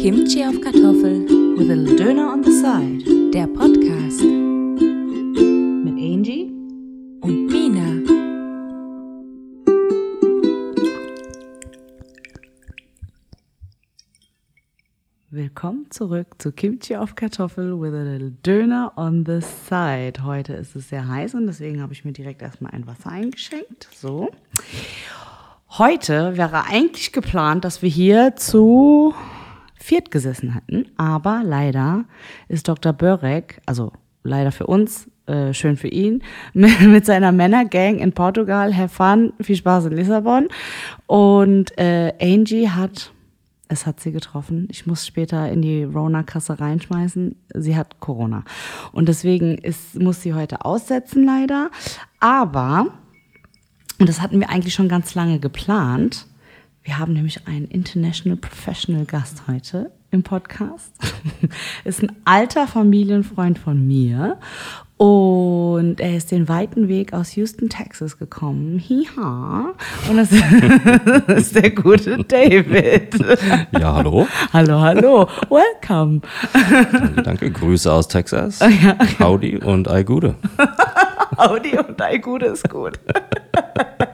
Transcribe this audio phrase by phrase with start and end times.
[0.00, 1.26] Kimchi auf Kartoffel
[1.58, 3.32] with a little Döner on the side.
[3.32, 4.22] Der Podcast
[5.82, 6.52] Mit Angie.
[7.20, 8.04] und Mina.
[15.30, 20.22] Willkommen zurück zu Kimchi auf Kartoffel with a little Döner on the side.
[20.22, 23.88] Heute ist es sehr heiß und deswegen habe ich mir direkt erstmal ein Wasser eingeschenkt.
[23.92, 24.30] So.
[25.70, 29.12] Heute wäre eigentlich geplant, dass wir hier zu
[29.78, 32.04] viert gesessen hätten, aber leider
[32.48, 32.92] ist Dr.
[32.92, 33.92] Börek, also
[34.22, 39.32] leider für uns, äh, schön für ihn, mit, mit seiner Männergang in Portugal, have fun,
[39.40, 40.48] viel Spaß in Lissabon.
[41.06, 43.12] Und äh, Angie hat,
[43.68, 48.44] es hat sie getroffen, ich muss später in die Rona-Kasse reinschmeißen, sie hat Corona.
[48.92, 51.70] Und deswegen ist, muss sie heute aussetzen leider,
[52.20, 52.86] aber
[53.98, 56.26] und das hatten wir eigentlich schon ganz lange geplant.
[56.88, 60.90] Wir haben nämlich einen International Professional Gast heute im Podcast.
[61.84, 64.38] ist ein alter Familienfreund von mir.
[64.96, 68.78] Und er ist den weiten Weg aus Houston, Texas gekommen.
[68.78, 69.74] Hiha.
[70.08, 70.32] Und das
[71.36, 73.18] ist der gute David.
[73.78, 74.26] Ja, hallo.
[74.54, 75.28] Hallo, hallo.
[75.50, 76.22] Welcome.
[76.54, 77.50] Danke, danke.
[77.50, 78.60] Grüße aus Texas.
[79.18, 80.36] Howdy und all Gute.
[81.36, 82.98] Audi und Ei Gute ist gut.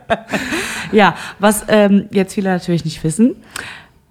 [0.93, 3.37] ja, was ähm, jetzt viele natürlich nicht wissen,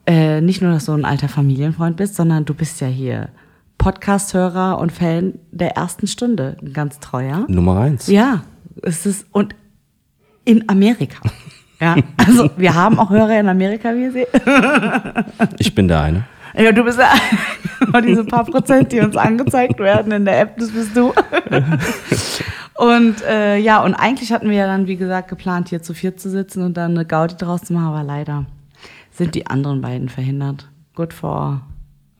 [0.05, 3.29] äh, nicht nur, dass du ein alter Familienfreund bist, sondern du bist ja hier
[3.77, 7.45] Podcast-Hörer und Fan der ersten Stunde, ein ganz treuer.
[7.47, 8.07] Nummer eins.
[8.07, 8.43] Ja,
[8.81, 9.55] es ist und
[10.45, 11.19] in Amerika.
[11.79, 14.27] Ja, also wir haben auch Hörer in Amerika, wie ihr seht.
[15.59, 16.23] Ich bin der eine.
[16.55, 17.09] Ja, du bist ja
[18.01, 21.13] diese paar Prozent, die uns angezeigt werden in der App, das bist du.
[22.75, 26.19] Und äh, ja, und eigentlich hatten wir ja dann, wie gesagt, geplant, hier zu viert
[26.19, 28.45] zu sitzen und dann eine Gaudi draus zu machen, aber leider
[29.11, 30.69] sind die anderen beiden verhindert.
[30.95, 31.61] Gut vor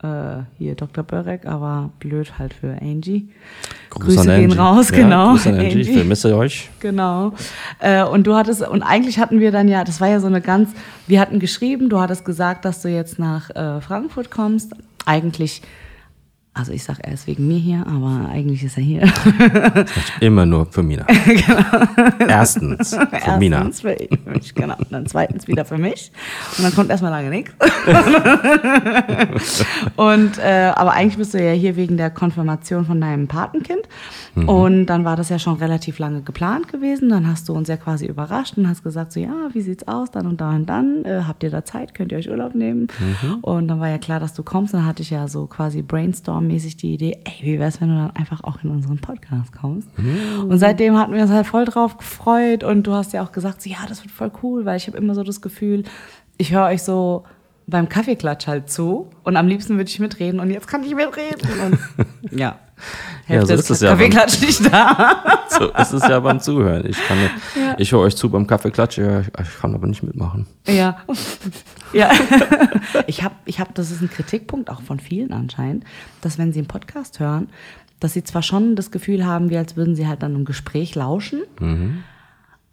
[0.04, 1.04] äh, hier Dr.
[1.04, 3.30] Börek, aber blöd halt für Angie.
[3.90, 4.58] Gruß Grüße an gehen Angie.
[4.58, 5.32] raus, Ja, genau.
[5.32, 5.80] Grüße an Angie.
[5.80, 6.70] Ich vermisse euch.
[6.80, 7.34] Genau.
[7.80, 10.42] Äh, und du hattest, und eigentlich hatten wir dann ja, das war ja so eine
[10.42, 10.72] ganz,
[11.08, 14.74] wir hatten geschrieben, du hattest gesagt, dass du jetzt nach äh, Frankfurt kommst.
[15.06, 15.62] Eigentlich,
[16.56, 19.02] also ich sag, er ist wegen mir hier, aber eigentlich ist er hier.
[20.20, 21.08] Immer nur für Mina.
[22.20, 23.66] Erstens für Mina.
[23.66, 23.98] Erstens für
[24.30, 24.76] mich, genau.
[24.78, 26.12] Und dann zweitens wieder für mich.
[26.58, 27.56] Und dann kommt erstmal lange nichts.
[29.96, 33.82] Und äh, aber eigentlich bist du ja hier wegen der Konfirmation von deinem Patenkind.
[34.36, 37.10] Und dann war das ja schon relativ lange geplant gewesen.
[37.10, 40.12] Dann hast du uns ja quasi überrascht und hast gesagt, so ja, wie sieht's aus?
[40.12, 41.04] Dann und da und dann.
[41.06, 41.96] Äh, habt ihr da Zeit?
[41.96, 42.88] Könnt ihr euch Urlaub nehmen?
[43.42, 44.74] Und dann war ja klar, dass du kommst.
[44.74, 45.82] Dann hatte ich ja so quasi
[46.44, 49.90] brainstorm-mäßig die Idee, ey, wie wär's, wenn du dann einfach auch in unseren Podcast kommst?
[50.48, 52.64] Und seitdem hatten wir uns halt voll drauf gefreut.
[52.64, 54.98] Und du hast ja auch gesagt, so, ja, das wird voll cool, weil ich habe
[54.98, 55.84] immer so das Gefühl,
[56.38, 57.24] ich höre euch so
[57.66, 61.50] beim Kaffeeklatsch halt zu und am liebsten würde ich mitreden und jetzt kann ich mitreden.
[61.66, 61.80] Und
[62.38, 62.60] ja.
[63.28, 65.40] Ja, so ist es ja Kaffeeklatsch nicht da.
[65.50, 66.86] So ist es ja beim Zuhören.
[66.88, 67.34] Ich, kann nicht,
[67.78, 70.48] ich höre euch zu beim Kaffeeklatsch, ja, ich kann aber nicht mitmachen.
[70.68, 70.98] Ja.
[71.94, 72.10] ja.
[73.06, 75.84] Ich habe, ich hab, das ist ein Kritikpunkt auch von vielen anscheinend,
[76.22, 77.50] dass wenn sie einen Podcast hören,
[78.00, 80.96] dass sie zwar schon das Gefühl haben, wie als würden sie halt dann im Gespräch
[80.96, 81.44] lauschen,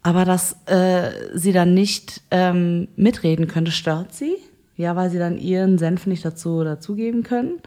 [0.03, 4.37] aber dass äh, sie dann nicht ähm, mitreden können, das stört sie.
[4.77, 7.59] Ja, weil sie dann ihren Senf nicht dazu dazugeben können.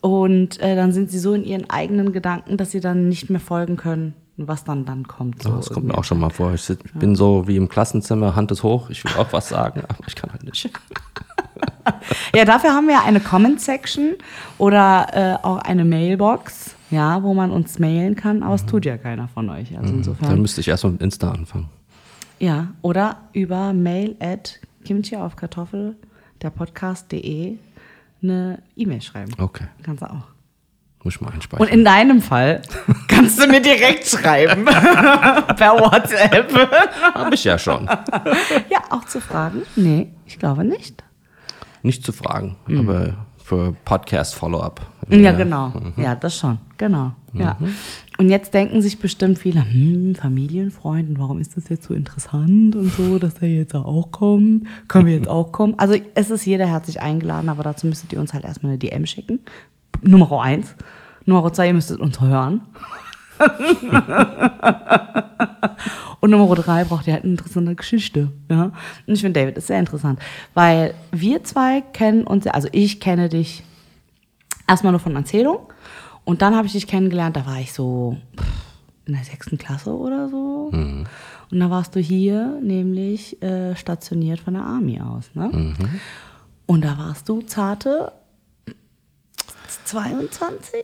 [0.00, 3.40] Und äh, dann sind sie so in ihren eigenen Gedanken, dass sie dann nicht mehr
[3.40, 5.42] folgen können, was dann dann kommt.
[5.42, 6.54] So Das kommt mir auch schon mal vor.
[6.54, 9.82] Ich sit, bin so wie im Klassenzimmer, Hand ist hoch, ich will auch was sagen,
[9.88, 10.70] aber ich kann halt nicht.
[12.34, 14.14] Ja, dafür haben wir eine Comment-Section
[14.58, 18.96] oder äh, auch eine Mailbox, ja, wo man uns mailen kann, aber es tut ja
[18.98, 19.70] keiner von euch.
[19.76, 20.40] Also Dann insofern.
[20.40, 21.68] müsste ich erstmal mit Insta anfangen.
[22.38, 25.96] Ja, oder über mail at kimchi auf Kartoffel,
[26.42, 27.56] der Podcast.de
[28.22, 29.32] eine E-Mail schreiben.
[29.38, 30.24] Okay, Kannst du auch.
[31.04, 31.66] muss ich mal einspeichern.
[31.66, 32.62] Und in deinem Fall
[33.08, 34.64] kannst du mir direkt schreiben.
[35.56, 36.52] per WhatsApp.
[37.14, 37.86] Habe ich ja schon.
[38.70, 39.62] ja, auch zu fragen?
[39.76, 41.02] Nee, ich glaube nicht.
[41.82, 44.80] Nicht zu fragen, aber für Podcast-Follow-up.
[45.08, 45.72] Ja, genau.
[45.96, 46.58] Ja, das schon.
[46.76, 47.12] Genau.
[47.32, 47.56] Ja.
[48.18, 52.92] Und jetzt denken sich bestimmt viele, hm, Familienfreunden, warum ist das jetzt so interessant und
[52.92, 54.66] so, dass er jetzt auch kommt?
[54.88, 55.74] Können wir jetzt auch kommen?
[55.78, 59.06] Also es ist jeder herzlich eingeladen, aber dazu müsstet ihr uns halt erstmal eine DM
[59.06, 59.38] schicken.
[60.02, 60.74] Nummer eins.
[61.26, 62.62] Nummer zwei, ihr müsstet uns hören.
[66.20, 68.32] Und Nummer drei braucht ihr halt eine interessante Geschichte.
[68.50, 68.72] Ja?
[69.06, 70.18] Und ich finde, David ist sehr interessant,
[70.54, 73.62] weil wir zwei kennen uns, also ich kenne dich
[74.66, 75.68] erstmal nur von Erzählung
[76.28, 78.18] und dann habe ich dich kennengelernt, da war ich so
[79.06, 80.68] in der sechsten Klasse oder so.
[80.70, 81.06] Und
[81.60, 85.30] da warst du hier nämlich äh, stationiert von der Army aus.
[85.34, 85.74] Ne?
[86.66, 88.12] Und da warst du zarte
[89.84, 90.82] 22?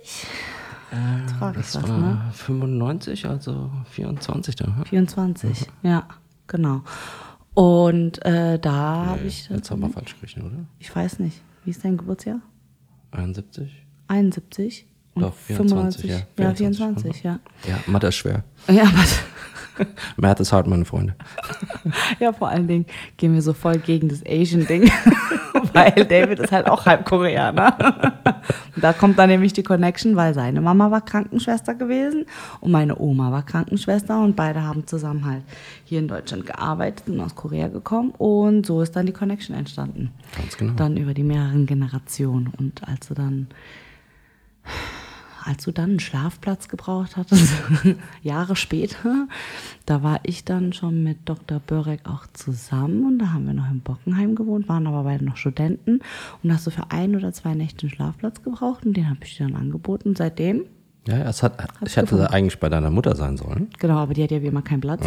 [1.20, 2.30] Jetzt frag ich Das was, war ne?
[2.32, 4.76] 95, also 24 dann.
[4.78, 4.84] hm?
[4.86, 6.08] 24, ja,
[6.46, 6.82] genau.
[7.52, 10.64] Und äh, da habe ich, Jetzt haben wir falsch gerechnet, oder?
[10.78, 12.40] ich weiß nicht, wie ist dein Geburtsjahr?
[13.10, 13.70] 71?
[14.08, 14.86] 71?
[15.16, 16.16] Doch, 24, ja.
[16.38, 17.38] Ja, 24, 24, ja.
[17.68, 18.44] Ja, Mathe ist schwer.
[18.68, 19.04] Ja, aber,
[20.16, 21.14] Math ist hart, meine Freunde.
[22.20, 24.90] ja, vor allen Dingen gehen wir so voll gegen das Asian-Ding,
[25.72, 27.76] weil David ist halt auch halb Koreaner.
[28.74, 32.26] Und da kommt dann nämlich die Connection, weil seine Mama war Krankenschwester gewesen
[32.60, 35.42] und meine Oma war Krankenschwester und beide haben zusammen halt
[35.84, 40.10] hier in Deutschland gearbeitet und aus Korea gekommen und so ist dann die Connection entstanden.
[40.36, 40.74] Ganz genau.
[40.74, 43.48] Dann über die mehreren Generationen und als du dann
[45.44, 47.52] als du dann einen Schlafplatz gebraucht hattest,
[48.22, 49.28] Jahre später,
[49.86, 51.60] da war ich dann schon mit Dr.
[51.60, 55.36] Börek auch zusammen und da haben wir noch in Bockenheim gewohnt, waren aber beide noch
[55.36, 56.00] Studenten
[56.42, 59.36] und hast du für ein oder zwei Nächte einen Schlafplatz gebraucht und den habe ich
[59.36, 60.62] dir dann angeboten seitdem,
[61.06, 62.26] Ja, es hat, ich hätte gefunden.
[62.28, 63.68] eigentlich bei deiner Mutter sein sollen.
[63.78, 65.04] genau, aber die hat ja wie immer keinen Platz,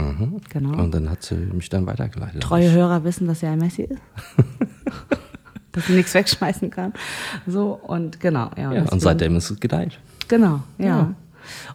[0.49, 0.77] genau.
[0.77, 2.43] Und dann hat sie mich dann weitergeleitet.
[2.43, 4.01] Treue Hörer wissen, dass er ein Messi ist.
[5.71, 6.93] dass sie nichts wegschmeißen kann.
[7.45, 8.49] So, und genau.
[8.57, 9.99] Ja, Ja, und seitdem ist es gedeiht.
[10.27, 11.13] Genau, ja.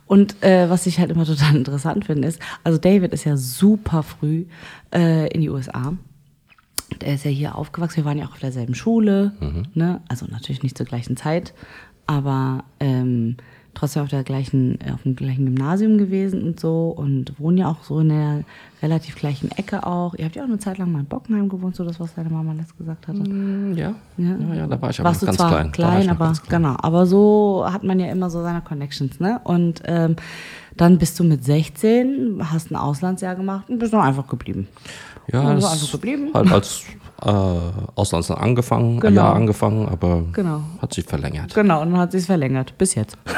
[0.06, 4.02] Und äh, was ich halt immer total interessant finde, ist, also David ist ja super
[4.02, 4.44] früh
[4.94, 5.94] äh, in die USA.
[7.00, 9.32] Der ist ja hier aufgewachsen, wir waren ja auch auf derselben Schule,
[9.72, 10.02] ne?
[10.08, 11.54] also natürlich nicht zur gleichen Zeit,
[12.06, 13.38] aber ähm,
[13.74, 17.82] trotzdem auf der gleichen, auf dem gleichen Gymnasium gewesen und so und wohnen ja auch
[17.84, 18.44] so in der
[18.82, 20.14] relativ gleichen Ecke auch.
[20.14, 22.30] Ihr habt ja auch eine Zeit lang mal in Bockenheim gewohnt, so das, was deine
[22.30, 23.22] Mama letzt gesagt hatte.
[23.74, 24.36] Ja, Ja.
[24.38, 25.72] ja, ja da war ich aber Warst noch du ganz zwar klein.
[25.72, 26.62] Klein, aber ganz klein.
[26.62, 26.76] genau.
[26.80, 29.40] Aber so hat man ja immer so seine Connections, ne?
[29.44, 30.16] Und ähm,
[30.76, 34.69] dann bist du mit 16, hast ein Auslandsjahr gemacht und bist noch einfach geblieben.
[35.32, 36.30] Ja, das einfach geblieben.
[36.34, 36.84] halt als
[37.24, 39.08] äh, Auslandsland angefangen, Genau.
[39.08, 40.62] ein Jahr angefangen, aber Genau.
[40.80, 41.54] hat sich verlängert.
[41.54, 42.76] Genau, und dann hat sich's verlängert.
[42.78, 43.16] Bis jetzt.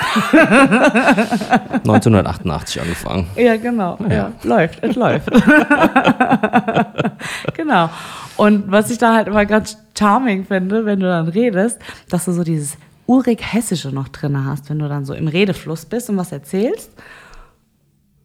[1.85, 3.27] 1988 angefangen.
[3.37, 3.99] Ja, genau.
[4.09, 4.33] Ja.
[4.43, 5.31] Läuft, es läuft.
[7.55, 7.91] genau.
[8.37, 11.79] Und was ich da halt immer ganz charming finde, wenn du dann redest,
[12.09, 12.77] dass du so dieses
[13.07, 16.91] urig Hessische noch drin hast, wenn du dann so im Redefluss bist und was erzählst.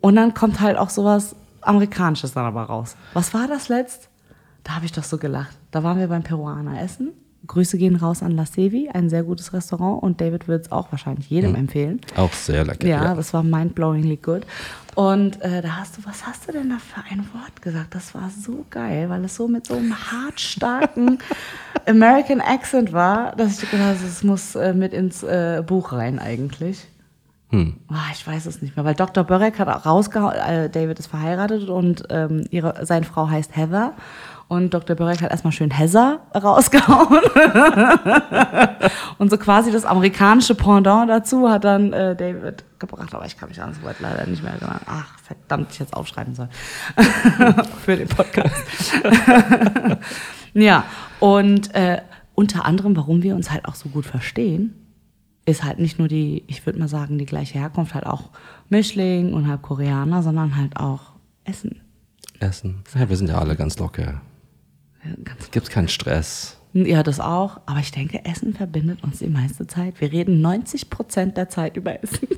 [0.02, 2.96] Und dann kommt halt auch sowas Amerikanisches dann aber raus.
[3.14, 4.09] Was war das letzt?
[4.70, 5.58] Da habe ich doch so gelacht.
[5.72, 7.10] Da waren wir beim Peruaner essen.
[7.48, 10.92] Grüße gehen raus an La Sevi, ein sehr gutes Restaurant und David wird es auch
[10.92, 12.00] wahrscheinlich jedem empfehlen.
[12.16, 12.88] Auch sehr lecker.
[12.88, 14.44] Ja, das war mindblowingly good.
[14.94, 17.96] Und äh, da hast du, was hast du denn da für ein Wort gesagt?
[17.96, 21.18] Das war so geil, weil es so mit so einem hartstarken
[21.88, 26.20] American Accent war, dass ich gedacht habe, es muss äh, mit ins äh, Buch rein
[26.20, 26.86] eigentlich.
[27.50, 27.78] Hm.
[27.88, 29.24] Ah, ich weiß es nicht mehr, weil Dr.
[29.24, 33.94] Börek hat auch rausgehauen, äh, David ist verheiratet und ähm, ihre, seine Frau heißt Heather.
[34.50, 34.96] Und Dr.
[34.96, 37.20] Börek hat erstmal schön Heather rausgehauen.
[39.20, 43.14] und so quasi das amerikanische Pendant dazu hat dann äh, David gebracht.
[43.14, 44.80] Aber ich kann mich an das Wort leider nicht mehr erinnern.
[44.88, 46.50] Ach, verdammt, ich jetzt aufschreiben soll.
[47.86, 48.66] Für den Podcast.
[50.56, 50.84] ja,
[51.20, 52.02] und äh,
[52.34, 54.74] unter anderem, warum wir uns halt auch so gut verstehen,
[55.46, 58.32] ist halt nicht nur die, ich würde mal sagen, die gleiche Herkunft, halt auch
[58.70, 61.14] Mischling und halb Koreaner, sondern halt auch
[61.44, 61.82] Essen.
[62.40, 62.84] Essen.
[62.96, 64.22] Ja, wir sind ja alle ganz locker.
[65.24, 66.58] Ganz Gibt keinen Stress.
[66.74, 67.62] Ja, das auch.
[67.66, 70.02] Aber ich denke, Essen verbindet uns die meiste Zeit.
[70.02, 72.28] Wir reden 90 Prozent der Zeit über Essen.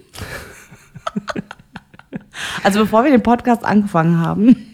[2.64, 4.71] also bevor wir den Podcast angefangen haben,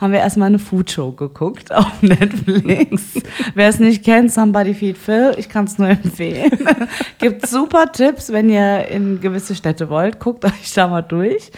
[0.00, 3.14] haben wir erstmal eine Foodshow geguckt auf Netflix.
[3.54, 6.50] Wer es nicht kennt, Somebody Feed Phil, ich kann es nur empfehlen.
[7.18, 10.20] Gibt super Tipps, wenn ihr in gewisse Städte wollt.
[10.20, 11.50] Guckt euch da mal durch.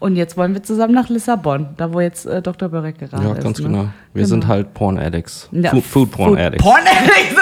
[0.00, 2.68] Und jetzt wollen wir zusammen nach Lissabon, da wo jetzt äh, Dr.
[2.68, 3.42] Börek gerade Ja, ist.
[3.42, 3.66] ganz ne?
[3.68, 3.88] genau.
[4.12, 5.48] Wir sind halt Porn Addicts.
[5.52, 6.62] Ja, Food, Food Porn Food Addicts.
[6.64, 7.40] Porn Addicts.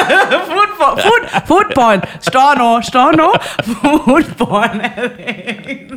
[0.83, 2.03] Food, Porn- Food, Food Porn.
[2.21, 3.33] Storno, Storno.
[4.05, 5.95] Food Porn Addicts.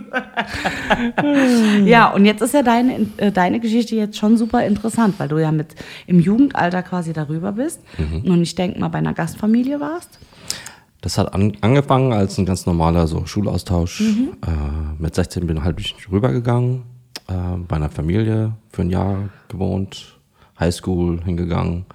[1.86, 5.38] ja, und jetzt ist ja deine, äh, deine Geschichte jetzt schon super interessant, weil du
[5.38, 5.76] ja mit
[6.08, 8.32] im Jugendalter quasi darüber bist Mhm.
[8.32, 10.20] und ich denke mal bei einer Gastfamilie warst.
[11.02, 14.00] Das hat an, angefangen als ein ganz normaler so Schulaustausch.
[14.02, 14.30] Mhm.
[14.46, 15.78] Äh, mit 16 bin ich halt
[16.12, 16.84] rübergegangen,
[17.28, 17.34] äh,
[17.68, 20.18] bei einer Familie für ein Jahr gewohnt,
[20.60, 21.86] Highschool hingegangen.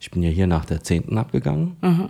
[0.00, 1.18] Ich bin ja hier nach der 10.
[1.18, 1.76] abgegangen.
[1.82, 2.08] Mhm.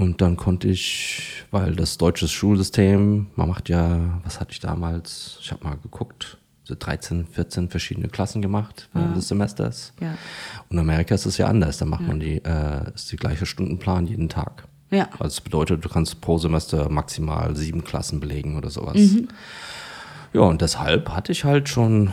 [0.00, 5.36] Und dann konnte ich, weil das deutsche Schulsystem, man macht ja, was hatte ich damals?
[5.42, 9.92] Ich habe mal geguckt, so 13, 14 verschiedene Klassen gemacht während des Semesters.
[10.00, 10.16] Ja.
[10.70, 11.76] Und in Amerika ist es ja anders.
[11.76, 14.64] Da macht man die, äh, ist die gleiche Stundenplan jeden Tag.
[14.90, 15.04] Ja.
[15.12, 18.96] Also das bedeutet, du kannst pro Semester maximal sieben Klassen belegen oder sowas.
[20.32, 22.10] Ja, und deshalb hatte ich halt schon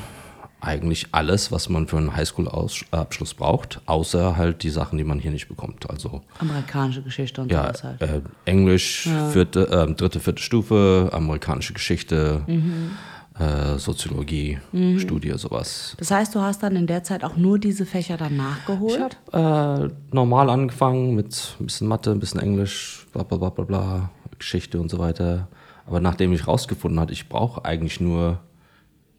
[0.59, 5.31] eigentlich alles, was man für einen Highschool-Abschluss braucht, außer halt die Sachen, die man hier
[5.31, 5.89] nicht bekommt.
[5.89, 8.01] Also Amerikanische Geschichte und ja, sowas halt.
[8.01, 12.91] äh, Englisch, vierte, äh, dritte, vierte Stufe, amerikanische Geschichte, Mhm.
[13.39, 14.57] äh, Soziologie,
[14.97, 15.95] Studie, sowas.
[15.99, 19.15] Das heißt, du hast dann in der Zeit auch nur diese Fächer dann nachgeholt?
[19.31, 23.49] Ich habe äh, normal angefangen mit ein bisschen Mathe, ein bisschen Englisch, bla bla bla
[23.49, 24.09] bla bla,
[24.39, 25.47] Geschichte und so weiter.
[25.85, 28.39] Aber nachdem ich rausgefunden hatte, ich brauche eigentlich nur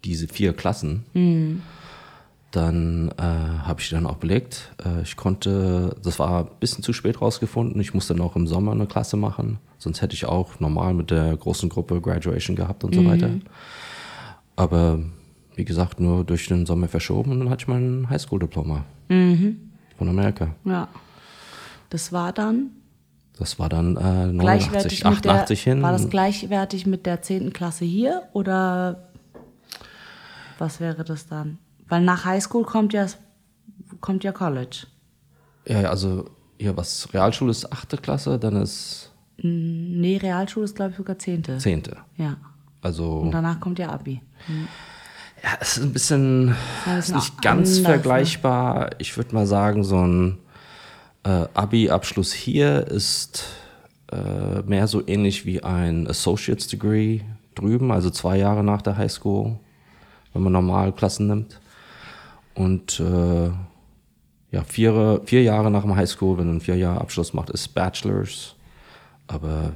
[0.05, 1.05] diese vier Klassen,
[2.51, 4.73] dann äh, habe ich die dann auch belegt.
[4.85, 8.73] Äh, ich konnte, das war ein bisschen zu spät rausgefunden, ich musste noch im Sommer
[8.73, 12.95] eine Klasse machen, sonst hätte ich auch normal mit der großen Gruppe Graduation gehabt und
[12.95, 13.31] so weiter.
[14.57, 15.01] Aber
[15.57, 18.85] wie gesagt, nur durch den Sommer verschoben und dann hatte ich mein Highschool-Diploma
[19.99, 20.55] von Amerika.
[20.65, 20.89] Ja.
[21.91, 22.71] Das war dann
[23.39, 25.83] Das war dann äh, gleichwertig 89, mit der, 88 hin.
[25.83, 27.53] War das gleichwertig mit der 10.
[27.53, 29.08] Klasse hier oder
[30.59, 31.59] was wäre das dann?
[31.89, 33.07] Weil nach Highschool kommt ja
[34.01, 34.87] kommt ja College.
[35.67, 40.91] ja, ja, also hier was Realschule ist achte Klasse, dann ist Nee, Realschule ist glaube
[40.91, 41.59] ich sogar 10.
[41.59, 41.97] zehnte.
[42.17, 42.37] Ja.
[42.83, 44.21] Also Und danach kommt ja Abi.
[45.43, 46.55] ja, es ist ein bisschen,
[46.87, 47.85] ein ist nicht ganz anders, ne?
[47.85, 48.91] vergleichbar.
[48.99, 50.39] Ich würde mal sagen, so ein
[51.25, 53.45] äh, Abi-Abschluss hier ist
[54.11, 57.21] äh, mehr so ähnlich wie ein Associate's Degree
[57.55, 59.59] drüben, also zwei Jahre nach der Highschool,
[60.33, 61.61] wenn man normal Klassen nimmt.
[62.55, 63.51] Und äh,
[64.51, 68.55] ja, vier, vier Jahre nach dem Highschool, wenn man vier Jahre Abschluss macht, ist Bachelors.
[69.27, 69.73] Aber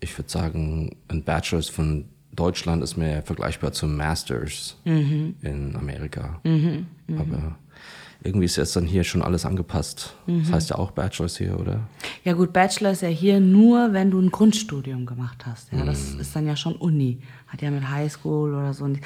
[0.00, 6.40] ich würde sagen, ein Bachelors von Deutschland ist mehr vergleichbar zum Masters in Amerika.
[7.16, 7.56] Aber
[8.22, 10.14] irgendwie ist jetzt dann hier schon alles angepasst.
[10.26, 11.80] Das heißt ja auch Bachelors hier, oder?
[12.24, 15.72] Ja gut, Bachelor ist ja hier nur, wenn du ein Grundstudium gemacht hast.
[15.72, 17.18] Ja, das ist dann ja schon Uni.
[17.54, 18.82] Hat ja mit Highschool oder so.
[18.84, 18.98] Und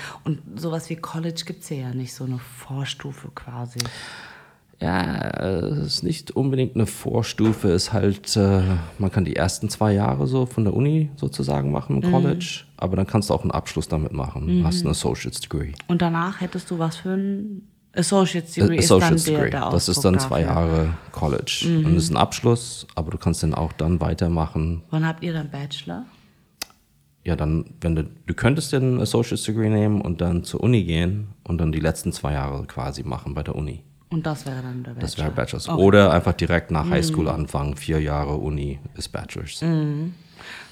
[0.56, 3.78] sowas wie College gibt es ja nicht, so eine Vorstufe quasi.
[4.80, 5.18] Ja,
[5.76, 8.62] es ist nicht unbedingt eine Vorstufe, ist halt, äh,
[8.98, 12.96] man kann die ersten zwei Jahre so von der Uni sozusagen machen im College, aber
[12.96, 14.62] dann kannst du auch einen Abschluss damit machen.
[14.64, 15.72] Hast ein Associate's Degree.
[15.86, 19.50] Und danach hättest du was für ein Associate's Äh, Degree Associate's ist dann Degree.
[19.50, 20.54] der das ist dann zwei dafür.
[20.54, 21.64] Jahre College.
[21.84, 24.84] Und das ist ein Abschluss, aber du kannst dann auch dann weitermachen.
[24.88, 26.06] Wann habt ihr dann Bachelor?
[27.24, 31.28] Ja, dann, wenn du, du könntest den Associate's Degree nehmen und dann zur Uni gehen
[31.44, 33.82] und dann die letzten zwei Jahre quasi machen bei der Uni.
[34.10, 35.00] Und das wäre dann der Bachelor.
[35.00, 35.68] Das wäre Bachelors.
[35.68, 39.62] Oder einfach direkt nach Highschool anfangen, vier Jahre Uni ist Bachelors.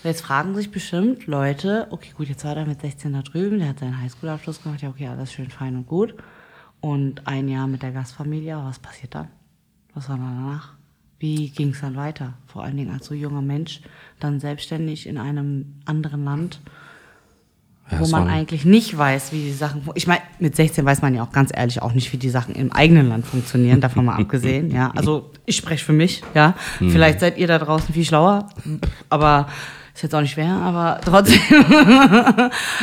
[0.02, 3.68] Jetzt fragen sich bestimmt Leute, okay, gut, jetzt war der mit 16 da drüben, der
[3.68, 6.14] hat seinen Highschool-Abschluss gemacht, ja, okay, alles schön fein und gut.
[6.80, 9.28] Und ein Jahr mit der Gastfamilie, was passiert dann?
[9.92, 10.75] Was war danach?
[11.18, 12.34] Wie ging es dann weiter?
[12.46, 13.80] Vor allen Dingen als so junger Mensch,
[14.20, 16.60] dann selbstständig in einem anderen Land,
[17.90, 19.82] Ja, wo man eigentlich nicht weiß, wie die Sachen.
[19.94, 22.54] Ich meine, mit 16 weiß man ja auch ganz ehrlich auch nicht, wie die Sachen
[22.54, 24.70] im eigenen Land funktionieren, davon mal abgesehen.
[24.70, 26.22] Ja, also ich spreche für mich.
[26.34, 26.90] Ja, Hm.
[26.90, 28.48] vielleicht seid ihr da draußen viel schlauer,
[29.08, 29.48] aber
[29.96, 30.52] ist jetzt auch nicht schwer.
[30.52, 31.40] Aber trotzdem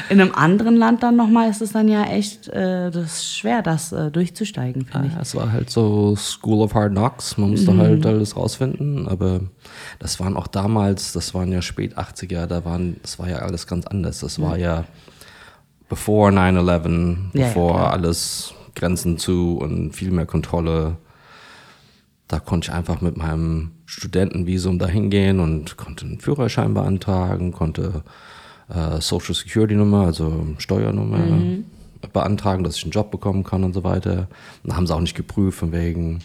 [0.09, 3.91] in einem anderen Land dann nochmal ist es dann ja echt äh, das schwer, das
[3.91, 5.13] äh, durchzusteigen, finde ich.
[5.13, 7.37] Ja, es war halt so School of Hard Knocks.
[7.37, 9.07] Man musste halt alles rausfinden.
[9.07, 9.41] Aber
[9.99, 13.67] das waren auch damals, das waren ja spät 80er, da waren, das war ja alles
[13.67, 14.19] ganz anders.
[14.19, 14.85] Das war ja
[15.89, 16.37] bevor 9-11,
[17.33, 17.93] Ja, ja, bevor klar.
[17.93, 20.97] alles Grenzen zu und viel mehr Kontrolle.
[22.27, 28.03] Da konnte ich einfach mit meinem Studentenvisum da hingehen und konnte einen Führerschein beantragen, konnte
[28.69, 31.63] äh, Social Security Nummer, also Steuernummer
[32.11, 34.27] beantragen, dass ich einen Job bekommen kann und so weiter.
[34.63, 36.19] Und da haben sie auch nicht geprüft, von wegen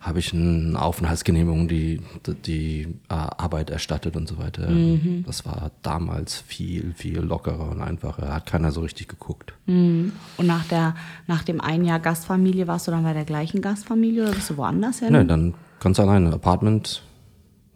[0.00, 4.70] habe ich eine Aufenthaltsgenehmigung, die die, die äh, Arbeit erstattet und so weiter.
[5.26, 8.32] Das war damals viel, viel lockerer und einfacher.
[8.32, 9.52] Hat keiner so richtig geguckt.
[9.66, 10.94] Und nach, der,
[11.26, 14.56] nach dem ein Jahr Gastfamilie warst du dann bei der gleichen Gastfamilie oder bist du
[14.56, 15.12] woanders hin?
[15.12, 16.32] Nö, dann ganz alleine.
[16.32, 17.02] Apartment,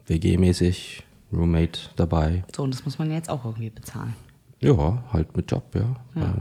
[0.07, 2.43] WG-mäßig, Roommate dabei.
[2.55, 4.15] So, und das muss man jetzt auch irgendwie bezahlen.
[4.61, 5.95] Ja, halt mit Job, ja.
[6.19, 6.33] Ja,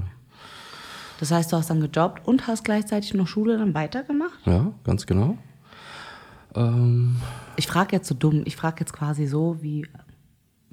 [1.19, 4.39] Das heißt, du hast dann gejobbt und hast gleichzeitig noch Schule dann weitergemacht?
[4.47, 5.37] ja ganz genau.
[6.55, 7.17] Ähm,
[7.57, 9.87] Ich frage jetzt so dumm, ich frage jetzt quasi so, wie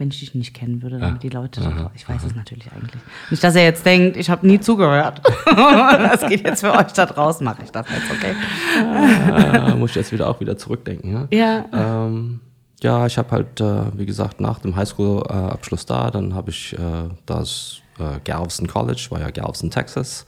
[0.01, 1.62] wenn ich dich nicht kennen würde, damit die Leute,
[1.93, 3.00] ich weiß es natürlich eigentlich.
[3.29, 5.22] Nicht, dass er jetzt denkt, ich habe nie zugehört.
[5.46, 8.36] das geht jetzt für euch da draußen, mache ich das jetzt, okay?
[8.79, 11.27] äh, muss ich jetzt wieder auch wieder zurückdenken.
[11.29, 12.05] Ja, Ja.
[12.08, 12.39] ähm,
[12.81, 16.79] ja ich habe halt, äh, wie gesagt, nach dem Highschool-Abschluss da, dann habe ich äh,
[17.27, 20.25] das äh, Galveston College, war ja Galveston, Texas.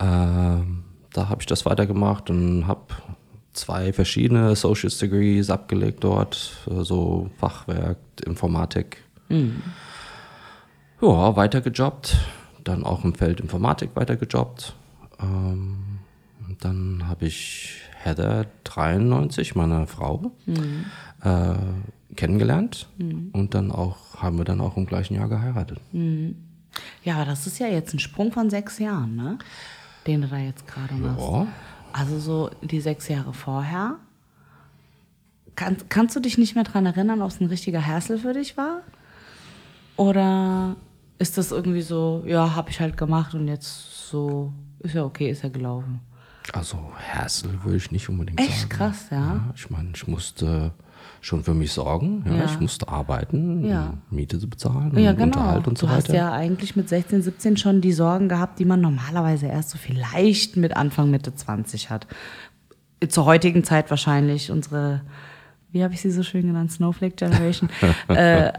[0.00, 2.80] Ähm, da habe ich das weitergemacht und habe
[3.52, 8.98] zwei verschiedene Associate's Degrees abgelegt dort, äh, so Fachwerk, Informatik.
[11.00, 12.16] Ja, weitergejobbt,
[12.64, 14.74] dann auch im Feld Informatik weitergejobbt.
[15.20, 15.78] Ähm,
[16.60, 20.32] dann habe ich Heather 93, meine Frau,
[21.22, 21.54] äh,
[22.14, 22.88] kennengelernt
[23.32, 25.80] und dann auch haben wir dann auch im gleichen Jahr geheiratet.
[27.04, 29.38] Ja, aber das ist ja jetzt ein Sprung von sechs Jahren, ne?
[30.06, 31.20] Den du da jetzt gerade machst.
[31.26, 31.46] Ja.
[31.92, 33.96] Also so die sechs Jahre vorher.
[35.54, 38.56] Kann, kannst du dich nicht mehr dran erinnern, ob es ein richtiger Hassel für dich
[38.56, 38.80] war?
[39.96, 40.76] Oder
[41.18, 45.30] ist das irgendwie so, ja, habe ich halt gemacht und jetzt so, ist ja okay,
[45.30, 46.00] ist ja gelaufen.
[46.52, 46.78] Also
[47.12, 48.68] Hassel würde ich nicht unbedingt Echt sagen.
[48.70, 49.18] krass, ja.
[49.18, 50.72] Ja, ich meine, ich musste
[51.22, 52.24] schon für mich sorgen.
[52.26, 52.44] Ja, Ja.
[52.44, 53.94] Ich musste arbeiten, Ja.
[54.10, 55.24] Miete zu bezahlen, Ja, genau.
[55.38, 56.18] Unterhalt und so du hast weiter.
[56.18, 60.56] ja eigentlich mit 16, 17 schon die Sorgen gehabt, die man normalerweise erst so vielleicht
[60.58, 62.06] mit Anfang, Mitte 20 hat.
[63.08, 65.02] Zur heutigen Zeit wahrscheinlich unsere,
[65.72, 67.70] wie habe ich sie so schön genannt, Snowflake Generation,
[68.08, 68.52] äh,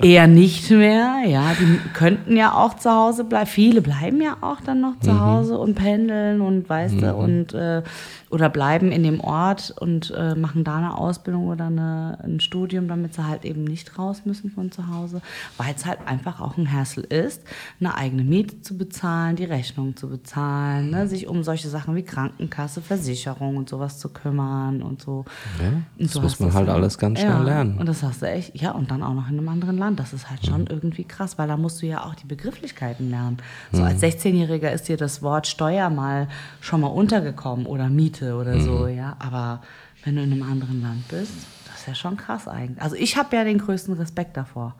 [0.00, 1.22] eher nicht mehr.
[1.26, 3.46] Ja, die könnten ja auch zu Hause bleiben.
[3.46, 7.82] Viele bleiben ja auch dann noch zu Hause und pendeln und weißt du, und äh,
[8.30, 12.88] oder bleiben in dem Ort und äh, machen da eine Ausbildung oder eine, ein Studium,
[12.88, 15.20] damit sie halt eben nicht raus müssen von zu Hause,
[15.58, 17.42] weil es halt einfach auch ein Hassel ist,
[17.78, 22.02] eine eigene Miete zu bezahlen, die Rechnung zu bezahlen, ne, sich um solche Sachen wie
[22.02, 25.26] Krankenkasse, Versicherung und sowas zu kümmern und so.
[25.62, 25.68] Ja,
[25.98, 27.78] Und das muss hast man halt alles ganz schnell ja, lernen.
[27.78, 30.00] Und das hast du echt, ja, und dann auch noch in einem anderen Land.
[30.00, 33.38] Das ist halt schon irgendwie krass, weil da musst du ja auch die Begrifflichkeiten lernen.
[33.72, 36.28] So als 16-Jähriger ist dir das Wort Steuer mal
[36.60, 39.16] schon mal untergekommen oder Miete oder so, ja.
[39.18, 39.62] Aber
[40.04, 41.32] wenn du in einem anderen Land bist,
[41.66, 42.80] das ist ja schon krass eigentlich.
[42.82, 44.74] Also ich habe ja den größten Respekt davor.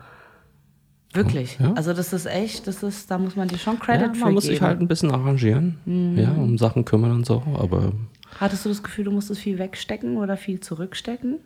[1.12, 1.58] Wirklich.
[1.60, 1.72] Ja.
[1.74, 4.34] Also das ist echt, das ist, da muss man dir schon Credit ja, für man
[4.34, 4.54] muss geben.
[4.54, 6.18] sich halt ein bisschen arrangieren, Mhm.
[6.18, 7.92] ja, um Sachen kümmern und so, aber
[8.40, 11.36] Hattest du das Gefühl, du musstest viel wegstecken oder viel zurückstecken?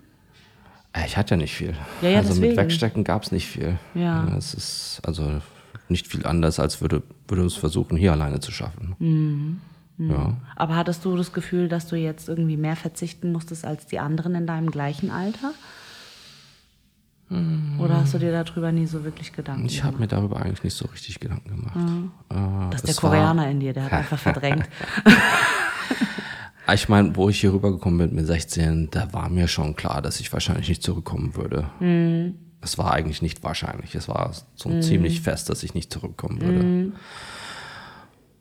[1.05, 1.75] Ich hatte ja nicht viel.
[2.03, 2.49] Ja, ja, also deswegen.
[2.49, 3.79] mit Wegstecken gab es nicht viel.
[3.95, 4.27] Ja.
[4.37, 5.41] Es ist also
[5.89, 8.95] nicht viel anders, als würde, würde es versuchen, hier alleine zu schaffen.
[8.99, 9.61] Mhm.
[10.11, 10.37] Ja.
[10.55, 14.35] Aber hattest du das Gefühl, dass du jetzt irgendwie mehr verzichten musstest als die anderen
[14.37, 15.53] in deinem gleichen Alter?
[17.79, 20.01] Oder hast du dir darüber nie so wirklich Gedanken Ich habe gemacht?
[20.13, 21.77] mir darüber eigentlich nicht so richtig Gedanken gemacht.
[22.31, 24.67] Äh, Das ist der es war- Koreaner in dir, der hat einfach verdrängt.
[26.73, 30.21] Ich meine, wo ich hier rübergekommen bin mit 16, da war mir schon klar, dass
[30.21, 31.71] ich wahrscheinlich nicht zurückkommen würde.
[31.81, 32.35] Mhm.
[32.61, 33.95] Es war eigentlich nicht wahrscheinlich.
[33.95, 36.93] Es war so ziemlich fest, dass ich nicht zurückkommen würde.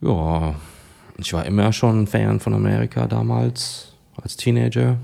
[0.02, 0.56] Ja,
[1.18, 4.98] ich war immer schon ein Fan von Amerika damals, als Teenager.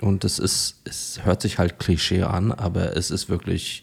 [0.00, 3.82] Und es ist, es hört sich halt Klischee an, aber es ist wirklich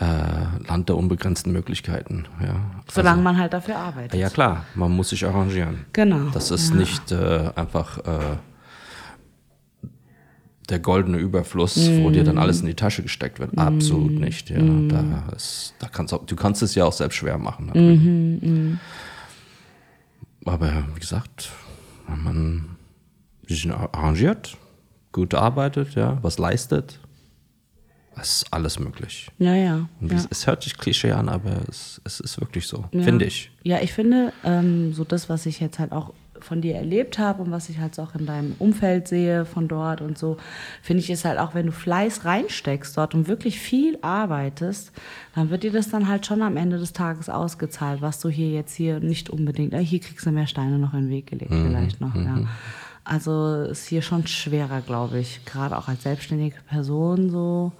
[0.00, 2.26] äh, Land der unbegrenzten Möglichkeiten.
[2.40, 2.56] Ja.
[2.90, 4.12] Solange man halt dafür arbeitet.
[4.12, 5.86] Also, ja klar, man muss sich arrangieren.
[5.92, 6.30] Genau.
[6.32, 6.76] Das ist ja.
[6.76, 8.36] nicht äh, einfach äh,
[10.68, 13.58] der goldene Überfluss, wo dir dann alles in die Tasche gesteckt wird.
[13.58, 14.48] Absolut nicht.
[14.48, 17.66] Ja, da ist, da kannst auch, du kannst es ja auch selbst schwer machen.
[17.66, 18.78] natürlich.
[20.44, 21.50] Aber wie gesagt,
[22.08, 22.76] wenn man
[23.46, 24.56] sich arrangiert,
[25.12, 27.00] gut arbeitet, ja, was leistet,
[28.20, 29.28] ist alles möglich.
[29.38, 29.88] Ja, ja.
[30.00, 30.14] Ja.
[30.16, 33.02] es, es hört sich Klischee an, aber es, es ist wirklich so, Ja.
[33.02, 33.50] finde ich.
[33.62, 37.40] Ja, ich finde, ähm, so das, was ich jetzt halt auch von dir erlebt habe
[37.42, 40.38] und was ich halt auch in deinem Umfeld sehe von dort und so,
[40.82, 44.90] finde ich es halt auch, wenn du Fleiß reinsteckst dort und wirklich viel arbeitest,
[45.36, 48.50] dann wird dir das dann halt schon am Ende des Tages ausgezahlt, was du hier
[48.50, 51.52] jetzt hier nicht unbedingt, äh, hier kriegst du mehr Steine noch in den Weg gelegt
[51.52, 52.40] vielleicht noch, ja.
[53.04, 57.72] Also ist hier schon schwerer, glaube ich, gerade auch als selbstständige Person so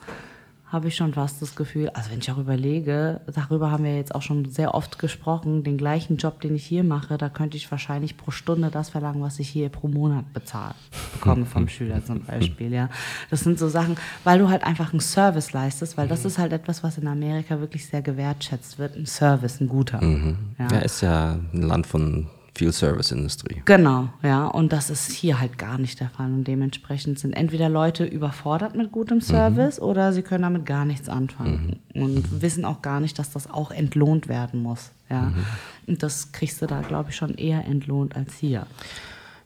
[0.72, 4.14] habe ich schon fast das Gefühl, also wenn ich auch überlege, darüber haben wir jetzt
[4.14, 7.70] auch schon sehr oft gesprochen, den gleichen Job, den ich hier mache, da könnte ich
[7.70, 10.74] wahrscheinlich pro Stunde das verlangen, was ich hier pro Monat bezahlt
[11.12, 12.88] bekomme vom Schüler zum Beispiel, ja.
[13.30, 16.52] Das sind so Sachen, weil du halt einfach einen Service leistest, weil das ist halt
[16.52, 20.02] etwas, was in Amerika wirklich sehr gewertschätzt wird, ein Service, ein guter.
[20.02, 20.68] Ja.
[20.70, 23.62] Ja, ist ja ein Land von viel Serviceindustrie.
[23.64, 24.46] Genau, ja.
[24.46, 26.26] Und das ist hier halt gar nicht der Fall.
[26.26, 31.08] Und dementsprechend sind entweder Leute überfordert mit gutem Service oder sie können damit gar nichts
[31.08, 34.90] anfangen und wissen auch gar nicht, dass das auch entlohnt werden muss.
[35.08, 35.32] Ja.
[35.86, 38.66] Und das kriegst du da, glaube ich, schon eher entlohnt als hier.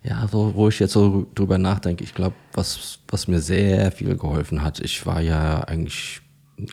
[0.02, 4.16] Ja, so, wo ich jetzt so drüber nachdenke, ich glaube, was, was mir sehr viel
[4.16, 6.20] geholfen hat, ich war ja eigentlich,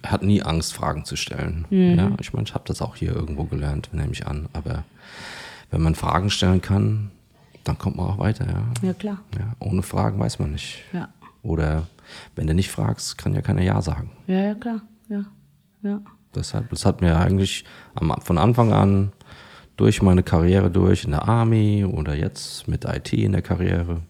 [0.03, 1.65] hatte nie Angst, Fragen zu stellen.
[1.69, 4.49] Ja, ich meine, ich habe das auch hier irgendwo gelernt, nehme ich an.
[4.53, 4.83] Aber
[5.73, 7.11] wenn man Fragen stellen kann,
[7.63, 8.87] dann kommt man auch weiter, ja.
[8.87, 9.19] Ja, klar.
[9.37, 10.83] ja ohne Fragen weiß man nicht.
[10.93, 11.09] Ja.
[11.41, 11.87] Oder
[12.35, 14.11] wenn du nicht fragst, kann ja keiner Ja sagen.
[14.27, 14.81] Ja, ja, klar.
[15.09, 15.25] Ja.
[15.81, 16.01] Ja.
[16.35, 19.11] Deshalb, das hat mir eigentlich am, von Anfang an
[19.77, 24.01] durch meine Karriere durch in der Army oder jetzt mit IT in der Karriere,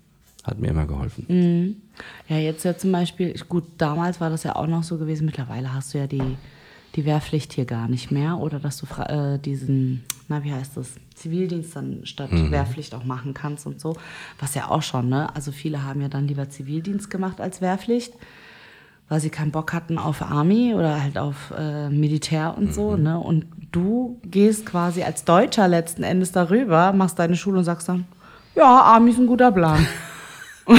[0.43, 1.81] hat mir immer geholfen.
[2.27, 5.73] Ja, jetzt ja zum Beispiel, gut, damals war das ja auch noch so gewesen, mittlerweile
[5.73, 6.37] hast du ja die,
[6.95, 10.91] die Wehrpflicht hier gar nicht mehr oder dass du äh, diesen, na wie heißt das,
[11.15, 13.95] Zivildienst dann statt Wehrpflicht auch machen kannst und so.
[14.39, 15.33] Was ja auch schon, ne?
[15.35, 18.13] Also viele haben ja dann lieber Zivildienst gemacht als Wehrpflicht,
[19.09, 23.19] weil sie keinen Bock hatten auf Army oder halt auf äh, Militär und so, ne?
[23.19, 28.05] Und du gehst quasi als Deutscher letzten Endes darüber, machst deine Schule und sagst dann,
[28.55, 29.85] ja, Army ist ein guter Plan.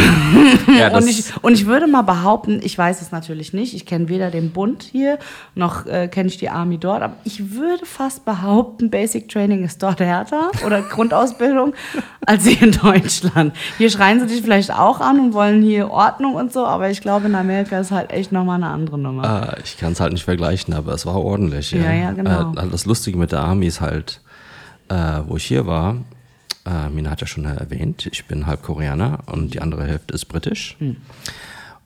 [0.79, 4.09] Ja, Und ich, und ich würde mal behaupten, ich weiß es natürlich nicht, ich kenne
[4.09, 5.19] weder den Bund hier,
[5.55, 9.83] noch äh, kenne ich die Army dort, aber ich würde fast behaupten, Basic Training ist
[9.83, 11.75] dort härter oder Grundausbildung
[12.27, 13.55] als hier in Deutschland.
[13.79, 17.01] Hier schreien sie dich vielleicht auch an und wollen hier Ordnung und so, aber ich
[17.01, 19.55] glaube, in Amerika ist halt echt nochmal eine andere Nummer.
[19.57, 21.71] äh, ich kann es halt nicht vergleichen, aber es war ordentlich.
[21.73, 22.53] Ja, Ja, ja, genau.
[22.53, 24.21] Äh, das Lustige mit der Army ist halt,
[24.89, 25.97] äh, wo ich hier war,
[26.65, 30.27] äh, Mina hat ja schon erwähnt, ich bin halb Koreaner und die andere Hälfte ist
[30.27, 30.77] britisch.
[30.79, 30.97] Hm.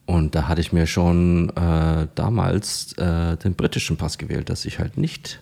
[0.06, 4.78] Und da hatte ich mir schon äh, damals äh, den britischen Pass gewählt, dass ich
[4.78, 5.40] halt nicht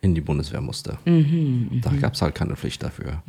[0.00, 0.98] in die Bundeswehr musste.
[1.04, 3.22] Mhm, da gab es halt keine Pflicht dafür.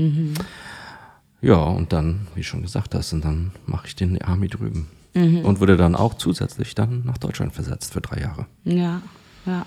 [1.41, 4.87] Ja, und dann, wie schon gesagt hast, und dann mache ich den Army drüben.
[5.13, 5.39] Mhm.
[5.45, 8.47] Und wurde dann auch zusätzlich dann nach Deutschland versetzt für drei Jahre.
[8.63, 9.01] Ja,
[9.45, 9.65] ja.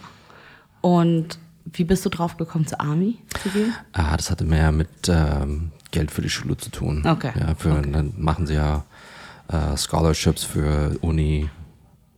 [0.81, 1.39] Und
[1.73, 3.75] wie bist du drauf gekommen, zur Army zu gehen?
[3.93, 7.05] Ah, das hatte mehr mit ähm, Geld für die Schule zu tun.
[7.07, 7.33] Okay.
[7.39, 8.85] Ja, für, Dann machen sie ja
[9.49, 11.49] äh, Scholarships für Uni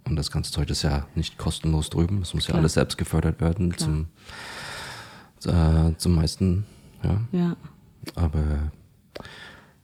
[0.05, 2.23] und das ganze Zeug ist ja nicht kostenlos drüben.
[2.23, 2.61] Es muss ja Klar.
[2.61, 4.07] alles selbst gefördert werden zum,
[5.45, 6.65] äh, zum meisten.
[7.03, 7.21] Ja.
[7.33, 7.57] Ja.
[8.15, 8.43] Aber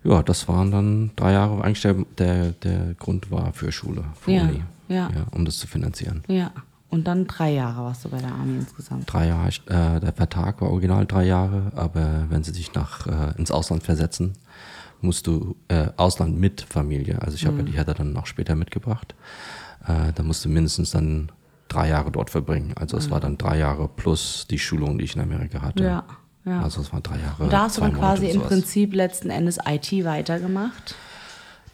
[0.02, 1.62] ja, das waren dann drei Jahre.
[1.62, 4.62] Eigentlich der, der, der Grund war für Schule, für Ja, Uni.
[4.88, 5.10] ja.
[5.30, 6.22] um das zu finanzieren.
[6.28, 6.50] Ja.
[6.94, 9.12] Und dann drei Jahre warst du bei der Army insgesamt.
[9.12, 13.36] Drei Jahre, äh, der Vertrag war original drei Jahre, aber wenn sie dich nach, äh,
[13.36, 14.34] ins Ausland versetzen,
[15.00, 18.54] musst du äh, Ausland mit Familie, also ich habe ja die Heather dann noch später
[18.54, 19.16] mitgebracht,
[19.88, 21.32] äh, da musst du mindestens dann
[21.66, 22.74] drei Jahre dort verbringen.
[22.76, 25.82] Also es war dann drei Jahre plus die Schulung, die ich in Amerika hatte.
[25.82, 26.04] Ja,
[26.44, 26.62] ja.
[26.62, 27.42] Also es waren drei Jahre.
[27.42, 28.40] Und da hast du dann quasi im.
[28.40, 30.94] Prinzip letzten Endes IT weitergemacht.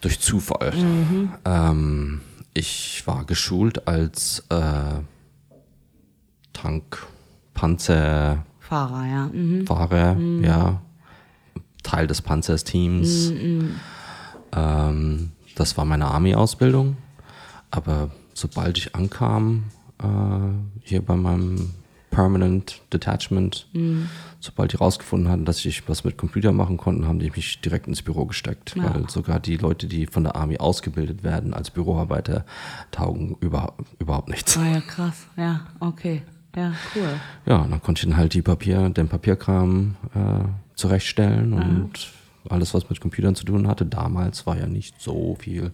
[0.00, 0.72] Durch Zufall.
[1.44, 2.22] Ähm,
[2.54, 5.02] ich war geschult als äh,
[6.60, 7.06] Tank,
[7.54, 9.30] Panzer, Fahrer, ja.
[9.32, 9.66] Mhm.
[9.66, 10.82] Fahrer, ja,
[11.82, 13.32] Teil des Panzersteams.
[14.52, 16.96] Ähm, das war meine Army-Ausbildung.
[17.70, 19.64] Aber sobald ich ankam,
[20.02, 20.06] äh,
[20.82, 21.70] hier bei meinem
[22.10, 23.68] Permanent Detachment,
[24.40, 27.86] sobald die rausgefunden hatten, dass ich was mit Computer machen konnten, haben die mich direkt
[27.86, 28.74] ins Büro gesteckt.
[28.76, 28.94] Ja.
[28.94, 32.44] Weil sogar die Leute, die von der Army ausgebildet werden als Büroarbeiter,
[32.90, 34.58] taugen über, überhaupt nichts.
[34.58, 35.26] Ah ja, krass.
[35.36, 36.22] Ja, okay.
[36.56, 37.20] Ja, cool.
[37.46, 42.12] Ja, und dann konnte ich dann halt die Papier, den Papierkram äh, zurechtstellen und
[42.48, 43.84] alles, was mit Computern zu tun hatte.
[43.86, 45.72] Damals war ja nicht so viel.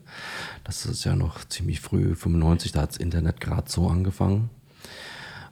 [0.65, 4.51] Das ist ja noch ziemlich früh, 95, da hat das Internet gerade so angefangen.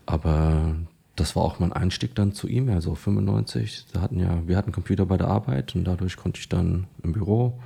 [0.06, 0.74] Aber
[1.16, 3.86] das war auch mein Einstieg dann zu ihm, also 95.
[3.92, 7.12] Da hatten ja, wir hatten Computer bei der Arbeit und dadurch konnte ich dann im
[7.12, 7.58] Büro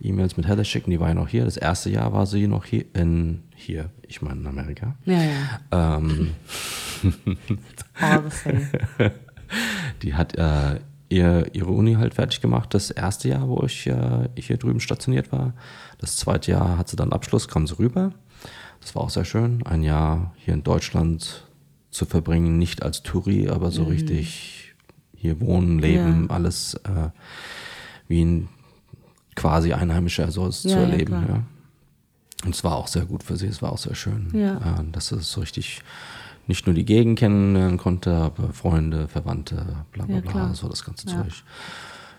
[0.00, 0.90] E-Mails mit Heather schicken.
[0.90, 1.44] Die war ja noch hier.
[1.44, 4.96] Das erste Jahr war sie noch hier in hier, ich meine in Amerika.
[5.04, 5.98] Ja, ja.
[5.98, 6.30] Ähm.
[10.02, 14.28] Die hat äh, ihr, ihre Uni halt fertig gemacht, das erste Jahr, wo ich äh,
[14.36, 15.54] hier drüben stationiert war.
[15.98, 18.12] Das zweite Jahr hat sie dann Abschluss, kam sie rüber.
[18.80, 21.46] Das war auch sehr schön, ein Jahr hier in Deutschland
[21.90, 24.74] zu verbringen, nicht als Touri, aber so richtig
[25.14, 26.34] hier wohnen, leben, Ja.
[26.34, 27.10] alles äh,
[28.08, 28.48] wie ein
[29.40, 31.06] quasi Einheimischer so es Ja, zu ja, erleben.
[31.24, 31.24] klar.
[31.28, 31.42] Ja,
[32.46, 34.82] Und es war auch sehr gut für sie, es war auch sehr schön, Ja.
[34.92, 35.80] dass es so richtig
[36.46, 40.84] nicht nur die Gegend kennenlernen konnte, aber Freunde, Verwandte, bla bla Ja, bla, so das
[40.84, 41.22] ganze Ja.
[41.22, 41.32] Zeug.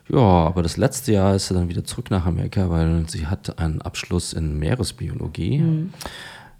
[0.09, 3.59] Ja, aber das letzte Jahr ist sie dann wieder zurück nach Amerika, weil sie hat
[3.59, 5.59] einen Abschluss in Meeresbiologie.
[5.59, 5.93] Mhm.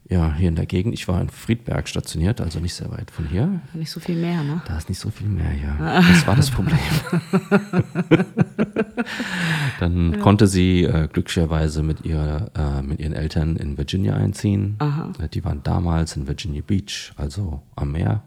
[0.10, 0.94] Ja, hier in der Gegend.
[0.94, 3.62] Ich war in Friedberg stationiert, also nicht sehr weit von hier.
[3.74, 4.62] Nicht so viel mehr, ne?
[4.68, 5.74] Da ist nicht so viel mehr hier.
[5.80, 6.78] Das war das Problem.
[9.80, 14.78] Dann konnte sie äh, glücklicherweise mit, ihr, äh, mit ihren Eltern in Virginia einziehen.
[15.20, 18.22] Äh, Die waren damals in Virginia Beach, also am Meer.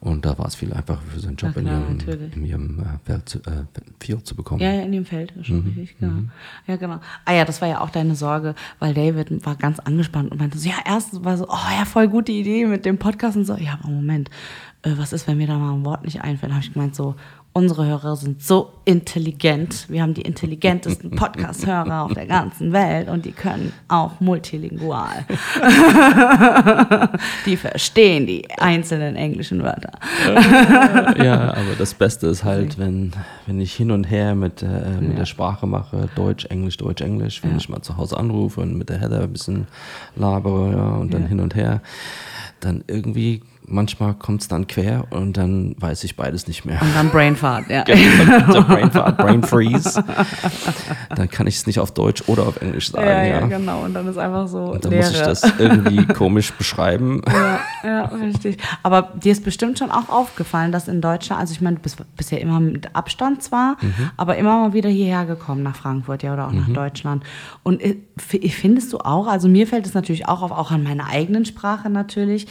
[0.00, 2.30] Und da war es viel einfacher für so einen Job klar, in natürlich.
[2.32, 3.64] ihrem, in ihrem äh, Feld, zu- äh,
[3.98, 4.60] Field zu bekommen.
[4.60, 6.22] Ja, ja, in dem Feld, schon richtig, genau.
[6.66, 7.00] Ja, genau.
[7.24, 10.58] Ah ja, das war ja auch deine Sorge, weil David war ganz angespannt und meinte
[10.58, 13.56] so, ja, erst war so, oh ja, voll gute Idee mit dem Podcast und so.
[13.56, 14.30] Ja, aber Moment,
[14.82, 16.52] äh, was ist, wenn mir da mal ein Wort nicht einfällt?
[16.52, 17.16] habe ich gemeint so,
[17.56, 19.86] unsere Hörer sind so intelligent.
[19.88, 25.24] Wir haben die intelligentesten Podcast-Hörer auf der ganzen Welt und die können auch multilingual.
[27.46, 29.92] die verstehen die einzelnen englischen Wörter.
[31.16, 33.12] ja, aber das Beste ist halt, wenn,
[33.46, 37.42] wenn ich hin und her mit, äh, mit der Sprache mache, Deutsch, Englisch, Deutsch, Englisch,
[37.42, 39.66] wenn ich mal zu Hause anrufe und mit der Heather ein bisschen
[40.14, 41.28] labere ja, und dann Ja.
[41.28, 41.80] hin und her,
[42.60, 46.80] dann irgendwie manchmal kommt es dann quer und dann weiß ich beides nicht mehr.
[46.80, 47.82] Und dann Brainfart, ja.
[47.84, 50.02] Genau, der Brain, Fart, Brain Freeze.
[51.14, 53.06] Dann kann ich es nicht auf Deutsch oder auf Englisch sagen.
[53.06, 53.80] Ja, Ja, ja, genau.
[53.84, 55.04] Und dann ist einfach so Und dann Leere.
[55.06, 57.22] muss ich das irgendwie komisch beschreiben.
[57.36, 58.56] Ja, ja, richtig.
[58.82, 61.98] Aber dir ist bestimmt schon auch aufgefallen, dass in Deutschland, also ich meine, du bist
[62.16, 64.10] bisher immer mit Abstand zwar, Mhm.
[64.16, 67.22] aber immer mal wieder hierher gekommen nach Frankfurt, ja, oder auch nach Deutschland.
[67.62, 71.06] Und äh, findest du auch, also mir fällt es natürlich auch auf, auch an meiner
[71.08, 72.46] eigenen Sprache natürlich,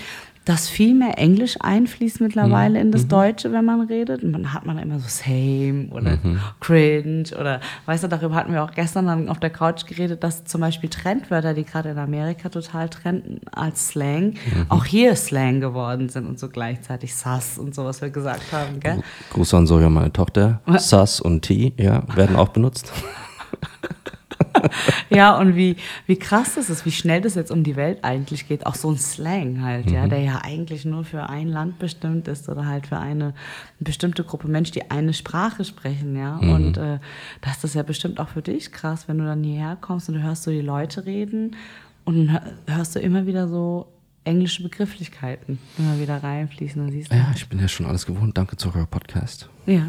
[0.46, 4.24] dass viel mehr Englisch einfließt mittlerweile in das Deutsche, wenn man redet.
[4.24, 6.20] Und dann hat man immer so same oder
[6.60, 10.46] cringe oder, weißt du, darüber hatten wir auch gestern dann auf der Couch geredet, dass
[10.46, 14.36] zum Beispiel Trendwörter, die gerade in Amerika total trenden als Slang,
[14.70, 18.80] auch hier Slang geworden sind und so gleichzeitig Sass und so, was wir gesagt haben,
[18.80, 19.02] gell?
[19.32, 20.62] Gruß an Soja, meine Tochter.
[20.78, 22.94] Sass und T, ja, werden auch benutzt.
[25.10, 25.76] Ja, und wie,
[26.08, 28.66] wie krass das ist, wie schnell das jetzt um die Welt eigentlich geht.
[28.66, 32.50] Auch so ein Slang halt, ja, der ja eigentlich nur für ein Land bestimmt ist
[32.50, 33.34] oder halt für eine
[33.80, 36.38] bestimmte Gruppe Menschen, die eine Sprache sprechen, ja.
[36.38, 37.00] Und äh,
[37.42, 40.22] das ist ja bestimmt auch für dich krass, wenn du dann hierher kommst und du
[40.24, 41.56] hörst so die Leute reden
[42.04, 42.32] und dann
[42.68, 43.88] hör- hörst du immer wieder so
[44.24, 48.38] englische Begrifflichkeiten immer wieder reinfließen und siehst, Ja, ich bin ja schon alles gewohnt.
[48.38, 49.50] Danke zu eurer Podcast.
[49.68, 49.86] ja,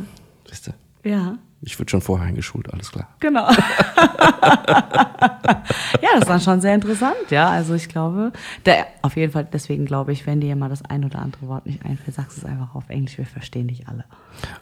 [0.49, 1.09] Siehst du?
[1.09, 1.39] ja.
[1.63, 3.09] Ich wurde schon vorher eingeschult, alles klar.
[3.19, 3.51] Genau.
[6.03, 7.49] ja, das dann schon sehr interessant, ja.
[7.49, 8.33] Also ich glaube,
[8.67, 11.67] der, auf jeden Fall, deswegen glaube ich, wenn dir mal das ein oder andere Wort
[11.67, 14.05] nicht einfällt, sagst du es einfach auf Englisch, wir verstehen dich alle.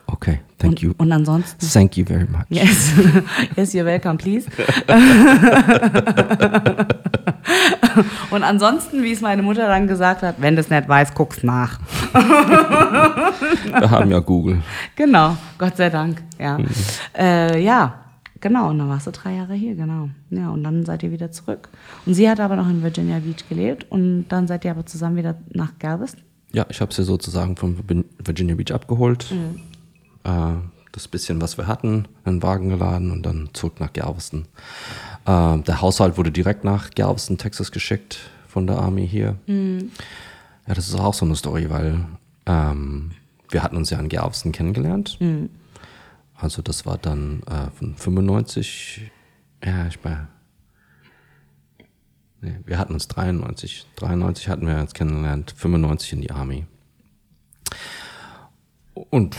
[0.07, 0.95] Okay, thank und, you.
[0.99, 1.67] Und ansonsten.
[1.67, 2.45] Thank you very much.
[2.49, 2.93] Yes,
[3.57, 4.49] yes, you're welcome, please.
[8.31, 11.43] und ansonsten, wie es meine Mutter dann gesagt hat, wenn du es nicht weißt, guck's
[11.43, 11.79] nach.
[12.13, 14.63] Wir haben ja Google.
[14.97, 16.59] Genau, Gott sei Dank, ja.
[17.17, 17.95] Äh, ja,
[18.41, 20.09] genau, und dann warst du drei Jahre hier, genau.
[20.31, 21.69] Ja, und dann seid ihr wieder zurück.
[22.07, 25.17] Und sie hat aber noch in Virginia Beach gelebt und dann seid ihr aber zusammen
[25.17, 26.23] wieder nach Galveston.
[26.53, 27.79] Ja, ich habe sie sozusagen von
[28.19, 29.33] Virginia Beach abgeholt.
[29.33, 29.61] Mhm.
[30.25, 30.55] Äh,
[30.95, 34.47] das bisschen, was wir hatten, in den Wagen geladen und dann zurück nach Galveston.
[35.27, 39.37] Äh, der Haushalt wurde direkt nach Galveston, Texas geschickt von der Army hier.
[39.47, 39.91] Mhm.
[40.67, 42.05] Ja, das ist auch so eine Story, weil
[42.47, 43.13] ähm,
[43.51, 45.17] wir hatten uns ja in Galveston kennengelernt.
[45.21, 45.51] Mhm.
[46.37, 49.11] Also das war dann äh, von 95,
[49.65, 50.29] ja, ich war,
[52.41, 56.67] nee, wir hatten uns 93, 93 hatten wir uns kennengelernt, 95 in die Army.
[58.95, 59.37] Und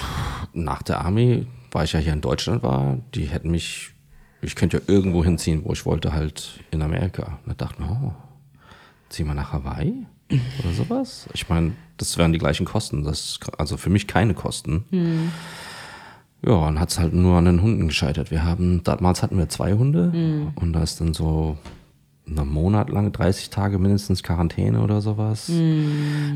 [0.54, 3.94] nach der Army, weil ich ja hier in Deutschland war, die hätten mich,
[4.42, 7.40] ich könnte ja irgendwo hinziehen, wo ich wollte, halt in Amerika.
[7.46, 8.14] Und da dachte ich mir, oh,
[9.10, 10.06] ziehen wir nach Hawaii
[10.60, 11.28] oder sowas?
[11.34, 13.04] Ich meine, das wären die gleichen Kosten.
[13.04, 15.32] Das ist also für mich keine Kosten.
[16.46, 18.32] Ja, und hat es halt nur an den Hunden gescheitert.
[18.32, 21.58] Wir haben, damals hatten wir zwei Hunde und da ist dann so
[22.28, 25.50] einen Monat lang, 30 Tage mindestens Quarantäne oder sowas.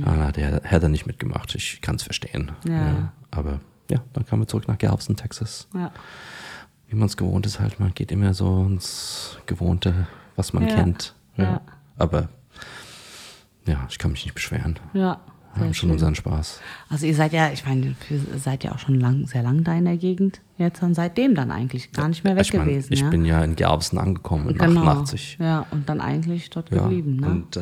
[0.06, 1.56] Ah, der hätte nicht mitgemacht.
[1.56, 2.52] Ich kann es verstehen.
[2.68, 3.12] Ja.
[3.32, 3.60] Aber
[3.90, 5.68] ja, dann kamen wir zurück nach Galveston, Texas.
[5.74, 5.92] Ja.
[6.90, 10.76] Wie man es gewohnt ist halt, man geht immer so ins Gewohnte, was man Ja.
[10.76, 11.14] kennt.
[11.38, 11.62] Ja.
[11.98, 12.30] Aber
[13.66, 14.80] ja, ich kann mich nicht beschweren.
[14.94, 15.20] Ja.
[15.56, 15.92] Wir haben schon schön.
[15.92, 16.62] unseren Spaß.
[16.90, 19.74] Also ihr seid ja, ich meine, ihr seid ja auch schon lang, sehr lang da
[19.74, 20.42] in der Gegend.
[20.58, 22.94] Jetzt dann seitdem dann eigentlich gar nicht mehr weg ich mein, gewesen.
[22.94, 23.10] ich ja?
[23.10, 24.82] bin ja in Galveston angekommen, in genau.
[24.82, 25.38] 88.
[25.40, 27.16] Ja, und dann eigentlich dort Ja, geblieben.
[27.18, 27.28] Ne?
[27.28, 27.62] und, äh.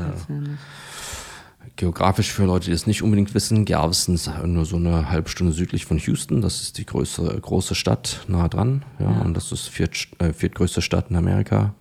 [1.75, 5.53] Geografisch für Leute, die es nicht unbedingt wissen, Galveston ist nur so eine halbe Stunde
[5.53, 6.41] südlich von Houston.
[6.41, 8.83] Das ist die größte, große Stadt nah dran.
[8.99, 11.73] Ja, Und das ist viert, äh, viertgrößte Stadt in Amerika.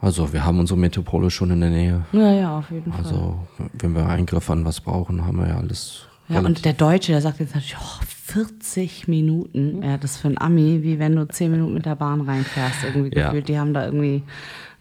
[0.00, 2.04] Also wir haben unsere Metropole schon in der Nähe.
[2.12, 3.04] ja, ja, auf jeden Fall.
[3.04, 3.38] Also
[3.74, 6.06] wenn wir Eingriff an was brauchen, haben wir ja alles.
[6.28, 9.82] Ja, und der Deutsche, der sagt jetzt natürlich, oh, 40 Minuten.
[9.82, 12.84] Ja, das ist für ein Ami, wie wenn du 10 Minuten mit der Bahn reinfährst,
[12.84, 13.26] irgendwie Ja.
[13.26, 13.48] gefühlt.
[13.48, 14.22] Die haben da irgendwie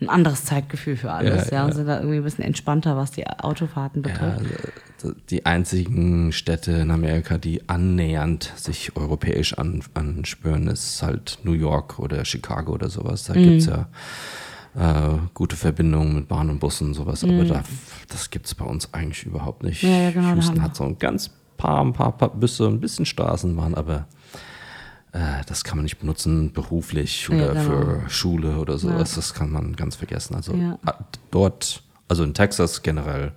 [0.01, 1.75] ein anderes Zeitgefühl für alles, Ja, ja, und ja.
[1.75, 4.39] sind da irgendwie ein bisschen entspannter, was die Autofahrten ja, betrifft.
[5.03, 11.53] also, die einzigen Städte in Amerika, die annähernd sich europäisch an, anspüren, ist halt New
[11.53, 13.29] York oder Chicago oder sowas.
[13.29, 13.33] Mhm.
[13.33, 13.87] Da gibt's ja
[14.75, 17.63] äh, gute Verbindungen mit Bahn und Bussen und sowas, aber da,
[18.09, 19.83] das gibt's bei uns eigentlich überhaupt nicht.
[19.83, 19.89] Mhm.
[19.89, 23.05] Ja, ja, genau, Houston hat so ein ganz paar, ein paar, paar Busse, ein bisschen
[23.05, 24.07] Straßenbahn, aber
[25.13, 27.63] äh, das kann man nicht benutzen beruflich Ja, oder genau.
[27.63, 29.15] für Schule oder sowas.
[29.15, 30.35] Das kann man ganz vergessen.
[30.35, 30.73] Also Ja.
[30.85, 30.91] äh,
[31.31, 33.31] dort, also in Texas generell,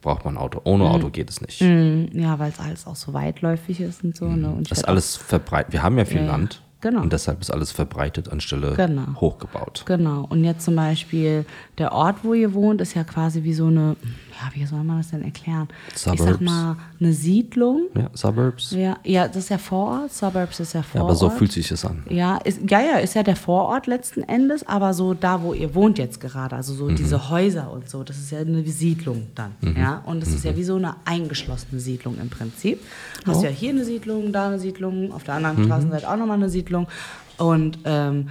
[0.00, 0.60] braucht man ein Auto.
[0.64, 1.60] Ohne Auto geht es nicht.
[1.60, 4.26] Mhm, Ja, weil es alles auch so weitläufig ist und so.
[4.26, 4.48] Ne?
[4.48, 5.72] Und Das ist alles verbreitet.
[5.72, 6.30] Wir haben ja viel Ja, ja.
[6.32, 6.62] Land.
[6.80, 7.02] Genau.
[7.02, 9.20] Und deshalb ist alles verbreitet anstelle Genau.
[9.20, 9.82] hochgebaut.
[9.86, 10.24] Genau.
[10.28, 11.44] Und jetzt zum Beispiel
[11.78, 13.96] der Ort, wo ihr wohnt, ist ja quasi wie so eine
[14.40, 15.68] ja, wie soll man das denn erklären?
[15.88, 16.22] Ich Suburbs.
[16.24, 17.88] sag mal, eine Siedlung.
[17.96, 18.70] Ja, Suburbs.
[18.70, 20.12] Ja, ja, das ist ja Vorort.
[20.12, 21.10] Suburbs ist ja Ja, Vorort.
[21.10, 22.04] aber so fühlt sich das an.
[22.08, 25.74] Ja, ist, ja, ja, ist ja der Vorort letzten Endes, aber so da, wo ihr
[25.74, 29.52] wohnt jetzt gerade, also so diese Häuser und so, das ist ja eine Siedlung dann,
[29.76, 32.80] ja, und das ist ja wie so eine eingeschlossene Siedlung im Prinzip.
[33.26, 36.48] Hast ja hier eine Siedlung, da eine Siedlung, auf der anderen Straßenseite auch nochmal eine
[36.48, 36.86] Siedlung
[37.38, 38.28] und ähm,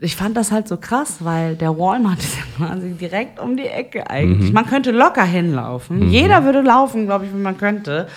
[0.00, 3.66] ich fand das halt so krass, weil der Walmart ist ja quasi direkt um die
[3.66, 4.52] Ecke eigentlich.
[4.52, 6.10] Man könnte locker hinlaufen.
[6.10, 8.08] Jeder würde laufen, glaube ich, wenn man könnte.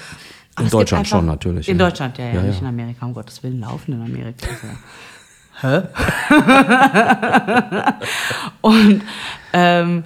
[0.55, 1.85] Aber In Deutschland schon natürlich, In ja.
[1.85, 3.05] Deutschland, ja, ja, Ja, nicht in Amerika.
[3.05, 4.47] Um Gottes Willen, laufen in Amerika.
[4.61, 5.59] Ja
[8.61, 9.01] Und
[9.53, 10.03] ähm,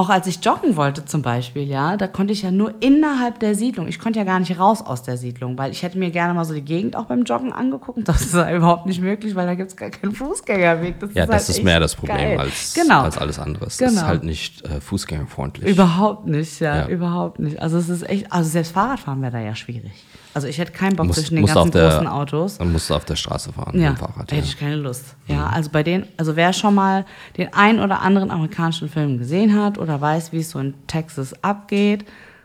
[0.00, 3.54] auch als ich joggen wollte zum Beispiel, ja, da konnte ich ja nur innerhalb der
[3.54, 3.86] Siedlung.
[3.86, 6.44] Ich konnte ja gar nicht raus aus der Siedlung, weil ich hätte mir gerne mal
[6.46, 7.98] so die Gegend auch beim Joggen angeguckt.
[7.98, 10.98] Und das ist ja überhaupt nicht möglich, weil da gibt es gar keinen Fußgängerweg.
[11.00, 13.02] Das Ja, ist das halt ist mehr das Problem als, genau.
[13.02, 13.66] als alles andere.
[13.66, 14.06] Es ist Genau.
[14.06, 15.68] halt nicht äh, fußgängerfreundlich.
[15.70, 16.88] Überhaupt nicht, ja, Ja.
[16.88, 17.60] überhaupt nicht.
[17.60, 19.92] Also es ist echt, also selbst Fahrradfahren wäre da ja schwierig.
[20.32, 22.58] Also ich hätte keinen Bock Musst- zwischen den ganzen der- großen Autos.
[22.58, 24.30] Dann musst du auf der Straße fahren Ja, mit dem Fahrrad.
[24.30, 24.36] Ja.
[24.36, 25.16] hätte ich keine Lust.
[25.26, 27.04] Ja, also bei den, also wer schon mal
[27.36, 31.34] den ein oder anderen amerikanischen Film gesehen hat oder weiß, wie es so in Texas
[31.42, 32.04] abgeht,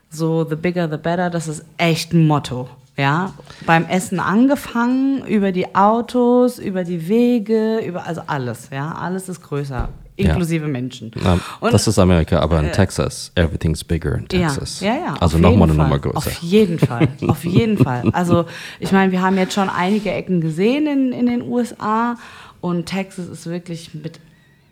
[0.10, 2.70] so the bigger the better, das ist echt ein Motto.
[2.98, 3.34] Ja,
[3.66, 9.42] beim Essen angefangen, über die Autos, über die Wege, über also alles, ja, alles ist
[9.44, 11.12] größer, inklusive Menschen.
[11.16, 14.80] Na, das ist Amerika, aber in Texas, everything's bigger in Texas.
[14.80, 15.14] Ja, ja, ja.
[15.20, 16.00] Also nochmal eine jeden Nummer Fall.
[16.00, 16.18] größer.
[16.18, 18.10] Auf jeden Fall, auf jeden Fall.
[18.14, 18.46] Also
[18.80, 22.18] ich meine, wir haben jetzt schon einige Ecken gesehen in, in den USA
[22.62, 24.20] und Texas ist wirklich mit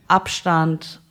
[0.08, 1.02] Abstand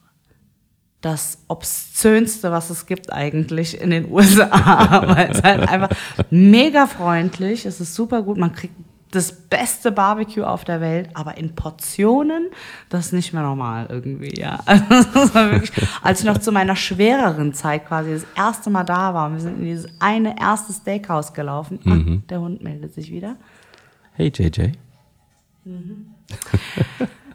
[1.02, 5.90] das obszönste, was es gibt eigentlich in den USA, weil es halt einfach
[6.30, 8.74] mega freundlich, es ist super gut, man kriegt
[9.12, 12.48] das beste Barbecue auf der Welt, aber in Portionen,
[12.88, 14.58] das ist nicht mehr normal irgendwie, ja.
[14.66, 15.70] Also das war wirklich,
[16.02, 19.40] als ich noch zu meiner schwereren Zeit quasi das erste Mal da war, und wir
[19.40, 21.78] sind in dieses eine erste Steakhouse gelaufen.
[21.86, 23.36] Ah, der Hund meldet sich wieder.
[24.14, 24.72] Hey JJ.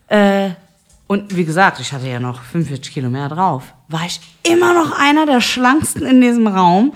[0.07, 0.51] Äh,
[1.07, 3.73] und wie gesagt, ich hatte ja noch 45 Kilo mehr drauf.
[3.87, 6.93] War ich immer noch einer der schlanksten in diesem Raum,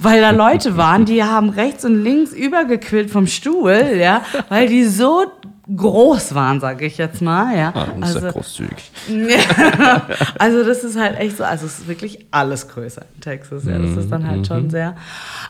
[0.00, 4.84] weil da Leute waren, die haben rechts und links übergequillt vom Stuhl, ja, weil die
[4.84, 5.26] so
[5.74, 7.72] groß waren, sage ich jetzt mal, ja.
[7.74, 8.90] Ah, das ist also, ja großzügig.
[9.08, 10.02] ja,
[10.38, 13.78] also das ist halt echt so, also es ist wirklich alles größer in Texas, ja,
[13.78, 14.96] das ist dann halt schon sehr,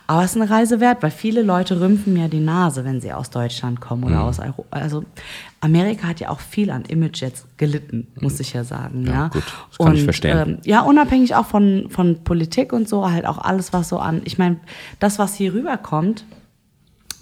[0.06, 3.12] aber es ist eine Reise wert, weil viele Leute rümpfen mir die Nase, wenn sie
[3.12, 5.04] aus Deutschland kommen oder aus Europa, also
[5.62, 9.12] Amerika hat ja auch viel an Image jetzt gelitten, muss ich ja sagen, ja.
[9.12, 10.38] Ja, gut, das kann ich verstehen.
[10.38, 14.20] Ähm, ja, unabhängig auch von, von Politik und so, halt auch alles, was so an,
[14.24, 14.58] ich meine,
[14.98, 16.24] das, was hier rüberkommt,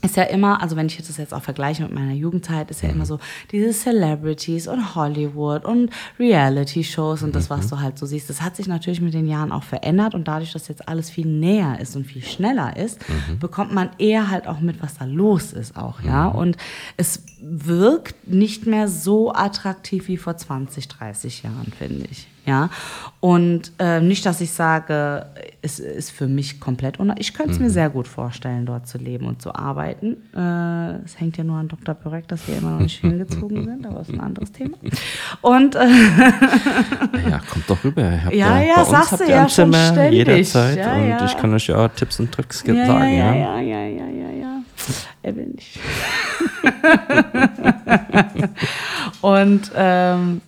[0.03, 2.89] ist ja immer, also wenn ich das jetzt auch vergleiche mit meiner Jugendzeit, ist ja
[2.89, 3.19] immer so
[3.53, 8.31] diese Celebrities und Hollywood und Reality-Shows und das, was du halt so siehst.
[8.31, 11.27] Das hat sich natürlich mit den Jahren auch verändert und dadurch, dass jetzt alles viel
[11.27, 13.01] näher ist und viel schneller ist,
[13.39, 16.29] bekommt man eher halt auch mit, was da los ist auch, ja.
[16.29, 16.57] Und
[16.97, 22.30] es wirkt nicht mehr so attraktiv wie vor 20, 30 Jahren, finde ich.
[22.47, 22.71] Ja,
[23.21, 25.27] und äh, nicht, dass ich sage,
[25.61, 28.97] es ist für mich komplett un Ich könnte es mir sehr gut vorstellen, dort zu
[28.97, 30.17] leben und zu arbeiten.
[30.35, 31.95] Äh, es hängt ja nur an Dr.
[31.95, 34.79] Börek, dass wir immer noch nicht hingezogen sind, aber das ist ein anderes Thema.
[35.43, 35.81] Und äh,
[37.31, 38.11] Ja, kommt doch rüber.
[38.25, 40.13] Habt Ja, ja, uns sagst du ja schon ständig.
[40.13, 41.25] jederzeit Ja, und ja.
[41.27, 43.17] ich kann euch ja Tipps und Tricks ja, sagen.
[43.17, 44.63] ja, Ja, ja, ja, ja, ja, ja.
[45.23, 45.79] Er will nicht.
[49.21, 50.41] und ähm,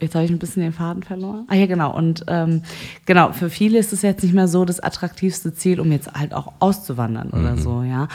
[0.00, 1.44] jetzt habe ich ein bisschen den Faden verloren.
[1.48, 1.94] Ah ja, genau.
[1.96, 2.62] Und ähm,
[3.06, 6.34] genau, für viele ist es jetzt nicht mehr so das attraktivste Ziel, um jetzt halt
[6.34, 8.08] auch auszuwandern oder so, ja.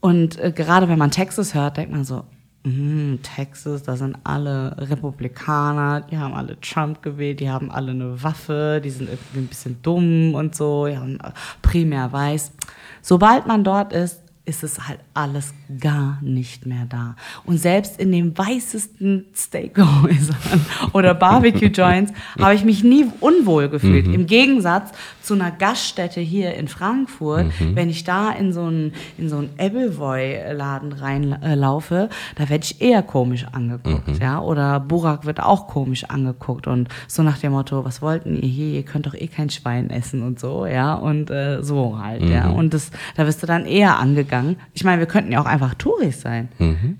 [0.00, 2.24] Und äh, gerade wenn man Texas hört, denkt man so,
[2.64, 8.22] mm, Texas, da sind alle Republikaner, die haben alle Trump gewählt, die haben alle eine
[8.22, 11.30] Waffe, die sind irgendwie ein bisschen dumm und so, die haben äh,
[11.62, 12.52] primär weiß.
[13.00, 17.16] Sobald man dort ist, ist es halt alles gar nicht mehr da.
[17.46, 20.60] Und selbst in den weißesten Steakhäusern
[20.92, 24.06] oder Barbecue-Joints habe ich mich nie unwohl gefühlt.
[24.06, 29.30] Im Gegensatz zu einer Gaststätte hier in Frankfurt, wenn ich da in so einen, in
[29.30, 34.40] so einen Ebbelwoi-Laden reinlaufe, da werde ich eher komisch angeguckt, ja.
[34.40, 38.74] Oder Burak wird auch komisch angeguckt und so nach dem Motto, was wollten ihr hier?
[38.74, 40.94] Ihr könnt doch eh kein Schwein essen und so, ja.
[40.94, 42.50] Und äh, so halt, ja.
[42.50, 44.33] Und das, da wirst du dann eher angegangen.
[44.72, 46.48] Ich meine, wir könnten ja auch einfach Touris sein,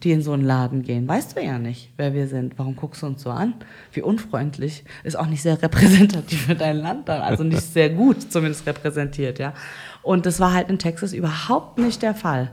[0.03, 1.09] die in so einen Laden gehen.
[1.09, 2.59] Weißt du ja nicht, wer wir sind.
[2.59, 3.55] Warum guckst du uns so an?
[3.93, 4.85] Wie unfreundlich.
[5.03, 7.23] Ist auch nicht sehr repräsentativ für dein Land dann.
[7.23, 9.55] Also nicht sehr gut zumindest repräsentiert, ja.
[10.03, 12.51] Und das war halt in Texas überhaupt nicht der Fall.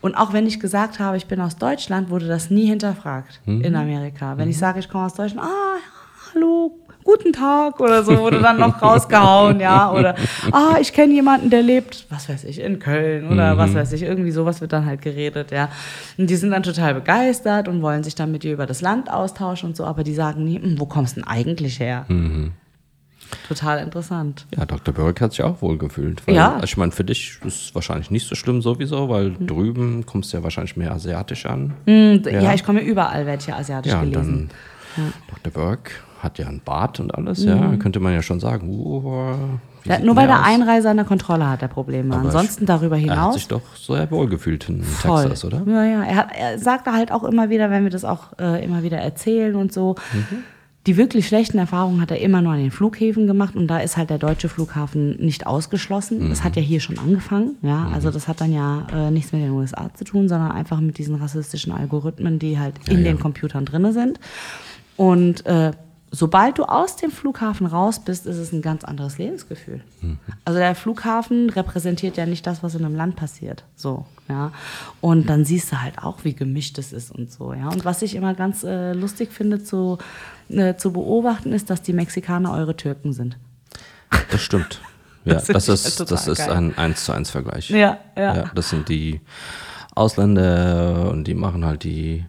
[0.00, 3.74] Und auch wenn ich gesagt habe, ich bin aus Deutschland, wurde das nie hinterfragt in
[3.74, 4.36] Amerika.
[4.36, 5.78] Wenn ich sage, ich komme aus Deutschland, ah,
[6.34, 9.90] hallo, guten Tag oder so, wurde dann noch rausgehauen, ja.
[9.92, 10.14] Oder,
[10.52, 14.02] ah, ich kenne jemanden, der lebt, was weiß ich, in Köln oder was weiß ich,
[14.02, 15.68] irgendwie sowas wird dann halt geredet, ja.
[16.18, 19.10] Und die sind dann total begeistert und wollen sich dann mit dir über das Land
[19.10, 22.06] austauschen und so, aber die sagen nie, "Hm, wo kommst du denn eigentlich her?
[23.48, 24.46] Total interessant.
[24.56, 24.92] Ja, Dr.
[24.92, 26.26] Börek hat sich auch wohl gefühlt.
[26.26, 26.52] Weil, Ja.
[26.54, 30.32] also Ich meine, für dich ist es wahrscheinlich nicht so schlimm sowieso, weil drüben kommst
[30.32, 31.72] du ja wahrscheinlich mehr asiatisch an.
[31.86, 32.40] Und, ja.
[32.40, 32.52] Ja.
[32.54, 34.50] ich komme überall, werde ich ja asiatisch Ja, und gelesen.
[34.96, 35.52] dann Dr.
[35.52, 35.92] Börek
[36.22, 37.76] hat ja einen Bart und alles, ja.
[37.76, 39.02] Könnte man ja schon sagen, uh,
[39.84, 40.46] Ja, sieht nur weil der aus?
[40.46, 42.14] Einreiser eine Kontrolle hat, der Probleme.
[42.14, 43.34] Aber Ansonsten darüber Er hat hinaus.
[43.34, 45.22] sich doch sehr wohl gefühlt in Voll.
[45.22, 45.62] Texas, oder?
[45.66, 46.02] Ja, ja.
[46.04, 48.98] Er, hat, er sagte halt auch immer wieder, wenn wir das auch äh, immer wieder
[48.98, 50.44] erzählen und so, Mhm.
[50.86, 53.96] die wirklich schlechten Erfahrungen hat er immer nur an den Flughäfen gemacht und da ist
[53.96, 56.28] halt der deutsche Flughafen nicht ausgeschlossen.
[56.28, 56.44] Das Mhm.
[56.44, 57.88] hat ja hier schon angefangen, ja.
[57.92, 60.98] Also das hat dann ja äh, nichts mit den USA zu tun, sondern einfach mit
[60.98, 63.04] diesen rassistischen Algorithmen, die halt in ja.
[63.04, 64.20] den Computern drinne sind.
[64.96, 65.72] Und äh,
[66.12, 69.80] sobald du aus dem Flughafen raus bist, ist es ein ganz anderes Lebensgefühl.
[70.44, 73.64] Also der Flughafen repräsentiert ja nicht das, was in einem Land passiert.
[73.74, 74.52] So, ja.
[75.00, 77.68] Und dann siehst du halt auch, wie gemischt es ist und so, ja.
[77.68, 79.98] Und was ich immer ganz äh, lustig finde zu,
[80.50, 83.38] äh, zu beobachten, ist, dass die Mexikaner eure Türken sind.
[84.30, 84.80] Das stimmt.
[85.24, 87.70] Ja, Das das, ich ist, halt das total ist ein 1 zu 1 Vergleich.
[87.70, 88.50] Ja, ja.
[88.56, 89.20] Das sind die
[89.94, 92.24] Ausländer und die machen halt die,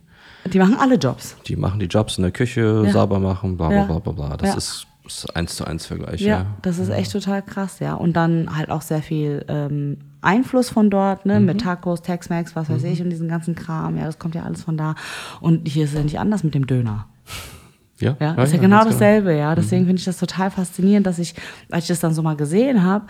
[0.51, 1.35] Die machen alle Jobs.
[1.47, 2.91] die machen die Jobs in der Küche, Ja.
[2.91, 3.83] sauber machen, bla bla Ja.
[3.85, 4.37] bla bla bla.
[4.37, 4.55] Das Ja.
[4.57, 6.45] ist, ist 1 zu 1 Vergleich, Ja, ja.
[6.61, 7.93] das ist echt total krass, ja.
[7.93, 11.45] Und dann halt auch sehr viel ähm, Einfluss von dort, ne, Mhm.
[11.45, 13.97] mit Tacos, Tex-Mex, was weiß ich, und diesen ganzen Kram.
[13.97, 14.95] Ja, das kommt ja alles von da.
[15.41, 17.07] Und hier ist es ja nicht anders mit dem Döner.
[17.99, 19.51] Ja, Ja, ist ja, genau dasselbe, ja.
[19.51, 19.55] Mhm.
[19.55, 21.35] Deswegen finde ich das total faszinierend, dass ich,
[21.71, 23.05] als ich das dann so mal gesehen habe,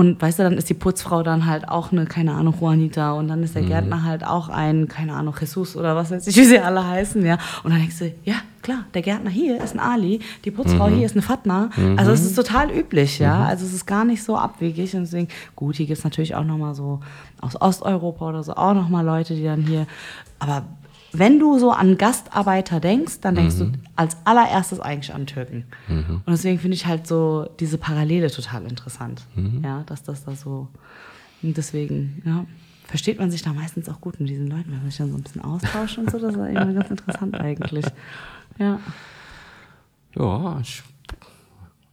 [0.00, 3.28] und weißt du, dann ist die Putzfrau dann halt auch eine, keine Ahnung, Juanita und
[3.28, 3.60] dann ist Mhm.
[3.60, 6.86] der Gärtner halt auch ein, keine Ahnung, Jesus oder was weiß ich, wie sie alle
[6.86, 7.36] heißen, ja.
[7.62, 10.94] Und dann denkst du, ja, klar, der Gärtner hier ist ein Ali, die Putzfrau Mhm.
[10.96, 11.68] hier ist eine Fatma.
[11.96, 13.44] Also es ist total üblich, ja.
[13.44, 16.44] Also es ist gar nicht so abwegig und deswegen, gut, hier gibt es natürlich auch
[16.44, 17.00] nochmal so
[17.42, 19.86] aus Osteuropa oder so auch nochmal Leute, die dann hier,
[20.38, 20.62] aber
[21.12, 25.64] wenn du so an Gastarbeiter denkst, dann denkst du als allererstes eigentlich an Türken.
[25.88, 29.22] Und deswegen finde ich halt so diese Parallele total interessant.
[29.62, 30.68] Ja, dass das da so.
[31.42, 32.44] Und deswegen, ja,
[32.86, 35.16] versteht man sich da meistens auch gut mit diesen Leuten, wenn man sich dann so
[35.16, 36.18] ein bisschen austauscht und so.
[36.18, 37.86] Das ist immer ganz interessant eigentlich.
[38.58, 38.78] Ja.
[40.16, 40.82] Ja, ich,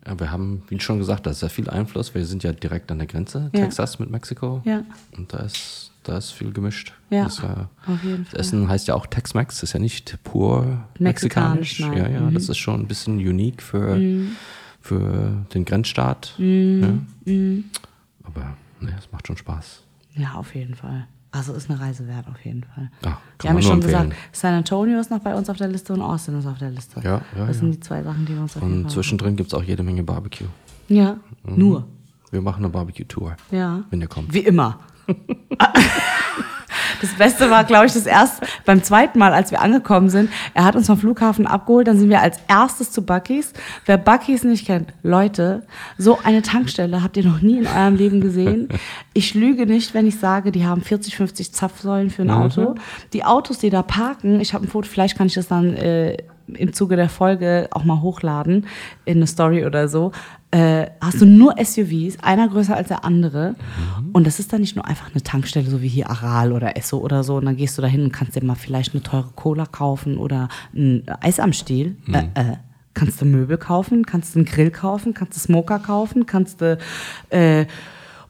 [0.05, 2.13] ja, wir haben, wie schon gesagt, da ist sehr viel Einfluss.
[2.15, 3.61] Wir sind ja direkt an der Grenze, Ja.
[3.65, 4.61] Texas mit Mexiko.
[4.65, 4.83] Ja.
[5.15, 6.93] Und da ist, da ist viel gemischt.
[7.09, 8.39] Ja, Das ja, auf jeden das Fall.
[8.39, 11.97] Essen heißt ja auch Tex-Mex, ist ja nicht pur Mexikanisch, mexikanisch.
[11.97, 12.33] Ja, ja, Mhm.
[12.33, 13.97] das ist schon ein bisschen unique für,
[14.81, 16.33] für den Grenzstaat.
[16.37, 17.05] Mhm.
[17.25, 17.33] Ja.
[18.23, 19.83] Aber ne, es macht schon Spaß.
[20.15, 21.07] Ja, auf jeden Fall.
[21.31, 22.89] Also ist eine Reise wert, auf jeden Fall.
[23.03, 24.09] Ja, Wir haben ja schon empfehlen.
[24.09, 26.71] gesagt, San Antonio ist noch bei uns auf der Liste und Austin ist auf der
[26.71, 27.01] Liste.
[27.03, 29.35] Ja, ja, Das sind die zwei Sachen, die wir uns auf jeden Und Fall zwischendrin
[29.35, 30.47] gibt es auch jede Menge Barbecue.
[30.87, 31.85] Ja, nur.
[32.31, 33.83] Wir machen eine Barbecue-Tour, Ja.
[33.89, 34.33] wenn ihr kommt.
[34.33, 34.79] Wie immer.
[37.01, 40.29] Das Beste war, glaube ich, das erste, beim zweiten Mal, als wir angekommen sind.
[40.53, 43.53] Er hat uns vom Flughafen abgeholt, dann sind wir als erstes zu Bucky's.
[43.85, 45.65] Wer Bucky's nicht kennt, Leute,
[45.97, 48.69] so eine Tankstelle habt ihr noch nie in eurem Leben gesehen.
[49.13, 52.75] Ich lüge nicht, wenn ich sage, die haben 40, 50 Zapfsäulen für ein Auto.
[53.13, 56.17] Die Autos, die da parken, ich habe ein Foto, vielleicht kann ich das dann äh,
[56.47, 58.65] im Zuge der Folge auch mal hochladen
[59.05, 60.11] in eine Story oder so.
[60.51, 63.55] Äh, hast du nur SUVs, einer größer als der andere.
[64.13, 66.99] Und das ist dann nicht nur einfach eine Tankstelle, so wie hier Aral oder Esso
[66.99, 67.35] oder so.
[67.35, 70.17] Und dann gehst du da hin und kannst dir mal vielleicht eine teure Cola kaufen
[70.17, 71.97] oder ein Eis am Stiel.
[72.07, 72.55] Äh, äh.
[72.93, 76.79] Kannst du Möbel kaufen, kannst du einen Grill kaufen, kannst du Smoker kaufen, kannst du
[77.29, 77.65] äh,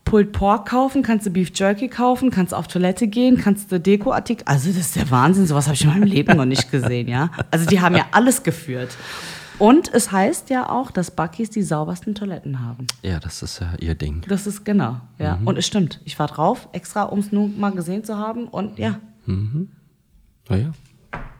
[0.07, 4.45] Pulled Pork kaufen, kannst du Beef Jerky kaufen, kannst auf Toilette gehen, kannst du Dekoartikel.
[4.47, 7.29] Also das ist der Wahnsinn, sowas habe ich in meinem Leben noch nicht gesehen, ja.
[7.51, 8.95] Also die haben ja alles geführt.
[9.59, 12.87] Und es heißt ja auch, dass Bucky's die saubersten Toiletten haben.
[13.01, 14.23] Ja, das ist ja ihr Ding.
[14.29, 15.39] Das ist genau, ja.
[15.43, 15.99] Und es stimmt.
[16.05, 18.47] Ich war drauf, extra, um es nur mal gesehen zu haben.
[18.47, 20.71] Und ja, Naja.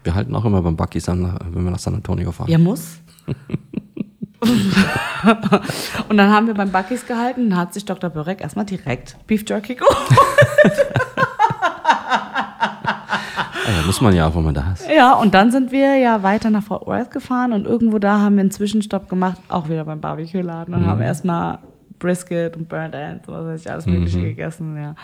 [0.03, 2.49] Wir halten auch immer beim Bucky's an, wenn wir nach San Antonio fahren.
[2.51, 2.97] ja muss.
[6.09, 8.09] und dann haben wir beim Bucky's gehalten und hat sich Dr.
[8.09, 9.95] Börek erstmal direkt Beef Jerky geholt.
[13.67, 14.88] Ja, muss man ja auch, wenn man da ist.
[14.89, 18.35] Ja, und dann sind wir ja weiter nach Fort Worth gefahren und irgendwo da haben
[18.35, 21.59] wir einen Zwischenstopp gemacht, auch wieder beim Barbecue-Laden und haben erstmal
[21.99, 24.77] Brisket und Burnt Ends, was weiß ich, alles Mögliche gegessen.
[24.77, 24.95] Ja.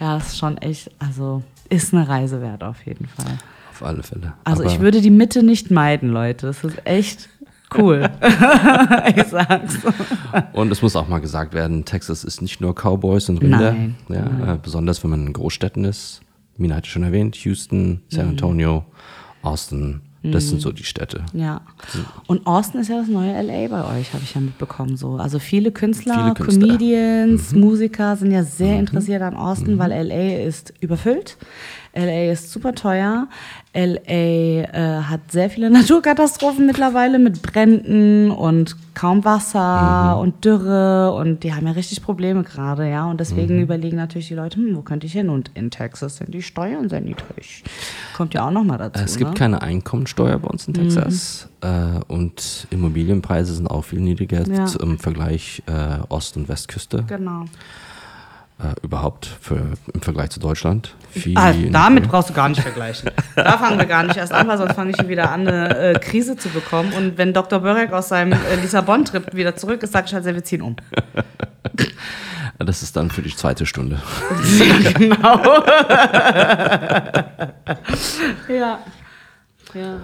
[0.00, 3.38] ja, das ist schon echt, also ist eine Reise wert auf jeden Fall.
[3.70, 4.34] Auf alle Fälle.
[4.44, 6.48] Also Aber ich würde die Mitte nicht meiden, Leute.
[6.48, 7.29] Das ist echt
[7.76, 8.08] cool.
[9.16, 9.78] ich sag's.
[10.52, 13.72] Und es muss auch mal gesagt werden, Texas ist nicht nur Cowboys und Rinder.
[13.72, 16.20] Nein, ja, Äh, besonders wenn man in Großstädten ist.
[16.56, 18.30] Mina hatte schon erwähnt, Houston, San Mhm.
[18.32, 18.84] Antonio,
[19.42, 20.02] Austin.
[20.22, 21.24] Das sind so die Städte.
[21.32, 21.62] Ja.
[22.26, 24.98] Und Austin ist ja das neue LA bei euch, habe ich ja mitbekommen.
[24.98, 25.14] So.
[25.16, 26.66] Also viele Künstler, Viele Künstler.
[26.76, 31.38] Comedians, Musiker sind ja sehr interessiert an Austin, weil LA ist überfüllt.
[31.94, 33.26] LA ist super teuer.
[33.74, 41.42] LA äh, hat sehr viele Naturkatastrophen mittlerweile mit Bränden und kaum Wasser und Dürre und
[41.44, 43.08] die haben ja richtig Probleme gerade, ja.
[43.08, 45.30] Und deswegen überlegen natürlich die Leute, hm, wo könnte ich hin?
[45.30, 47.62] Und in Texas sind die Steuern sehr niedrig.
[48.16, 49.02] Kommt ja auch nochmal dazu.
[49.04, 49.36] Es gibt ne?
[49.36, 54.66] keine Einkommensteuer bei uns in Texas äh, und Immobilienpreise sind auch viel niedriger Ja.
[54.80, 57.04] im Vergleich äh, Ost- und Westküste.
[57.06, 57.44] Genau.
[58.62, 60.94] Äh, überhaupt für, im Vergleich zu Deutschland.
[61.10, 63.10] Viel Ah, damit brauchst du gar nicht vergleichen.
[63.34, 65.98] Da fangen wir gar nicht erst an, weil sonst fange ich wieder an, eine äh,
[65.98, 66.92] Krise zu bekommen.
[66.92, 67.60] Und wenn Dr.
[67.60, 70.76] Börek aus seinem äh, Lissabon-Trip wieder zurück ist, sage ich halt, wir ziehen um.
[72.58, 74.02] Das ist dann für die zweite Stunde.
[74.98, 75.42] genau.
[78.48, 78.78] ja.
[79.72, 79.96] Ja.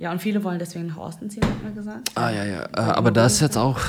[0.00, 2.12] Ja, und viele wollen deswegen nach Osten ziehen, hat man gesagt.
[2.14, 2.62] Ah ja, ja.
[2.66, 3.80] Äh, aber da ist jetzt auch,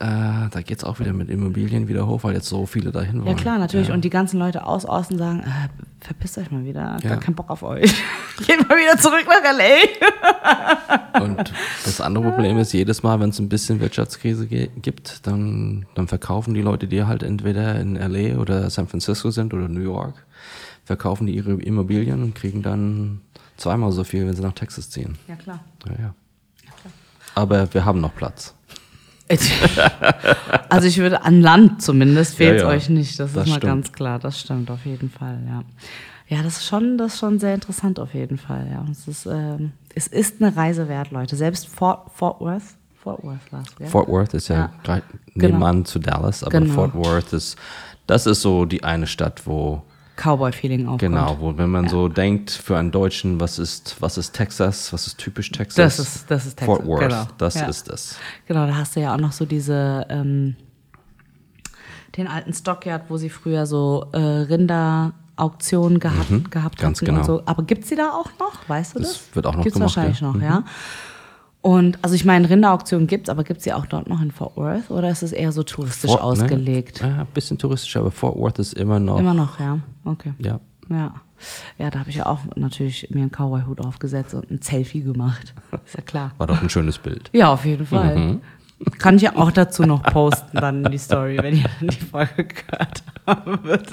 [0.00, 3.18] äh, da geht es auch wieder mit Immobilien wieder hoch, weil jetzt so viele dahin
[3.20, 3.28] wollen.
[3.28, 3.86] Ja, klar, natürlich.
[3.86, 3.94] Ja.
[3.94, 5.68] Und die ganzen Leute aus Osten sagen, äh,
[6.04, 7.10] verpisst euch mal wieder, Ja.
[7.10, 7.94] gar keinen Bock auf euch.
[8.44, 11.20] Geht mal wieder zurück nach L.A.
[11.22, 11.52] Und
[11.84, 16.54] das andere Problem ist, jedes Mal, wenn es ein bisschen Wirtschaftskrise gibt, dann, dann verkaufen
[16.54, 20.26] die Leute, die halt entweder in LA oder San Francisco sind oder New York,
[20.84, 23.20] verkaufen die ihre Immobilien und kriegen dann
[23.62, 25.16] zweimal so viel, wenn sie nach Texas ziehen.
[25.28, 25.60] Ja, klar.
[25.86, 26.14] Ja, ja.
[27.34, 28.54] Aber wir haben noch Platz.
[30.68, 32.74] Also ich würde an Land zumindest fehlt es Ja, ja.
[32.76, 33.18] euch nicht.
[33.20, 33.62] Das, Das ist mal stimmt.
[33.72, 34.18] ganz klar.
[34.18, 35.62] Das stimmt auf jeden Fall, ja.
[36.28, 38.84] Ja, das ist schon, das ist schon sehr interessant auf jeden Fall, ja.
[38.90, 41.36] Es ist, ähm, es ist eine Reise wert, Leute.
[41.36, 42.62] Selbst Fort, Fort Worth,
[43.02, 43.86] Fort Worth war es, ja?
[43.86, 45.00] Fort Worth ist ja, Ja.
[45.34, 45.58] Genau.
[45.58, 46.72] nebenan zu Dallas, aber Genau.
[46.72, 47.56] Fort Worth ist,
[48.06, 49.82] das ist so die eine Stadt, wo
[50.22, 51.00] Cowboy-Feeling aufkommt.
[51.00, 55.06] Genau, wo wenn man so denkt, für einen Deutschen, was ist, was ist Texas, was
[55.06, 55.76] ist typisch Texas?
[55.76, 57.26] Das ist- das ist Texas, Fort Worth, genau.
[57.38, 57.66] das Ja.
[57.66, 58.16] ist das.
[58.46, 60.56] Genau, da hast du ja auch noch so diese, ähm,
[62.16, 66.82] den alten Stockyard, wo sie früher so äh, Rinderauktionen gehabt, gehabt Mhm.
[66.82, 67.22] ganz hatten genau.
[67.24, 67.42] so.
[67.46, 68.68] Aber gibt's die da auch noch?
[68.68, 69.12] Weißt du das?
[69.12, 70.26] Das wird auch noch gibt's gemacht, wahrscheinlich ja.
[70.26, 70.42] noch, Mhm.
[70.42, 70.64] ja.
[71.62, 74.90] Und also ich meine, Rinderauktionen gibt's, aber gibt's die auch dort noch in Fort Worth
[74.90, 76.26] oder ist es eher so touristisch Fort- ne?
[76.26, 77.00] ausgelegt?
[77.00, 79.20] Ja, ein bisschen touristisch, aber Fort Worth ist immer noch.
[79.20, 79.78] Immer noch, ja.
[80.04, 80.34] Okay.
[80.38, 80.58] Ja.
[80.90, 81.14] Ja.
[81.78, 85.54] Ja, da habe ich ja auch natürlich mir einen Cowboy-Hut aufgesetzt und ein Selfie gemacht.
[85.84, 86.32] Ist ja klar.
[86.38, 87.30] War doch ein schönes Bild.
[87.32, 88.16] Ja, auf jeden Fall.
[88.16, 88.40] Mhm.
[88.98, 91.96] Kann ich ja auch dazu noch posten, dann in die Story, wenn ihr dann die
[91.96, 93.92] Folge gehört habt.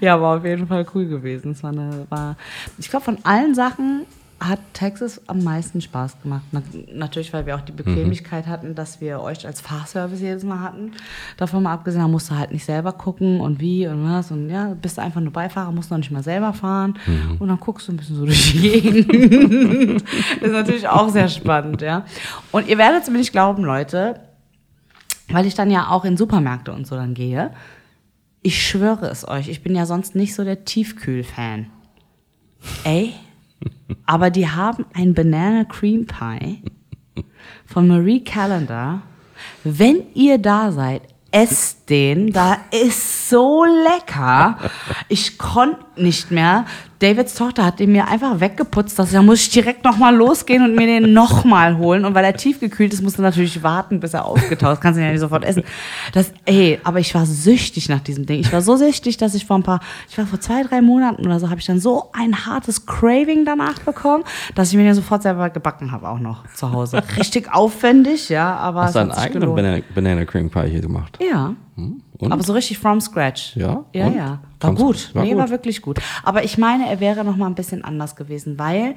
[0.00, 1.52] ja, war auf jeden Fall cool gewesen.
[1.52, 2.36] Es war eine, war,
[2.78, 4.02] ich glaube, von allen Sachen
[4.40, 6.44] hat Texas am meisten Spaß gemacht.
[6.50, 6.62] Na,
[6.94, 10.92] natürlich, weil wir auch die Bequemlichkeit hatten, dass wir euch als Fahrservice jedes Mal hatten.
[11.36, 14.30] Davon mal abgesehen, da musst du halt nicht selber gucken und wie und was.
[14.30, 16.98] Und ja, bist du einfach nur Beifahrer, musst noch nicht mal selber fahren.
[17.38, 20.02] Und dann guckst du ein bisschen so durch die Gegend.
[20.40, 22.06] ist natürlich auch sehr spannend, ja.
[22.50, 24.20] Und ihr werdet es mir nicht glauben, Leute,
[25.28, 27.52] weil ich dann ja auch in Supermärkte und so dann gehe.
[28.40, 31.66] Ich schwöre es euch, ich bin ja sonst nicht so der Tiefkühl-Fan.
[32.84, 33.14] Ey,
[34.06, 36.62] aber die haben ein Banana Cream Pie
[37.66, 39.02] von Marie Callender.
[39.64, 42.32] Wenn ihr da seid, esst den.
[42.32, 44.58] Da ist so lecker.
[45.08, 46.66] Ich konnte nicht mehr.
[47.00, 48.98] Davids Tochter hat den mir einfach weggeputzt.
[48.98, 52.04] Da muss ich direkt nochmal losgehen und mir den nochmal holen.
[52.04, 54.80] Und weil er tiefgekühlt ist, musst du natürlich warten, bis er aufgetaut ist.
[54.80, 55.64] Kannst du ihn ja nicht sofort essen.
[56.12, 58.40] Das, ey, aber ich war süchtig nach diesem Ding.
[58.40, 59.80] Ich war so süchtig, dass ich vor ein paar,
[60.10, 63.46] ich war vor zwei, drei Monaten oder so, habe ich dann so ein hartes Craving
[63.46, 64.24] danach bekommen,
[64.54, 67.02] dass ich mir den sofort selber gebacken habe, auch noch zu Hause.
[67.16, 69.54] Richtig aufwendig, ja, aber Hast du einen eigenen.
[69.54, 71.18] Banana, Banana Cream Pie hier gemacht?
[71.20, 71.54] Ja.
[72.20, 72.32] Und?
[72.32, 73.56] Aber so richtig from scratch.
[73.56, 73.84] Ja?
[73.92, 74.16] Ja, Und?
[74.16, 74.40] ja.
[74.60, 74.78] War gut.
[74.78, 75.14] gut?
[75.14, 75.38] War nee, gut.
[75.38, 75.98] war wirklich gut.
[76.22, 78.94] Aber ich meine, er wäre noch mal ein bisschen anders gewesen, weil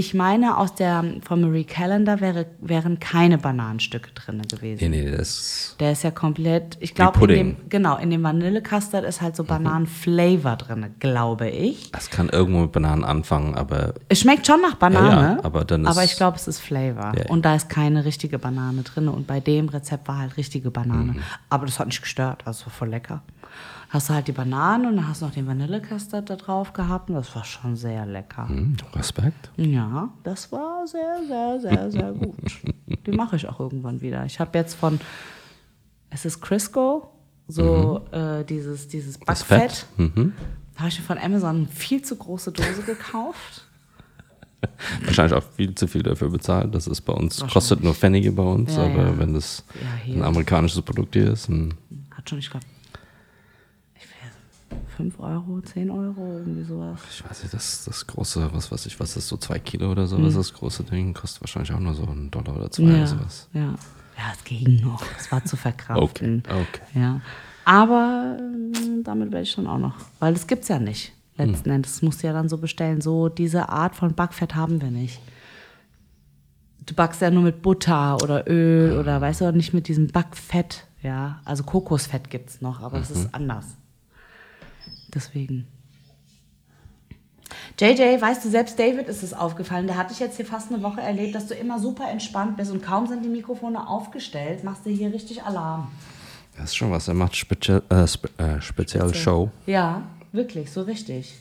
[0.00, 4.90] ich meine, aus der von Marie Callender wäre, wären keine Bananenstücke drin gewesen.
[4.90, 5.74] Nee, nee, das.
[5.80, 9.42] Der ist ja komplett, ich glaube, in dem, genau, in dem Vanillecustard ist halt so
[9.42, 11.90] Bananenflavor drin, glaube ich.
[11.90, 15.64] Das kann irgendwo mit Bananen anfangen, aber Es schmeckt schon nach Banane, Ja, ja, aber
[15.64, 17.12] dann ist- aber ich glaube, es ist Flavor.
[17.18, 17.26] Ja.
[17.28, 19.08] Und da ist keine richtige Banane drin.
[19.08, 21.12] Und bei dem Rezept war halt richtige Banane.
[21.14, 21.22] Mhm.
[21.50, 23.22] Aber das hat nicht gestört, also voll lecker.
[23.90, 27.08] Hast du halt die Bananen und dann hast du noch den Vanillecustard da drauf gehabt
[27.08, 28.46] und das war schon sehr lecker.
[28.48, 29.50] hm, Respekt.
[29.56, 32.34] Ja, das war sehr, sehr, sehr, sehr gut.
[33.06, 34.26] Die mache ich auch irgendwann wieder.
[34.26, 35.00] Ich habe jetzt von,
[36.10, 37.10] es ist Crisco,
[37.46, 39.24] so äh, dieses, dieses Mhm.
[39.24, 39.86] Backfett.
[39.96, 40.34] Mhm.
[40.74, 43.64] Da habe ich mir von Amazon eine viel zu große Dose gekauft.
[45.04, 46.74] Wahrscheinlich auch viel zu viel dafür bezahlt.
[46.74, 49.18] Das ist bei uns, kostet nur Pfennige bei uns, Ja, aber ja.
[49.18, 49.64] wenn das
[50.06, 51.48] Ja, ein amerikanisches Produkt hier ist,
[52.10, 52.66] Hat schon, ich glaube,
[54.98, 56.98] 5 Euro, 10 Euro, irgendwie sowas.
[57.10, 60.08] Ich weiß nicht, das, das große, was weiß ich, was ist so zwei Kilo oder
[60.08, 63.06] sowas, das große Ding kostet wahrscheinlich auch nur so einen Dollar oder zwei oder Ja,
[63.06, 63.48] sowas.
[63.54, 63.74] ja.
[64.16, 65.02] Ja, es ging noch.
[65.16, 66.42] Es war zu verkraften.
[66.48, 67.00] Okay, okay.
[67.00, 67.20] Ja.
[67.64, 69.94] Aber ähm, damit werde ich schon auch noch.
[70.18, 71.12] Weil das gibt es ja nicht.
[71.36, 71.92] Letzten Endes.
[71.92, 73.00] Das musst du ja dann so bestellen.
[73.00, 75.20] So diese Art von Backfett haben wir nicht.
[76.84, 80.84] Du backst ja nur mit Butter oder Öl oder weißt du nicht mit diesem Backfett.
[81.00, 81.40] Ja.
[81.44, 83.66] Also Kokosfett gibt es noch, aber das ist anders.
[85.14, 85.66] Deswegen.
[87.80, 89.86] JJ, weißt du, selbst David ist es aufgefallen.
[89.86, 92.72] Der hat dich jetzt hier fast eine Woche erlebt, dass du immer super entspannt bist
[92.72, 95.88] und kaum sind die Mikrofone aufgestellt, machst du hier richtig Alarm.
[96.56, 99.50] Das ist schon was, er macht speziell, äh, spe, äh, spezielle Show.
[99.66, 100.02] Ja,
[100.32, 101.36] wirklich, so richtig.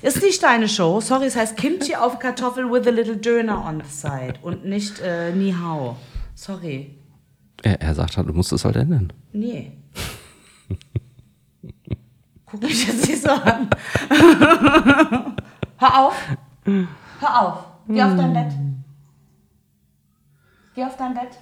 [0.00, 1.00] Ist nicht deine Show.
[1.00, 5.00] Sorry, es heißt Kimchi auf Kartoffel with a little Döner on the side und nicht
[5.00, 5.96] äh, Ni Hao.
[6.34, 6.94] Sorry.
[7.62, 9.12] Er, er sagt halt, du musst es halt ändern.
[9.32, 9.72] Nee.
[12.50, 13.68] Guck mich jetzt nicht so an.
[15.78, 16.36] Hör auf.
[16.64, 17.64] Hör auf.
[17.88, 18.52] Geh auf dein Bett.
[20.74, 21.38] Geh auf dein Bett.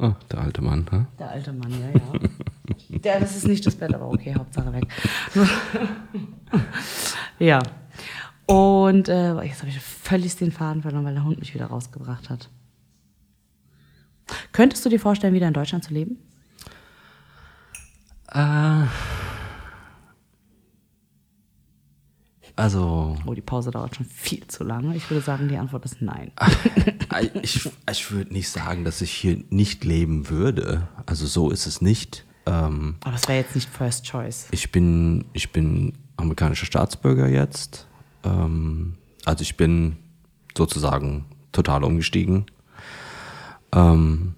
[0.00, 1.06] Oh, der alte Mann, ne?
[1.18, 2.98] Der alte Mann, ja, ja.
[2.98, 4.86] Der, das ist nicht das Bett, aber okay, Hauptsache weg.
[7.38, 7.60] ja.
[8.46, 12.30] Und äh, jetzt habe ich völlig den Faden verloren, weil der Hund mich wieder rausgebracht
[12.30, 12.48] hat.
[14.52, 16.18] Könntest du dir vorstellen, wieder in Deutschland zu leben?
[18.38, 18.86] Äh,
[22.56, 24.96] also, Oh, die Pause dauert schon viel zu lange.
[24.96, 26.32] Ich würde sagen, die Antwort ist nein.
[27.14, 30.88] äh, ich, ich würde nicht sagen, dass ich hier nicht leben würde.
[31.06, 32.24] Also so ist es nicht.
[32.46, 34.48] Ähm, Aber es wäre jetzt nicht First Choice.
[34.50, 37.86] ich bin, ich bin amerikanischer Staatsbürger jetzt.
[38.24, 39.96] Ähm, also ich bin
[40.56, 42.46] sozusagen total umgestiegen.
[43.72, 44.34] Ähm,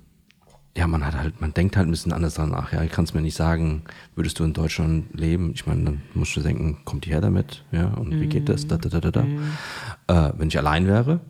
[0.76, 2.72] ja, man hat halt, man denkt halt ein bisschen anders danach.
[2.72, 3.82] Ja, ich kann es mir nicht sagen,
[4.14, 5.52] würdest du in Deutschland leben?
[5.54, 7.64] Ich meine, dann musst du denken, kommt die her damit?
[7.72, 8.66] Ja, und wie geht das?
[8.68, 10.28] Da, da, da, da, da.
[10.28, 11.20] Äh, wenn ich allein wäre,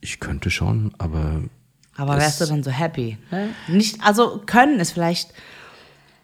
[0.00, 1.42] ich könnte schon, aber
[1.96, 3.18] Aber wärst du dann so happy?
[3.32, 3.48] Ne?
[3.68, 5.34] Nicht, also können ist vielleicht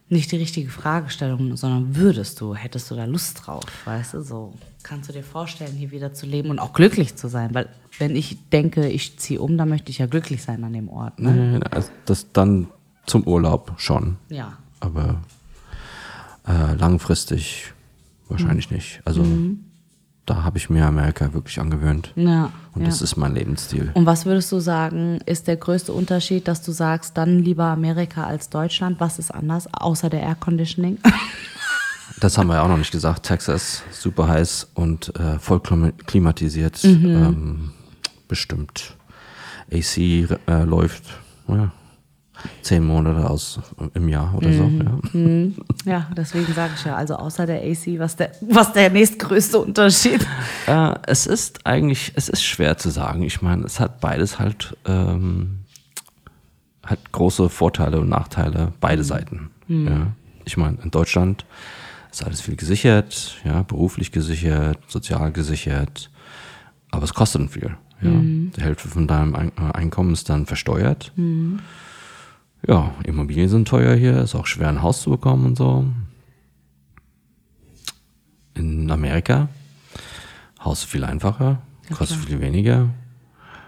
[0.08, 4.54] nicht die richtige Fragestellung, sondern würdest du, hättest du da Lust drauf, weißt du, so
[4.84, 7.68] kannst du dir vorstellen, hier wieder zu leben und auch glücklich zu sein, weil
[7.98, 11.18] wenn ich denke, ich ziehe um, dann möchte ich ja glücklich sein an dem Ort,
[11.20, 11.60] ne?
[11.64, 12.68] äh, also das dann
[13.06, 14.16] zum Urlaub schon.
[14.28, 14.54] Ja.
[14.80, 15.20] aber
[16.48, 17.72] äh, langfristig
[18.28, 18.76] wahrscheinlich Mhm.
[18.76, 19.00] nicht.
[19.04, 19.24] Also
[20.26, 22.12] da habe ich mir Amerika wirklich angewöhnt.
[22.16, 22.52] Ja.
[22.74, 22.86] Und ja.
[22.88, 23.90] das ist mein Lebensstil.
[23.94, 28.24] und was würdest du sagen, ist der größte Unterschied, dass du sagst, dann lieber Amerika
[28.24, 28.98] als Deutschland?
[29.00, 30.98] Was ist anders, außer der Air Conditioning?
[32.22, 33.24] Das haben wir ja auch noch nicht gesagt.
[33.24, 36.82] Texas, super heiß und äh, voll klima- klimatisiert.
[36.84, 37.04] Mhm.
[37.04, 37.70] Ähm,
[38.28, 38.96] bestimmt.
[39.72, 40.28] AC äh,
[40.64, 41.02] läuft
[41.48, 41.72] ja,
[42.62, 43.58] zehn Monate aus
[43.94, 44.54] im Jahr oder Mhm.
[45.12, 45.18] so.
[45.18, 45.92] Ja.
[45.98, 50.24] ja, deswegen sage ich ja, also außer der AC, was der, was der nächstgrößte Unterschied?
[50.68, 53.22] Äh, es ist eigentlich, es ist schwer zu sagen.
[53.24, 55.58] Ich meine, es hat beides halt, ähm,
[56.86, 59.50] hat große Vorteile und Nachteile, beide Seiten.
[59.66, 60.12] Ja.
[60.44, 61.44] Ich meine, in Deutschland
[62.12, 66.10] ist alles viel gesichert, ja, beruflich gesichert, sozial gesichert,
[66.90, 67.76] aber es kostet viel.
[68.02, 68.10] Ja.
[68.10, 71.12] Die Hälfte von deinem Ein äh, Einkommen ist dann versteuert.
[72.66, 75.86] Ja, Immobilien sind teuer hier, ist auch schwer ein Haus zu bekommen und so.
[78.54, 79.48] In Amerika
[80.62, 82.90] Haus viel einfacher, kostet viel weniger,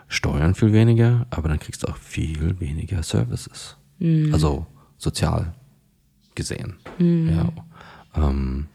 [0.09, 3.77] Steuern viel weniger, aber dann kriegst du auch viel weniger Services.
[4.33, 4.67] Also
[4.99, 5.55] sozial
[6.35, 6.75] gesehen.
[6.99, 7.53] Ja.
[8.17, 8.67] Ähm,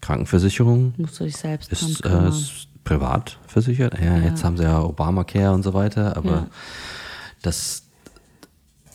[0.00, 3.98] Krankenversicherung Musst du dich selbst ist, äh, ist privat versichert.
[4.00, 6.46] Ja, Jetzt haben sie ja Obamacare und so weiter, aber Ja.
[7.42, 7.82] das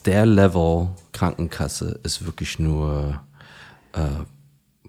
[0.05, 3.21] der Level Krankenkasse ist wirklich nur
[3.93, 3.99] äh,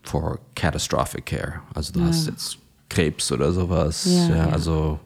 [0.04, 1.60] for catastrophic care.
[1.74, 4.04] Also du hast jetzt Krebs oder sowas.
[4.06, 4.48] Ja, Ja, ja.
[4.50, 5.00] Also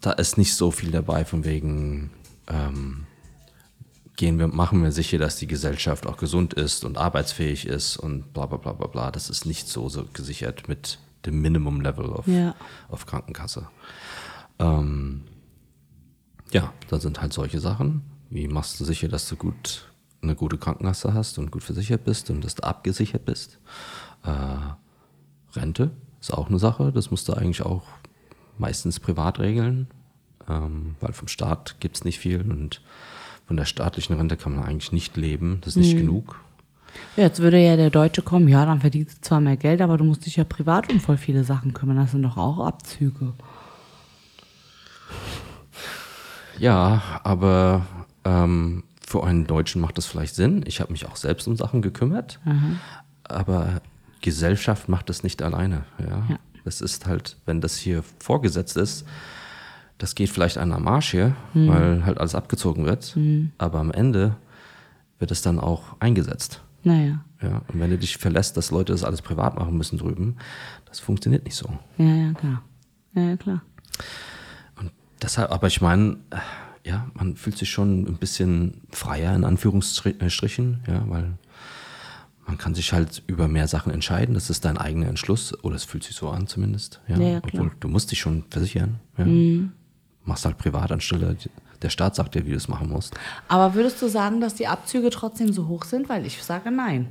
[0.00, 2.10] da ist nicht so viel dabei von wegen
[2.48, 3.06] ähm,
[4.16, 8.32] gehen wir, machen wir sicher, dass die Gesellschaft auch gesund ist und arbeitsfähig ist und
[8.32, 9.10] bla bla bla bla bla.
[9.10, 12.54] Das ist nicht so, so gesichert mit dem Minimum Level auf, Ja.
[12.88, 13.66] auf Krankenkasse.
[14.58, 15.22] Ähm,
[16.52, 18.02] ja, da sind halt solche Sachen.
[18.30, 19.90] Wie machst du sicher, dass du gut
[20.22, 23.58] eine gute Krankenkasse hast und gut versichert bist und dass du abgesichert bist?
[24.24, 25.90] Äh, Rente
[26.20, 26.92] ist auch eine Sache.
[26.92, 27.84] Das musst du eigentlich auch
[28.58, 29.88] meistens privat regeln,
[30.48, 32.80] ähm, weil vom Staat gibt es nicht viel und
[33.46, 35.58] von der staatlichen Rente kann man eigentlich nicht leben.
[35.60, 36.40] Das ist nicht genug.
[37.16, 39.98] Ja, Jetzt würde ja der Deutsche kommen, ja, dann verdienst du zwar mehr Geld, aber
[39.98, 41.96] du musst dich ja privat um voll viele Sachen kümmern.
[41.96, 43.32] Das sind doch auch Abzüge.
[46.58, 47.86] Ja, aber
[48.24, 50.64] ähm, für einen Deutschen macht das vielleicht Sinn.
[50.66, 52.40] Ich habe mich auch selbst um Sachen gekümmert,
[53.24, 53.82] aber
[54.20, 55.84] Gesellschaft macht das nicht alleine.
[55.98, 56.24] Ja?
[56.30, 56.38] Ja.
[56.64, 59.04] Das ist halt, wenn das hier vorgesetzt ist,
[59.98, 63.16] das geht vielleicht einer am Arsch hier, weil halt alles abgezogen wird,
[63.58, 64.36] aber am Ende
[65.18, 66.62] wird es dann auch eingesetzt.
[66.82, 67.24] Naja.
[67.40, 67.62] Ja?
[67.68, 70.36] Und wenn du dich verlässt, dass Leute das alles privat machen müssen drüben,
[70.86, 71.68] das funktioniert nicht so.
[71.98, 72.62] Ja, ja, klar.
[73.14, 73.62] Ja, ja, klar.
[74.76, 74.90] Und
[75.22, 76.18] deshalb, aber ich meine,
[76.84, 81.38] ja, man fühlt sich schon ein bisschen freier in Anführungsstrichen, ja, weil
[82.46, 84.34] man kann sich halt über mehr Sachen entscheiden.
[84.34, 87.00] Das ist dein eigener Entschluss, oder es fühlt sich so an zumindest.
[87.08, 87.36] Ja, Ja, ja.
[87.36, 87.42] Mhm.
[87.44, 89.00] Obwohl du musst dich schon versichern.
[89.16, 89.24] Ja.
[90.24, 91.36] Machst halt privat anstelle,
[91.82, 93.14] der Staat sagt dir, wie du es machen musst.
[93.48, 96.08] Aber würdest du sagen, dass die Abzüge trotzdem so hoch sind?
[96.08, 97.08] Weil ich sage nein.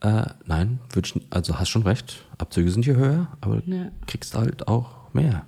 [0.00, 2.24] Äh, nein, würd also hast schon recht.
[2.38, 3.86] Abzüge sind hier höher, aber Ja.
[4.06, 5.44] kriegst halt auch mehr.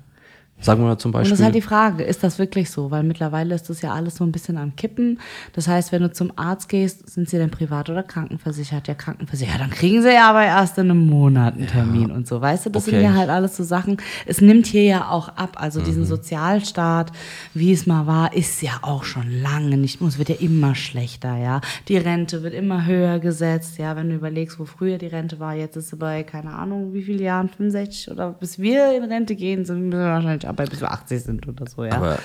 [0.60, 1.34] Sagen wir mal zum Und das Beispiel.
[1.34, 2.90] ist halt die Frage, ist das wirklich so?
[2.90, 5.20] Weil mittlerweile ist das ja alles so ein bisschen am Kippen.
[5.52, 8.88] Das heißt, wenn du zum Arzt gehst, sind sie denn privat oder krankenversichert?
[8.88, 9.60] Ja, krankenversichert.
[9.60, 12.40] Dann kriegen sie ja aber erst in einem Monat einen Termin und so.
[12.40, 13.04] Weißt du, das sind Okay.
[13.04, 13.98] ja halt alles so Sachen.
[14.26, 15.56] Es nimmt hier ja auch ab.
[15.60, 16.06] Also diesen Mhm.
[16.06, 17.12] Sozialstaat,
[17.54, 20.08] wie es mal war, ist ja auch schon lange nicht mehr.
[20.08, 21.60] Es wird ja immer schlechter, ja.
[21.88, 23.94] Die Rente wird immer höher gesetzt, ja.
[23.96, 27.02] Wenn du überlegst, wo früher die Rente war, jetzt ist sie bei, keine Ahnung, wie
[27.02, 30.90] viele Jahren, 65 oder bis wir in Rente gehen, sind wir wahrscheinlich aber bis wir
[30.90, 31.92] 80 sind oder so, ja.
[31.92, 32.18] Aber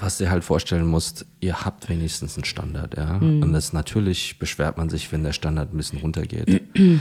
[0.00, 3.18] was dir halt vorstellen musst, ihr habt wenigstens einen Standard, ja.
[3.18, 3.42] Mhm.
[3.42, 6.62] Und das natürlich beschwert man sich, wenn der Standard ein bisschen runtergeht.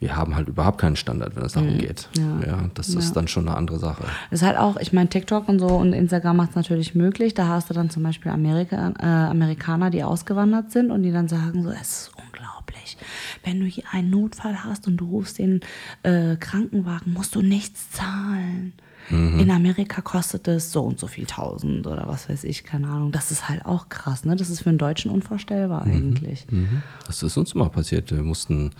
[0.00, 2.08] Wir haben halt überhaupt keinen Standard, wenn es darum geht.
[2.16, 2.42] Mhm.
[2.42, 2.46] Ja.
[2.46, 4.04] Ja, das ist dann schon eine andere Sache.
[4.30, 7.34] ist halt auch, ich meine, TikTok und so und Instagram macht es natürlich möglich.
[7.34, 11.26] Da hast du dann zum Beispiel Amerika, äh, Amerikaner, die ausgewandert sind und die dann
[11.26, 12.96] sagen so, es ist unglaublich.
[13.42, 15.62] Wenn du hier einen Notfall hast und du rufst den
[16.04, 18.74] äh, Krankenwagen, musst du nichts zahlen.
[19.10, 23.10] In Amerika kostet es so und so viel tausend oder was weiß ich, keine Ahnung.
[23.10, 24.36] Das ist halt auch krass, ne?
[24.36, 26.46] Das ist für einen Deutschen unvorstellbar eigentlich.
[26.50, 26.82] Mhm.
[27.06, 28.10] Das ist uns mal passiert.
[28.10, 28.72] Wir mussten,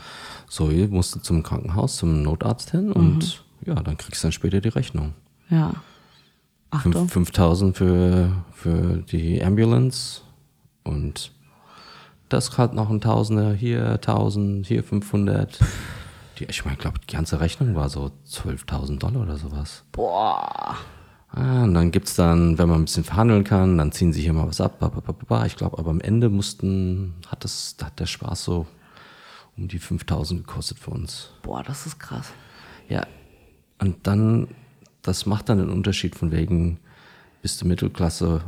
[0.49, 3.69] so, wir mussten zum Krankenhaus, zum Notarzt hin und Mhm.
[3.73, 5.15] ja, dann kriegst du dann später die Rechnung.
[5.49, 5.73] Ja.
[6.71, 6.93] Achtung.
[6.93, 10.21] Fünf- 5000 für, für die Ambulance
[10.85, 11.33] und
[12.29, 15.59] das hat noch ein Tausender, hier 1000, hier 500.
[16.39, 19.85] Die, ich meine, ich glaube, die ganze Rechnung war so 12.000 Dollar oder sowas.
[19.93, 20.77] Boah.
[21.31, 24.33] Ah, und dann gibt's dann, wenn man ein bisschen verhandeln kann, dann ziehen sie hier
[24.33, 24.81] mal was ab.
[25.47, 28.67] Ich glaube, aber am Ende mussten, hat, das, hat der Spaß so
[29.57, 31.31] um die 5000 gekostet für uns.
[31.43, 32.33] Boah, das ist krass.
[32.89, 33.07] Ja,
[33.79, 34.49] und dann,
[35.03, 36.79] das macht dann den Unterschied von wegen,
[37.43, 38.43] bist du Mittelklasse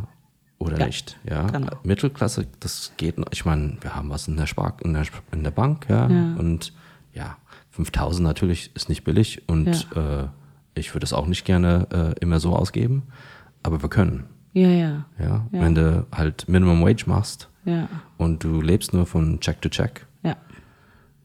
[0.59, 1.19] oder Ja, nicht.
[1.29, 1.73] Ja, genau.
[1.83, 5.51] Mittelklasse, das geht, ich meine, wir haben was in der, Spar in der, in der
[5.51, 6.35] Bank, ja, Ja.
[6.37, 6.73] und
[7.13, 7.37] ja,
[7.71, 10.27] 5000 natürlich ist nicht billig und äh,
[10.75, 13.05] ich würde es auch nicht gerne äh, immer so ausgeben,
[13.63, 14.25] aber wir können.
[14.53, 15.05] Ja, ja.
[15.19, 15.27] Ja?
[15.27, 15.47] Ja.
[15.53, 17.89] Wenn du halt Minimum Wage machst Ja.
[18.19, 20.37] und du lebst nur von Check to Check, Ja.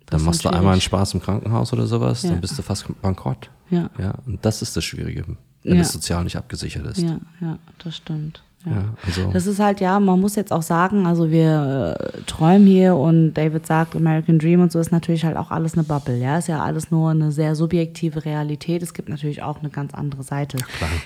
[0.07, 0.81] dann machst du einmal einen.
[0.81, 2.31] Spaß im Krankenhaus oder sowas, Ja.
[2.31, 3.49] dann bist du fast bankrott.
[3.71, 3.89] Ja.
[3.97, 5.25] Ja, und das ist das Schwierige,
[5.63, 5.81] wenn Ja.
[5.81, 6.99] es sozial nicht abgesichert ist.
[6.99, 8.43] Ja, ja, das stimmt.
[8.65, 8.71] Ja.
[8.71, 12.65] Ja, also- Das ist halt, ja, man muss jetzt auch sagen, also wir äh, träumen
[12.67, 16.17] hier und David sagt, American Dream und so ist natürlich halt auch alles eine Bubble,
[16.17, 18.81] ja, ist ja alles nur eine sehr subjektive Realität.
[18.83, 20.57] Es gibt natürlich auch eine ganz andere Seite,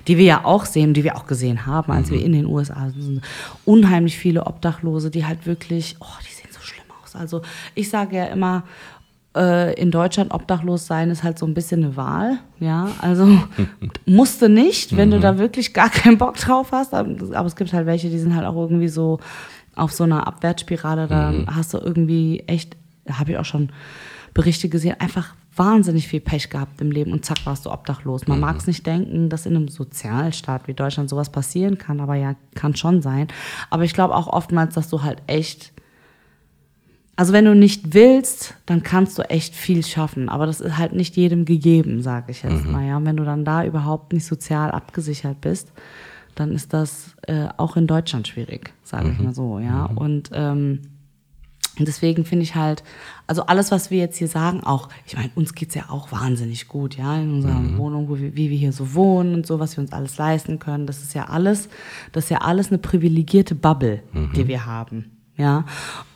[0.08, 2.16] die wir ja auch sehen, die wir auch gesehen haben, als Mhm.
[2.16, 3.22] wir in den USA sind.
[3.66, 7.16] Unheimlich viele Obdachlose, die halt wirklich, oh, die sehen so schlimm aus.
[7.16, 7.42] Also
[7.76, 8.64] ich sage ja immer,
[9.36, 13.28] äh, in Deutschland obdachlos sein ist halt so ein bisschen eine Wahl, ja, also
[14.06, 17.74] musste nicht, wenn du da wirklich gar keinen Bock drauf hast, aber, aber es gibt
[17.74, 19.20] halt welche, die sind halt auch irgendwie so
[19.76, 22.76] auf so einer Abwärtsspirale, da hast du irgendwie echt,
[23.10, 23.72] habe ich auch schon
[24.34, 28.28] Berichte gesehen, einfach wahnsinnig viel Pech gehabt im Leben und zack warst du obdachlos.
[28.28, 32.16] Man mag es nicht denken, dass in einem Sozialstaat wie Deutschland sowas passieren kann, aber
[32.16, 33.28] ja, kann schon sein.
[33.70, 35.74] Aber ich glaube auch oftmals, dass du halt echt
[37.20, 40.94] also wenn du nicht willst, dann kannst du echt viel schaffen, aber das ist halt
[40.94, 42.88] nicht jedem gegeben, sage ich jetzt mal.
[42.88, 45.74] Ja, wenn du dann da überhaupt nicht sozial abgesichert bist,
[46.36, 49.60] dann ist das äh, auch in Deutschland schwierig, sage ich mal so.
[49.60, 50.80] Ja, und ähm,
[51.78, 52.86] deswegen finde ich halt,
[53.28, 56.70] also alles, was wir jetzt hier sagen, auch, ich meine, uns geht's ja auch wahnsinnig
[56.70, 59.76] gut, ja, in unserer Wohnung, wo wir, wie wir hier so wohnen und so, was
[59.76, 60.88] wir uns alles leisten können.
[60.88, 61.68] Das ist ja alles,
[62.14, 64.04] das ist ja alles eine privilegierte Bubble,
[64.38, 65.19] die wir haben.
[65.40, 65.64] Ja,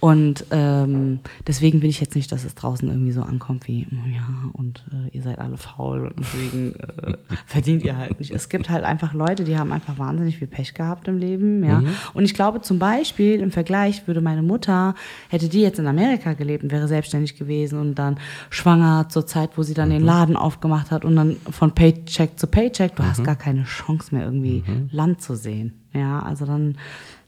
[0.02, 4.10] und ähm, deswegen will ich jetzt nicht, dass es draußen irgendwie so ankommt wie, oh
[4.10, 7.14] ja, und äh, ihr seid alle faul und deswegen äh,
[7.46, 8.32] verdient ihr halt nicht.
[8.32, 11.82] Es gibt halt einfach Leute, die haben einfach wahnsinnig viel Pech gehabt im Leben, ja.
[12.14, 14.94] Und ich glaube zum Beispiel im Vergleich würde meine Mutter,
[15.30, 18.18] hätte die jetzt in Amerika gelebt und wäre selbstständig gewesen und dann
[18.50, 22.48] schwanger zur Zeit, wo sie dann den Laden aufgemacht hat und dann von Paycheck zu
[22.48, 25.80] Paycheck, du hast gar keine Chance mehr irgendwie Land zu sehen.
[25.94, 26.76] Ja, also dann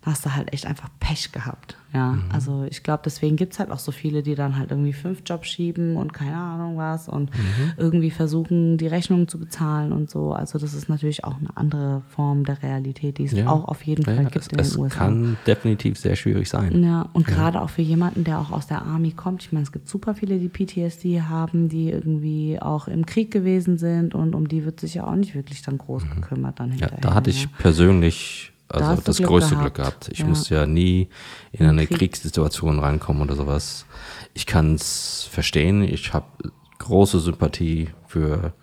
[0.06, 1.78] hast du halt echt einfach Pech gehabt.
[1.94, 2.24] Ja, Mhm.
[2.34, 5.48] also ich glaube, deswegen gibt's halt auch so viele, die dann halt irgendwie fünf Jobs
[5.48, 7.72] schieben und keine Ahnung was und Mhm.
[7.78, 10.34] irgendwie versuchen, die Rechnungen zu bezahlen und so.
[10.34, 13.48] Also das ist natürlich auch eine andere Form der Realität, die es Ja.
[13.48, 14.98] auch auf jeden Fall Ja, gibt es, in es den USA.
[14.98, 16.84] kann definitiv sehr schwierig sein.
[16.84, 19.44] Ja, und gerade auch für jemanden, der auch aus der Army kommt.
[19.44, 23.78] Ich meine, es gibt super viele, die PTSD haben, die irgendwie auch im Krieg gewesen
[23.78, 26.76] sind und um die wird sich ja auch nicht wirklich dann groß gekümmert dann Mhm.
[26.76, 27.02] Ja, hinterher.
[27.02, 29.64] da hatte ich persönlich Da also du das Glück größte gehabt.
[29.64, 30.10] Glück gehabt.
[30.12, 30.26] Ich Ja.
[30.26, 31.10] musste ja nie
[31.52, 32.00] in eine Krieg.
[32.00, 33.86] Kriegssituation reinkommen oder sowas.
[34.34, 35.84] Ich kann es verstehen.
[35.84, 36.26] Ich habe
[36.80, 38.54] große Sympathie für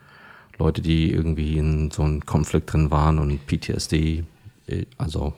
[0.58, 4.24] Leute, die irgendwie in so einem Konflikt drin waren und PTSD.
[4.98, 5.34] Also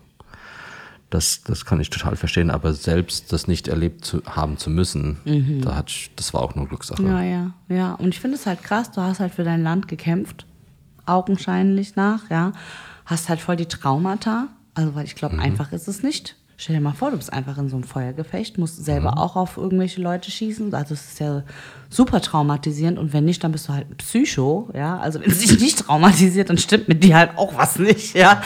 [1.11, 5.61] das, das kann ich total verstehen, aber selbst das nicht erlebt zu haben zu müssen,
[5.63, 7.01] da hat, das war auch nur Glückssache.
[7.03, 7.09] Mhm.
[7.09, 7.93] Ja, ja, ja.
[7.95, 10.45] Und ich finde es halt krass, du hast halt für dein Land gekämpft,
[11.07, 12.53] augenscheinlich nach, ja.
[13.05, 15.19] Hast halt voll die Traumata, also weil ich Mhm.
[15.19, 16.37] glaube, einfach ist es nicht.
[16.57, 19.19] Stell dir mal vor, du bist einfach in so einem Feuergefecht, musst selber Mhm.
[19.19, 20.73] auch auf irgendwelche Leute schießen.
[20.73, 21.43] Also es ist ja
[21.91, 24.99] super traumatisierend und wenn nicht, dann bist du halt ein Psycho, ja.
[25.01, 28.41] Also wenn es dich nicht traumatisiert, dann stimmt mit dir halt auch was nicht, ja.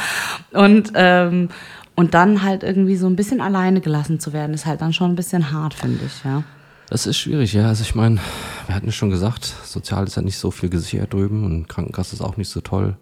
[0.52, 1.50] Und ähm,
[1.96, 5.10] und dann halt irgendwie so ein bisschen alleine gelassen zu werden, ist halt dann schon
[5.12, 6.44] ein bisschen hart, finde ich, ja.
[6.88, 7.66] Das ist schwierig, ja.
[7.68, 8.20] Also ich meine,
[8.66, 12.14] wir hatten ja schon gesagt, sozial ist ja nicht so viel gesichert drüben und Krankenkasse
[12.16, 12.96] ist auch nicht so toll.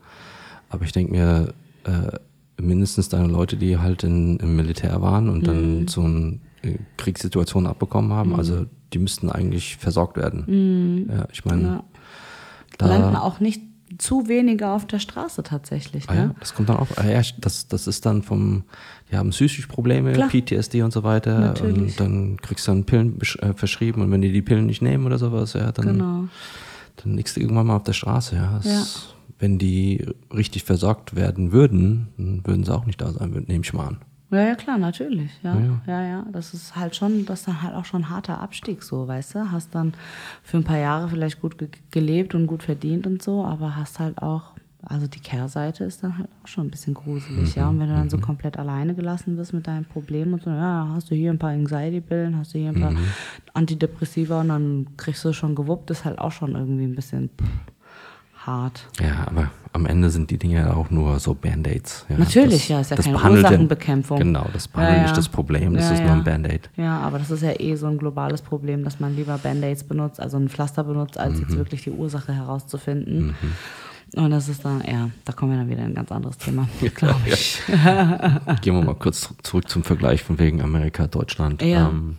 [0.69, 1.55] Aber ich denke mir,
[1.85, 5.45] äh, mindestens deine Leute, die halt in, im Militär waren und Mhm.
[5.45, 11.07] dann so eine äh, Kriegssituation abbekommen haben, also die müssten eigentlich versorgt werden.
[11.11, 11.67] Ja, ich meine, Mhm.
[11.67, 11.85] Ja.
[12.79, 13.61] da landen auch nicht
[13.99, 16.09] zu wenige auf der Straße tatsächlich.
[16.09, 16.21] Ah Ne?
[16.21, 16.89] ja, das kommt dann auch.
[16.97, 18.65] Ah ja, das, das ist dann vom,
[19.11, 20.29] die haben psychische Probleme, Klar.
[20.29, 21.39] PTSD und so weiter.
[21.39, 21.77] Natürlich.
[21.79, 25.07] Und dann kriegst du dann Pillen äh, verschrieben und wenn die die Pillen nicht nehmen
[25.07, 26.25] oder sowas, ja, dann, Genau.
[26.97, 28.35] dann liegst du irgendwann mal auf der Straße.
[28.35, 28.61] Ja.
[28.63, 28.83] Das, Ja.
[29.39, 33.73] Wenn die richtig versorgt werden würden, dann würden sie auch nicht da sein, nehme ich
[33.73, 33.99] mal an.
[34.31, 35.31] Ja, ja, klar, natürlich.
[35.45, 36.27] Ja, Ja, ja, ja.
[36.33, 39.37] Das ist halt schon, das ist dann halt auch schon ein harter Abstieg, so, weißt
[39.37, 39.53] du?
[39.53, 39.95] Hast dann
[40.43, 44.01] für ein paar Jahre vielleicht gut ge gelebt und gut verdient und so, aber hast
[44.01, 47.69] halt auch, also die Kehrseite ist dann halt auch schon ein bisschen gruselig, ja.
[47.69, 50.89] Und wenn du dann so komplett alleine gelassen wirst mit deinem Problem und so, ja,
[50.93, 52.95] hast du hier ein paar Anxiety-Pillen, hast du hier ein paar
[53.55, 57.49] Antidepressiva und dann kriegst du schon gewuppt, ist halt auch schon irgendwie ein bisschen pff,
[58.47, 58.87] hart.
[59.01, 62.07] Ja, aber am Ende sind die Dinge ja auch nur so Band-Aids.
[62.09, 62.17] Ja.
[62.19, 64.19] Natürlich, ja, ist ja das keine Ursachenbekämpfung.
[64.19, 66.71] Genau, das behandelt Ja, nicht das Problem, das ist nur ein Band-Aid.
[66.77, 70.19] Ja, aber das ist ja eh so ein globales Problem, dass man lieber Band-Aids benutzt,
[70.21, 71.41] also ein Pflaster benutzt, als Mhm.
[71.43, 73.35] jetzt wirklich die Ursache herauszufinden.
[74.15, 76.69] Und das ist dann, ja, da kommen wir dann wieder in ein ganz anderes Thema,
[76.95, 77.61] glaube ich.
[78.63, 81.61] Gehen wir mal kurz zurück zum Vergleich von wegen Amerika, Deutschland.
[81.61, 81.89] Ja.
[81.89, 82.17] Ähm,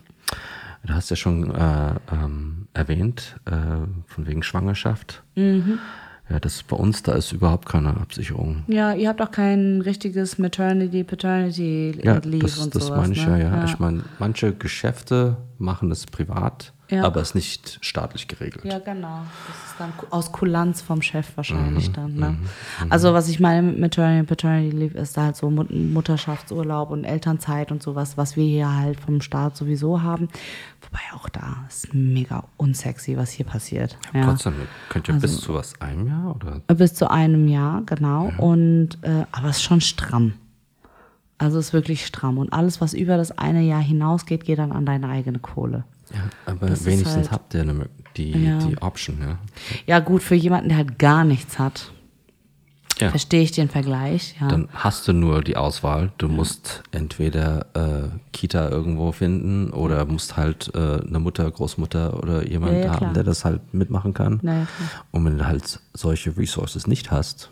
[0.85, 3.51] du hast ja schon äh, ähm, erwähnt, äh,
[4.05, 5.23] von wegen Schwangerschaft.
[5.35, 5.79] Mhm.
[6.29, 8.63] Ja, das bei uns, da ist überhaupt keine Absicherung.
[8.67, 12.99] Ja, ihr habt auch kein richtiges Maternity, Paternity Ja, Leave das, und das sowas.
[13.01, 13.39] meine ich ne?
[13.39, 13.65] ja, ja.
[13.65, 17.03] Ich meine, manche Geschäfte machen es privat, Ja.
[17.03, 18.63] aber es ist nicht staatlich geregelt.
[18.63, 19.21] Ja, genau.
[19.47, 22.15] Das ist dann aus Kulanz vom Chef Mhm, wahrscheinlich dann.
[22.15, 22.37] Ne?
[22.89, 27.71] Also was ich meine mit Maternity Paternity Leave ist halt so Mut Mutterschaftsurlaub und Elternzeit
[27.71, 30.29] und sowas, was wir hier halt vom Staat sowieso haben.
[30.81, 33.97] Wobei auch da ist mega unsexy, was hier passiert.
[34.13, 34.23] Ja.
[34.23, 34.53] Trotzdem,
[34.89, 36.61] könnt ihr Also bis zu was einem Jahr oder?
[36.75, 38.31] Bis zu einem Jahr, genau.
[38.37, 40.33] Und äh, aber es ist schon stramm.
[41.37, 42.37] Also es ist wirklich stramm.
[42.37, 45.83] Und alles, was über das eine Jahr hinausgeht, geht dann an deine eigene Kohle.
[46.13, 48.59] Ja, aber Das wenigstens halt- habt ihr eine, die, Ja.
[48.59, 49.37] die Option, ja.
[49.85, 51.91] Ja, gut, für jemanden, der halt gar nichts hat,
[52.99, 53.09] Ja.
[53.09, 54.35] verstehe ich den Vergleich.
[54.39, 54.47] Ja.
[54.47, 56.11] Dann hast du nur die Auswahl.
[56.17, 62.47] Du musst entweder äh, Kita irgendwo finden oder musst halt äh, eine Mutter, Großmutter oder
[62.47, 63.13] jemand haben, klar.
[63.13, 64.39] der das halt mitmachen kann.
[65.11, 67.51] Und wenn du halt solche Resources nicht hast,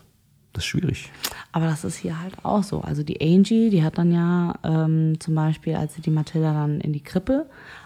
[0.54, 1.12] das ist schwierig.
[1.52, 2.80] Aber das ist hier halt auch so.
[2.82, 6.80] Also die Angie, die hat dann ja ähm, zum Beispiel, als sie die Mathilda dann
[6.82, 7.46] in die Krippe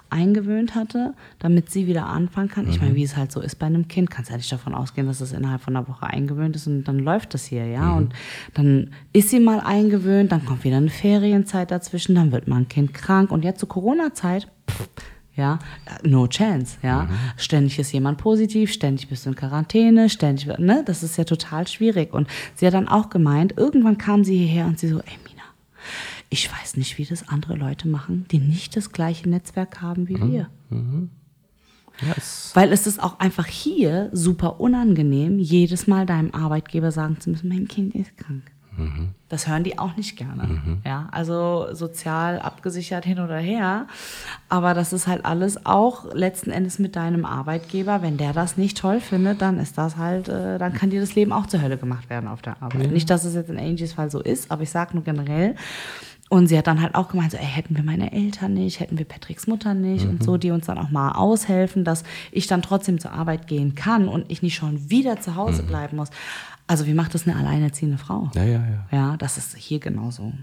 [0.10, 2.68] eingewöhnt hatte, damit sie wieder anfangen kann.
[2.70, 4.74] Ich meine, wie es halt so ist bei einem Kind, kannst du ja nicht davon
[4.74, 7.93] ausgehen, dass es innerhalb von einer Woche eingewöhnt ist und dann läuft das hier, ja.
[7.93, 8.14] Und
[8.53, 12.68] dann ist sie mal eingewöhnt, dann kommt wieder eine Ferienzeit dazwischen, dann wird mal ein
[12.68, 14.47] Kind krank und jetzt zur Corona-Zeit,
[15.36, 15.60] ja,
[16.03, 17.07] no chance, ja.
[17.38, 21.68] Ständig ist jemand positiv, ständig bist du in Quarantäne, ständig, ne, das ist ja total
[21.68, 22.14] schwierig.
[22.14, 25.28] Und sie hat dann auch gemeint, irgendwann kam sie hierher und sie so, ey
[26.30, 30.21] ich weiß nicht, wie das andere Leute machen, die nicht das gleiche Netzwerk haben wie
[30.21, 30.49] wir.
[32.01, 37.19] Ja, es, Weil es ist auch einfach hier super unangenehm, jedes Mal deinem Arbeitgeber sagen
[37.19, 38.43] zu müssen, mein Kind ist krank.
[39.27, 40.80] Das hören die auch nicht gerne.
[40.86, 43.88] Ja, also sozial abgesichert hin oder her.
[44.47, 48.01] Aber das ist halt alles auch letzten Endes mit deinem Arbeitgeber.
[48.01, 51.13] Wenn der das nicht toll findet, dann ist das halt, äh, dann kann dir das
[51.15, 52.91] Leben auch zur Hölle gemacht werden auf der Arbeit.
[52.91, 55.55] Nicht, dass es jetzt in Angies Fall so ist, aber ich sage nur generell.
[56.30, 58.97] Und sie hat dann halt auch gemeint, so, ey, hätten wir meine Eltern nicht, hätten
[58.99, 62.61] wir Patricks Mutter nicht und so, die uns dann auch mal aushelfen, dass ich dann
[62.61, 66.09] trotzdem zur Arbeit gehen kann und ich nicht schon wieder zu Hause bleiben muss.
[66.67, 68.30] Also wie macht das eine alleinerziehende Frau?
[68.36, 68.86] Ja, ja, ja.
[68.91, 70.34] Ja, das ist hier genauso.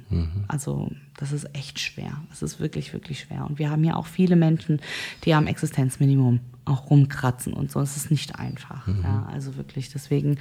[0.49, 2.11] Also das ist echt schwer.
[2.31, 3.47] Das ist wirklich, wirklich schwer.
[3.47, 4.81] Und wir haben hier auch viele Menschen,
[5.25, 7.81] die am Existenzminimum auch rumkratzen und so.
[7.81, 8.89] Es ist nicht einfach.
[8.89, 9.93] Ja, also wirklich.
[9.93, 10.39] Deswegen,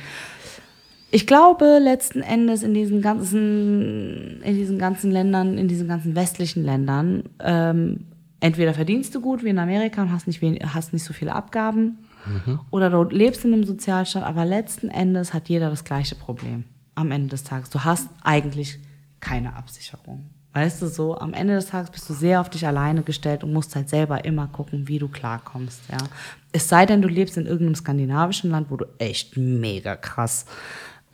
[1.16, 6.66] ich glaube letzten Endes in diesen ganzen, in diesen ganzen Ländern, in diesen ganzen westlichen
[6.66, 8.08] Ländern, ähm,
[8.42, 12.00] entweder verdienst du gut wie in Amerika und hast nicht, hast nicht so viele Abgaben,
[12.70, 17.12] oder du lebst in einem Sozialstaat, aber letzten Endes hat jeder das gleiche Problem am
[17.12, 17.70] Ende des Tages.
[17.70, 18.80] Du hast eigentlich
[19.22, 20.26] keine Absicherung.
[20.52, 23.54] Weißt du, so am Ende des Tages bist du sehr auf dich alleine gestellt und
[23.54, 25.98] musst halt selber immer gucken, wie du klarkommst, ja.
[26.52, 30.46] Es sei denn, du lebst in irgendeinem skandinavischen Land, wo du echt mega krass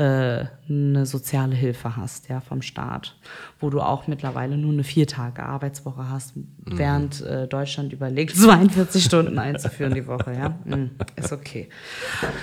[0.03, 3.15] eine soziale Hilfe hast, ja, vom Staat,
[3.59, 6.33] wo du auch mittlerweile nur eine vier Tage Arbeitswoche hast,
[6.65, 11.69] während äh, Deutschland überlegt, 42 Stunden einzuführen die Woche, ja, mm, ist okay.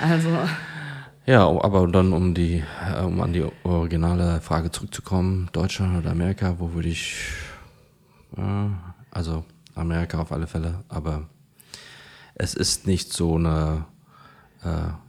[0.03, 0.29] Also
[1.27, 2.63] Ja, aber dann um die,
[2.95, 7.17] äh, um an die originale Frage zurückzukommen, Deutschland oder Amerika, wo würde ich,
[8.37, 8.41] äh,
[9.11, 9.45] also
[9.75, 11.29] Amerika auf alle Fälle, aber
[12.35, 13.85] es ist nicht so eine,
[14.63, 15.08] äh,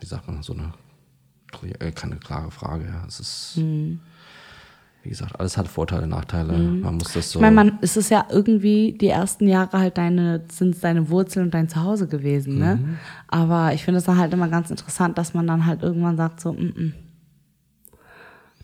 [0.00, 0.72] wie sagt man, so eine,
[1.78, 3.04] äh, keine klare Frage, ja.
[3.06, 3.58] Es ist,
[5.02, 6.52] wie gesagt, alles hat Vorteile, Nachteile.
[6.52, 7.38] Man muss das so.
[7.38, 11.46] Ich meine, man, es ist ja irgendwie die ersten Jahre halt deine, sind deine Wurzeln
[11.46, 12.98] und dein Zuhause gewesen, ne?
[13.26, 16.40] Aber ich finde es dann halt immer ganz interessant, dass man dann halt irgendwann sagt
[16.40, 16.94] so, mm, mm,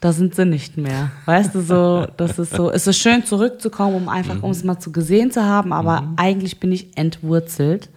[0.00, 1.12] da sind sie nicht mehr.
[1.24, 4.78] Weißt du, so, das ist so, es ist schön zurückzukommen, um einfach, um es mal
[4.78, 7.88] zu gesehen zu haben, aber eigentlich bin ich entwurzelt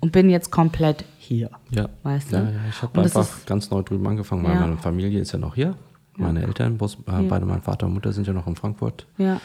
[0.00, 1.50] und bin jetzt komplett hier.
[1.70, 1.88] Ja.
[2.02, 2.36] Weißt du?
[2.36, 2.50] Ja, ja.
[2.70, 4.60] Ich habe einfach ist- ganz neu drüben angefangen, weil Ja.
[4.60, 5.74] meine Familie ist ja noch hier.
[6.18, 9.06] Meine Eltern, bloß, äh, beide mein Vater und Mutter sind ja noch in Frankfurt.
[9.18, 9.38] Ja.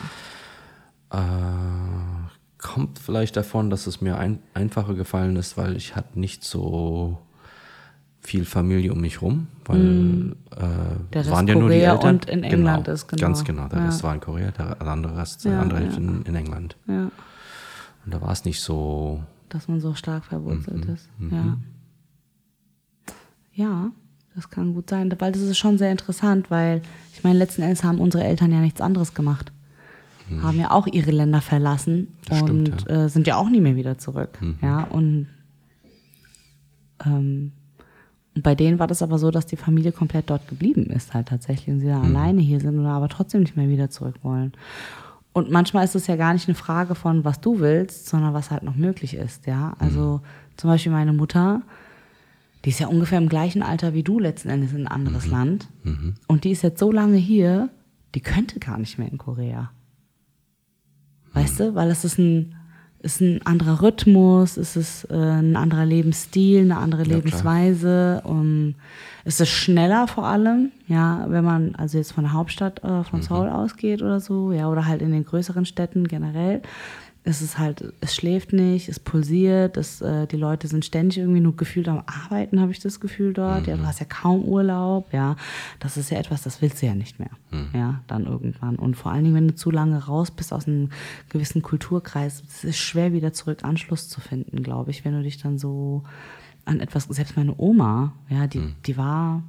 [1.12, 1.18] Äh,
[2.58, 7.18] kommt vielleicht davon, dass es mir ein, einfacher gefallen ist, weil ich hatte nicht so
[8.22, 10.58] viel Familie um mich rum, weil äh.
[11.12, 12.10] Der es Rest waren ja nur die Korea Eltern.
[12.16, 13.22] und in England ist, genau.
[13.22, 13.86] Ganz genau, der Ja.
[13.86, 15.86] Rest war in Korea, der andere Rest, Ja, der andere ja.
[15.86, 16.78] Hälfte in, in England.
[16.88, 17.10] Ja.
[18.06, 19.22] Und da war es nicht so,
[19.54, 20.94] dass man so stark verwurzelt Mhm.
[20.94, 21.10] ist.
[21.32, 21.58] Ja.
[23.54, 23.92] Ja,
[24.36, 26.82] das kann gut sein, weil das ist schon sehr interessant, weil
[27.14, 29.52] ich meine, letzten Endes haben unsere Eltern ja nichts anderes gemacht.
[30.42, 32.08] Haben ja auch ihre Länder verlassen Mhm.
[32.30, 34.40] Das und stimmt, äh, sind ja auch nie mehr wieder zurück.
[34.62, 35.28] Ja, und,
[37.06, 37.52] ähm,
[38.36, 41.28] und bei denen war das aber so, dass die Familie komplett dort geblieben ist, halt
[41.28, 41.68] tatsächlich.
[41.74, 44.54] Und sie da alleine hier sind oder aber trotzdem nicht mehr wieder zurück wollen.
[45.34, 48.52] Und manchmal ist es ja gar nicht eine Frage von, was du willst, sondern was
[48.52, 49.76] halt noch möglich ist, ja.
[49.80, 50.22] Also
[50.58, 51.62] zum Beispiel meine Mutter,
[52.66, 55.70] die ist ja ungefähr im gleichen Alter wie du letzten Endes in ein anderes Land.
[56.28, 57.70] Und die ist jetzt so lange hier,
[58.14, 59.72] die könnte gar nicht mehr in Korea.
[61.34, 61.76] Weißt du?
[61.76, 62.56] Weil es ist ein,
[63.04, 67.18] ist ein anderer Rhythmus, es ist äh, ein anderer Lebensstil, eine andere klar.
[67.18, 68.22] Lebensweise.
[68.24, 68.76] Um,
[69.24, 73.22] es ist schneller vor allem, ja, wenn man also jetzt von der Hauptstadt äh, von
[73.22, 76.62] Seoul ausgeht oder so, ja, oder halt in den größeren Städten generell.
[77.24, 81.40] Es ist halt, es schläft nicht, es pulsiert, es, äh, die Leute sind ständig irgendwie
[81.40, 83.68] nur gefühlt am Arbeiten, habe ich das Gefühl dort.
[83.68, 85.36] Ja, du hast ja kaum Urlaub, ja.
[85.80, 87.30] Das ist ja etwas, das willst du ja nicht mehr,
[87.74, 88.76] ja, dann irgendwann.
[88.76, 90.90] Und vor allen Dingen, wenn du zu lange raus bist aus einem
[91.30, 95.38] gewissen Kulturkreis, es ist schwer wieder zurück Anschluss zu finden, glaube ich, wenn du dich
[95.38, 96.04] dann so
[96.66, 99.44] an etwas, selbst meine Oma, ja, die, die war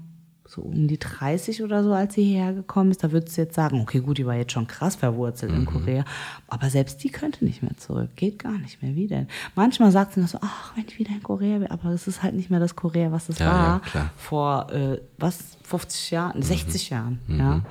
[0.55, 3.55] so um die 30 oder so, als sie hierher gekommen ist, da würdest du jetzt
[3.55, 6.05] sagen, okay, gut, die war jetzt schon krass verwurzelt in Korea,
[6.49, 8.95] aber selbst die könnte nicht mehr zurück, geht gar nicht mehr.
[8.95, 9.29] Wie denn?
[9.55, 12.23] Manchmal sagt sie noch so, ach, wenn ich wieder in Korea wäre, aber es ist
[12.23, 14.11] halt nicht mehr das Korea, was es Ja, ja, war klar.
[14.17, 17.63] vor, äh, was, 50 Jahren, 60 Jahren, ja.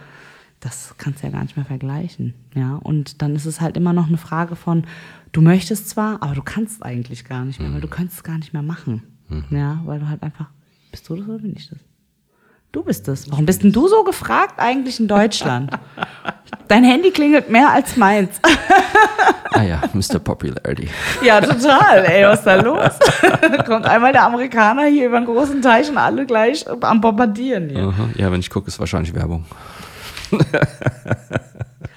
[0.59, 2.75] Das kannst du ja gar nicht mehr vergleichen, ja.
[2.77, 4.85] Und dann ist es halt immer noch eine Frage von,
[5.31, 8.37] du möchtest zwar, aber du kannst eigentlich gar nicht mehr, weil du könntest es gar
[8.39, 9.03] nicht mehr machen,
[9.51, 10.49] ja, weil du halt einfach,
[10.91, 11.77] bist du das oder bin ich das?
[12.71, 13.29] Du bist es.
[13.29, 15.71] Warum bist denn du so gefragt eigentlich in Deutschland?
[16.69, 18.39] Dein Handy klingelt mehr als meins.
[19.51, 20.19] ah ja, Mr.
[20.19, 20.87] Popularity.
[21.21, 22.05] Ja, total.
[22.05, 22.97] Ey, was ist da los?
[23.65, 27.87] Kommt einmal der Amerikaner hier über einen großen Teich und alle gleich am Bombardieren hier.
[27.87, 28.09] Aha.
[28.15, 29.45] Ja, wenn ich gucke, ist wahrscheinlich Werbung.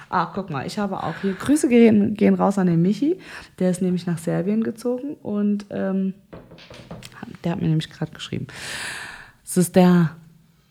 [0.09, 1.33] Ah, guck mal, ich habe auch hier.
[1.33, 3.17] Grüße gehen, gehen raus an den Michi.
[3.59, 6.13] Der ist nämlich nach Serbien gezogen und ähm,
[7.43, 8.47] der hat mir nämlich gerade geschrieben.
[9.45, 10.11] Es ist der,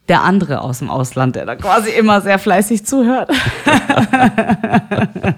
[0.08, 3.30] der andere aus dem Ausland, der da quasi immer sehr fleißig zuhört.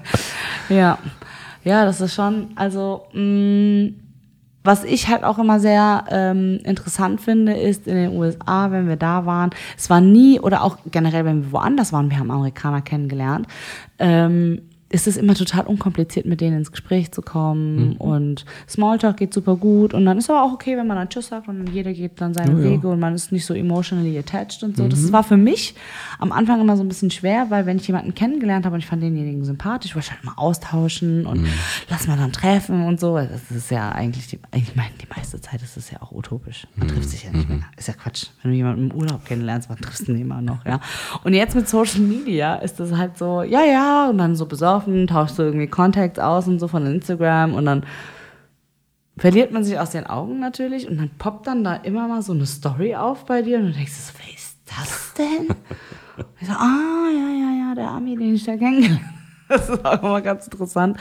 [0.69, 0.99] ja.
[1.65, 3.91] Ja, das ist schon, also, mh,
[4.67, 8.97] was ich halt auch immer sehr ähm, interessant finde, ist in den USA, wenn wir
[8.97, 12.83] da waren, es war nie, oder auch generell, wenn wir woanders waren, wir haben Amerikaner
[12.83, 13.47] kennengelernt,
[13.99, 14.63] ähm,
[14.97, 17.91] ist es immer total unkompliziert, mit denen ins Gespräch zu kommen.
[17.91, 17.97] Mhm.
[17.97, 19.93] Und Smalltalk geht super gut.
[19.95, 22.33] Und dann ist aber auch okay, wenn man dann Tschüss sagt und jeder geht dann
[22.35, 22.71] seine Oh ja.
[22.71, 24.85] Wege und man ist nicht so emotionally attached und so.
[24.85, 24.91] Mhm.
[24.91, 25.75] Das war für mich
[26.19, 28.87] am Anfang immer so ein bisschen schwer, weil wenn ich jemanden kennengelernt habe und ich
[28.87, 31.49] fand denjenigen sympathisch, wollte ich halt mal austauschen und Mhm.
[31.91, 33.17] lass mal dann treffen und so.
[33.19, 36.67] Das ist ja eigentlich, die, ich meine, die meiste Zeit ist es ja auch utopisch.
[36.77, 37.59] Man trifft sich ja nicht mehr.
[37.77, 38.27] Ist ja Quatsch.
[38.43, 40.81] Wenn du jemanden im Urlaub kennenlernst, man triffst ihn immer noch, ja.
[41.25, 44.47] Und jetzt mit Social Media ist das halt so, ja, ja, und dann so
[44.87, 47.85] besoffen, tauschst du irgendwie Contacts aus und so von Instagram und dann
[49.17, 52.33] verliert man sich aus den Augen natürlich und dann poppt dann da immer mal so
[52.33, 55.49] eine Story auf bei dir und du denkst, so, wer ist das denn?
[56.17, 59.01] Und ich so, ah, ja, ja, ja, der Ami, den ich da kennengelernt.
[59.49, 60.99] Das ist auch immer ganz interessant.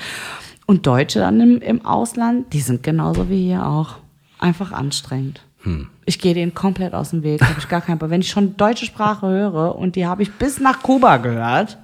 [0.67, 3.95] Und Deutsche dann im, im Ausland, die sind genauso wie hier auch.
[4.37, 5.41] Einfach anstrengend.
[6.05, 7.99] Ich gehe denen komplett aus dem Weg, habe ich gar keinen.
[7.99, 11.79] Wenn ich schon deutsche Sprache höre und die habe ich bis nach Kuba gehört,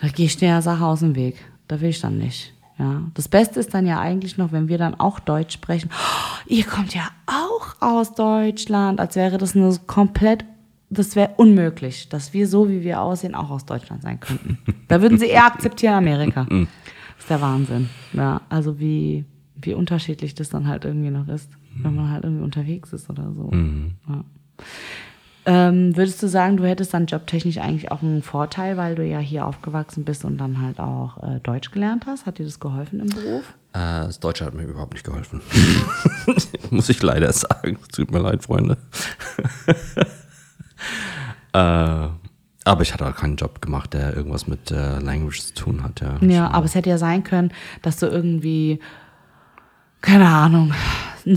[0.00, 1.36] da gehe ich der Sache aus dem Weg.
[1.66, 2.54] Da will ich dann nicht.
[2.78, 5.90] Ja, das Beste ist dann ja eigentlich noch, wenn wir dann auch Deutsch sprechen.
[5.92, 10.44] Oh, ihr kommt ja auch aus Deutschland, als wäre das eine komplett,
[10.88, 14.58] das wäre unmöglich, dass wir so wie wir aussehen auch aus Deutschland sein könnten.
[14.86, 16.46] Da würden sie eher akzeptieren Amerika.
[16.48, 16.58] Das
[17.18, 17.88] ist der Wahnsinn.
[18.12, 19.24] Ja, also wie
[19.60, 21.50] wie unterschiedlich das dann halt irgendwie noch ist,
[21.82, 23.50] wenn man halt irgendwie unterwegs ist oder so.
[23.52, 24.24] Ja.
[25.50, 29.18] Ähm, würdest du sagen, du hättest dann jobtechnisch eigentlich auch einen Vorteil, weil du ja
[29.18, 32.26] hier aufgewachsen bist und dann halt auch äh, Deutsch gelernt hast?
[32.26, 33.54] Hat dir das geholfen im Beruf?
[33.72, 35.40] Äh, das Deutsche hat mir überhaupt nicht geholfen.
[36.70, 37.78] Muss ich leider sagen.
[37.90, 38.76] Tut mir leid, Freunde.
[41.54, 42.08] äh,
[42.64, 46.02] aber ich hatte auch keinen Job gemacht, der irgendwas mit äh, Language zu tun hat.
[46.02, 48.80] Ja, Ja, aber es hätte ja sein können, dass du irgendwie,
[50.02, 50.74] keine Ahnung,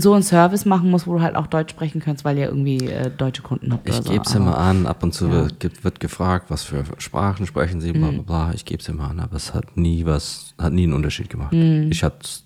[0.00, 2.86] so einen Service machen musst, wo du halt auch Deutsch sprechen kannst, weil ihr irgendwie
[2.86, 3.88] äh, deutsche Kunden habt.
[3.88, 4.02] Ich so.
[4.10, 5.32] gebe es immer an, ab und zu Ja.
[5.32, 8.22] wird, wird gefragt, was für Sprachen sprechen Sie, bla Mhm.
[8.24, 8.54] bla bla.
[8.54, 11.52] Ich gebe es immer an, aber es hat nie was, hat nie einen Unterschied gemacht.
[11.52, 11.88] Mhm.
[11.90, 12.44] Ich hatte es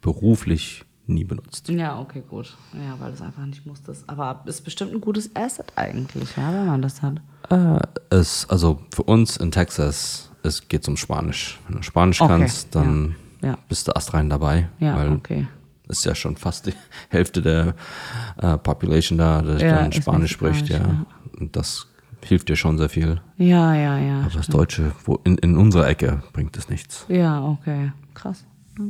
[0.00, 1.68] beruflich nie benutzt.
[1.68, 2.56] Ja, okay, gut.
[2.72, 4.08] Ja, weil du es einfach nicht musstest.
[4.08, 7.20] Aber ist bestimmt ein gutes Asset eigentlich, ja, wenn man das hat.
[7.50, 7.78] Äh,
[8.10, 11.60] es, also für uns in Texas, es geht um Spanisch.
[11.68, 13.58] Wenn du Spanisch Okay, kannst, dann ja, ja.
[13.68, 14.68] bist du astrein dabei.
[14.78, 15.46] Ja, weil okay.
[15.88, 16.74] Ist ja schon fast die
[17.08, 17.74] Hälfte der
[18.38, 20.78] äh, Population da, die Ja, dann Spanisch spricht, ja.
[20.78, 21.06] mexikanisch,
[21.40, 21.86] Und das
[22.22, 23.20] hilft dir schon sehr viel.
[23.36, 24.20] Ja, ja, ja.
[24.22, 27.04] Aber das Deutsche, wo in, in unserer Ecke bringt es nichts.
[27.08, 27.92] Ja, okay.
[28.14, 28.46] Krass.
[28.78, 28.84] Ja.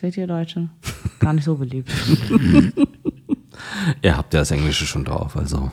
[0.00, 0.70] Seht ihr Deutsche?
[1.20, 1.90] Gar nicht so beliebt.
[4.02, 5.70] Ihr habt ja das Englische schon drauf, also.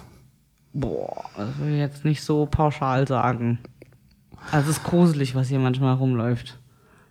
[0.74, 3.60] Boah, das will ich jetzt nicht so pauschal sagen.
[4.52, 6.60] Also es ist gruselig, was hier manchmal rumläuft.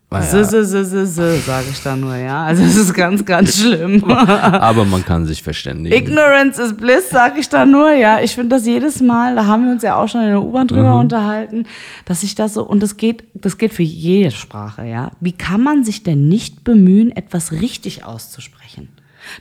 [0.08, 0.40] Ah, ja.
[0.40, 2.44] s, s, s, sage ich da nur, ja.
[2.44, 4.04] Also es ist ganz, ganz schlimm.
[4.04, 5.94] Aber man kann sich verständigen.
[5.96, 8.20] Ignorance is bliss, sag ich da nur, ja.
[8.20, 10.68] Ich finde das jedes Mal, da haben wir uns ja auch schon in der U-Bahn
[10.68, 11.66] drüber unterhalten,
[12.04, 15.10] dass ich das so, und das geht, das geht für jede Sprache, ja.
[15.20, 18.88] Wie kann man sich denn nicht bemühen, etwas richtig auszusprechen?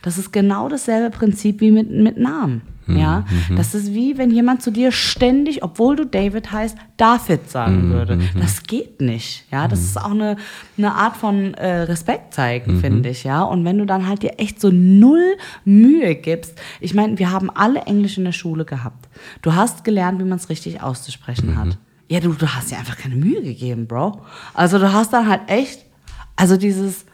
[0.02, 2.62] Das ist genau dasselbe Prinzip wie mit, mit Namen.
[2.88, 3.24] Ja,
[3.56, 8.20] das ist wie wenn jemand zu dir ständig, obwohl du David heißt, David sagen würde.
[8.38, 9.44] Das geht nicht.
[9.50, 10.36] Ja, das ist auch eine,
[10.78, 13.24] eine Art von äh, Respekt zeigen, finde ich.
[13.24, 16.60] Ja, und wenn du dann halt dir echt so null Mühe gibst.
[16.80, 19.08] Ich meine, wir haben alle Englisch in der Schule gehabt.
[19.42, 21.78] Du hast gelernt, wie man es richtig auszusprechen hat.
[22.08, 24.20] Ja, du, du hast dir einfach keine Mühe gegeben, Bro.
[24.54, 25.84] Also du hast dann halt echt,
[26.36, 27.04] also dieses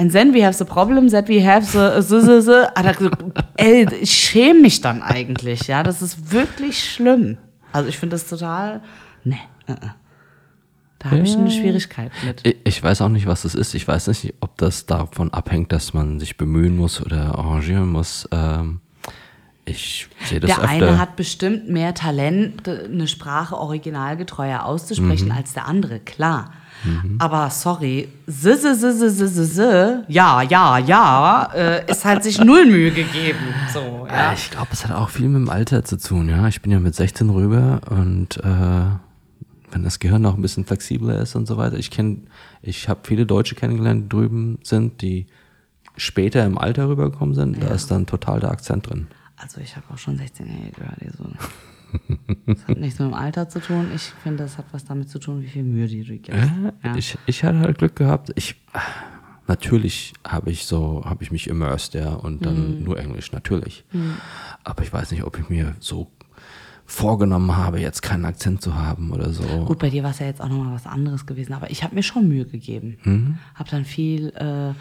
[0.00, 2.66] And then we have the problem that we have the, the, the, the.
[2.74, 3.10] Alter,
[3.58, 5.82] ey, ich schäme mich dann eigentlich, ja.
[5.82, 7.36] Das ist wirklich schlimm.
[7.72, 8.80] Also ich finde das total,
[9.24, 9.36] ne,
[9.66, 9.76] äh, äh.
[11.00, 12.40] da habe ich eine Schwierigkeit mit.
[12.46, 13.74] Ich- Ich weiß auch nicht, was das ist.
[13.74, 18.26] Ich weiß nicht, ob das davon abhängt, dass man sich bemühen muss oder arrangieren muss.
[18.32, 18.80] Ähm,
[19.66, 20.68] ich sehe das Der öfter.
[20.70, 25.32] eine hat bestimmt mehr Talent, eine Sprache originalgetreuer auszusprechen Mhm.
[25.36, 26.52] als der andere, klar.
[27.18, 29.56] Aber sorry, s, s, s,
[30.08, 33.38] ja, ja, ja, äh, ist halt sich null Mühe gegeben.
[33.72, 34.32] So, Ja, ja.
[34.32, 36.28] ich glaube, es hat auch viel mit dem Alter zu tun.
[36.28, 38.42] Ja, ich bin ja mit 16 rüber und äh,
[39.72, 41.76] wenn das Gehirn noch ein bisschen flexibler ist und so weiter.
[41.76, 42.22] Ich kenne,
[42.62, 45.26] ich habe viele Deutsche kennengelernt, die drüben sind, die
[45.96, 47.62] später im Alter rübergekommen sind.
[47.62, 49.06] Da ist dann total der Akzent drin.
[49.36, 51.24] Also ich habe auch schon 16-Jährige gehört, die so.
[52.46, 53.88] Das hat nichts mit dem Alter zu tun.
[53.94, 56.50] Ich finde, das hat was damit zu tun, wie viel Mühe die du gibst.
[56.82, 56.96] Ja.
[56.96, 58.32] Ich, ich hatte halt Glück gehabt.
[58.34, 58.56] Ich
[59.46, 63.84] natürlich habe ich so, habe ich mich immersed, ja, und dann nur Englisch, natürlich.
[64.64, 66.10] Aber ich weiß nicht, ob ich mir so
[66.86, 69.44] vorgenommen habe, jetzt keinen Akzent zu haben oder so.
[69.64, 71.94] Gut, bei dir war es ja jetzt auch nochmal was anderes gewesen, aber ich habe
[71.94, 72.98] mir schon Mühe gegeben.
[73.04, 73.38] Mhm.
[73.54, 74.74] Habe dann viel äh,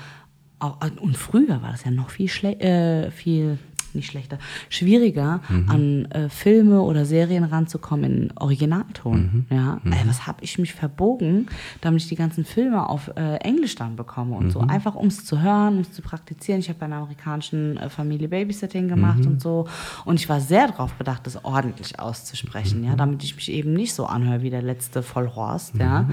[0.60, 3.60] auch, und früher war das ja noch viel, schle äh, viel
[3.96, 4.38] nicht schlechter,
[4.70, 9.46] schwieriger, an äh, Filme oder Serien ranzukommen in Originalton.
[9.50, 11.48] Ja, Ey, was habe ich mich verbogen,
[11.82, 14.60] damit ich die ganzen Filme auf äh, Englisch dann bekomme und so.
[14.60, 16.60] Einfach um es zu hören, um es zu praktizieren.
[16.60, 19.68] Ich habe bei einer amerikanischen äh, Familie Babysitting gemacht und so.
[20.06, 23.94] Und ich war sehr darauf bedacht, das ordentlich auszusprechen, ja, damit ich mich eben nicht
[23.94, 26.10] so anhöre wie der letzte Vollhorst, ja.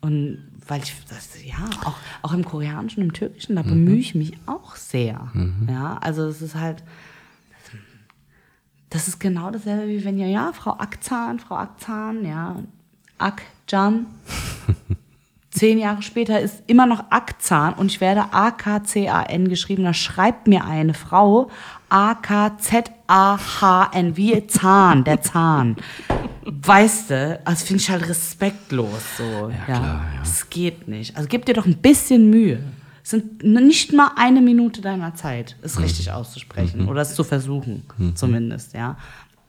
[0.00, 0.38] Und
[0.68, 4.74] weil ich das, ja, auch, auch im Koreanischen, im Türkischen, da bemühe ich mich auch
[4.76, 5.30] sehr.
[5.68, 6.82] Ja, also es ist halt,
[8.90, 12.56] das ist genau dasselbe wie wenn ihr, ja, Frau Akzahn, Frau Akzahn, ja,
[13.18, 14.06] Akjan.
[15.50, 19.84] Zehn Jahre später ist immer noch Akzahn und ich werde A-K-C-A-N geschrieben.
[19.84, 21.48] Da schreibt mir eine Frau
[21.88, 22.96] A-K-Z-A-H-N,
[24.18, 25.76] wie Zahn, der Zahn.
[26.44, 29.50] Weißt du, also finde ich halt respektlos so.
[29.50, 30.22] Ja, klar, ja.
[30.22, 31.16] Es geht nicht.
[31.16, 32.62] Also gib dir doch ein bisschen Mühe.
[33.06, 37.84] Es sind nicht mal eine Minute deiner Zeit, es richtig auszusprechen oder es zu versuchen,
[38.16, 38.96] zumindest, ja.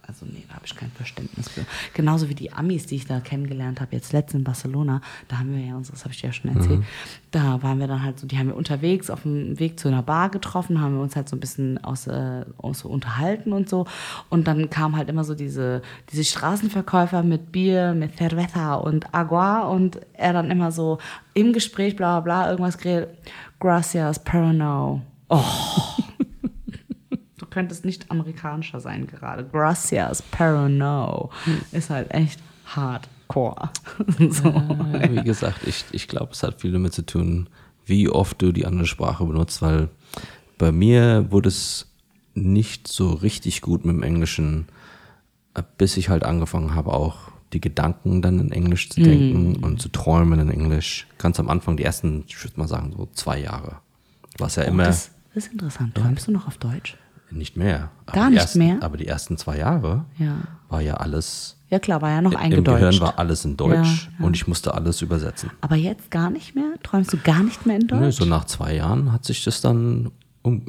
[0.08, 1.66] Also nee, da habe ich kein Verständnis für.
[1.94, 5.54] Genauso wie die Amis, die ich da kennengelernt habe, jetzt letztens in Barcelona, da haben
[5.54, 6.84] wir ja uns, das habe ich dir ja schon erzählt,
[7.32, 10.04] da waren wir dann halt so, die haben wir unterwegs auf dem Weg zu einer
[10.04, 13.68] Bar getroffen, haben wir uns halt so ein bisschen aus, äh, aus so unterhalten und
[13.68, 13.86] so.
[14.30, 15.82] Und dann kamen halt immer so diese,
[16.12, 21.00] diese Straßenverkäufer mit Bier, mit Cerveza und Agua und er dann immer so
[21.34, 23.10] im Gespräch, bla bla bla, irgendwas geredet.
[23.60, 25.02] Gracias, Perno.
[25.30, 25.44] Oh.
[27.38, 29.46] Du könntest nicht amerikanischer sein gerade.
[29.46, 31.32] Gracias, Perno.
[31.72, 33.70] Ist halt echt hardcore.
[34.30, 34.50] so.
[34.50, 37.50] Ja, wie gesagt, ich, ich glaube, es hat viel damit zu tun,
[37.86, 39.90] wie oft du die andere Sprache benutzt, weil
[40.58, 41.88] bei mir wurde es
[42.34, 44.68] nicht so richtig gut mit dem Englischen,
[45.56, 49.82] äh, bis ich halt angefangen habe, auch die Gedanken dann in Englisch zu denken und
[49.82, 51.08] zu träumen in Englisch.
[51.18, 53.78] Ganz am Anfang, die ersten, ich würde mal sagen, so zwei Jahre.
[54.38, 55.96] War es ja immer Das, das ist interessant.
[55.96, 56.98] Träumst du noch auf Deutsch?
[57.30, 57.92] nicht mehr.
[58.06, 58.78] Gar nicht ersten, mehr?
[58.82, 60.36] Aber die ersten zwei Jahre Ja.
[60.70, 62.80] war ja alles, Ja klar, war ja noch im eingedeutscht.
[62.80, 64.26] Gehirn war alles in Deutsch Ja, ja.
[64.26, 65.52] und ich musste alles übersetzen.
[65.60, 66.76] Aber jetzt gar nicht mehr?
[66.84, 68.00] Träumst du gar nicht mehr in Deutsch?
[68.00, 70.10] Nö, so nach zwei Jahren hat sich das dann
[70.42, 70.64] um,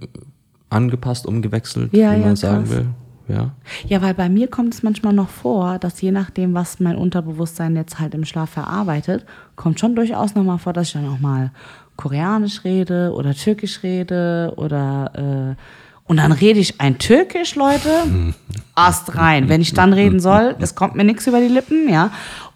[0.69, 2.71] angepasst, umgewechselt, Ja, wie man ja, sagen krass.
[2.71, 2.87] will.
[3.29, 3.51] Ja.
[3.87, 7.77] Ja, weil bei mir kommt es manchmal noch vor, dass je nachdem, was mein Unterbewusstsein
[7.77, 9.25] jetzt halt im Schlaf verarbeitet,
[9.57, 11.51] kommt schon durchaus nochmal vor, dass ich dann auch mal
[11.97, 15.63] Koreanisch rede oder Türkisch rede oder äh,
[16.09, 17.91] und dann rede ich ein Türkisch, Leute,
[18.75, 19.51] Ast rein.
[19.51, 22.11] Wenn ich dann reden soll, es kommt mir nichts über die Lippen, ja.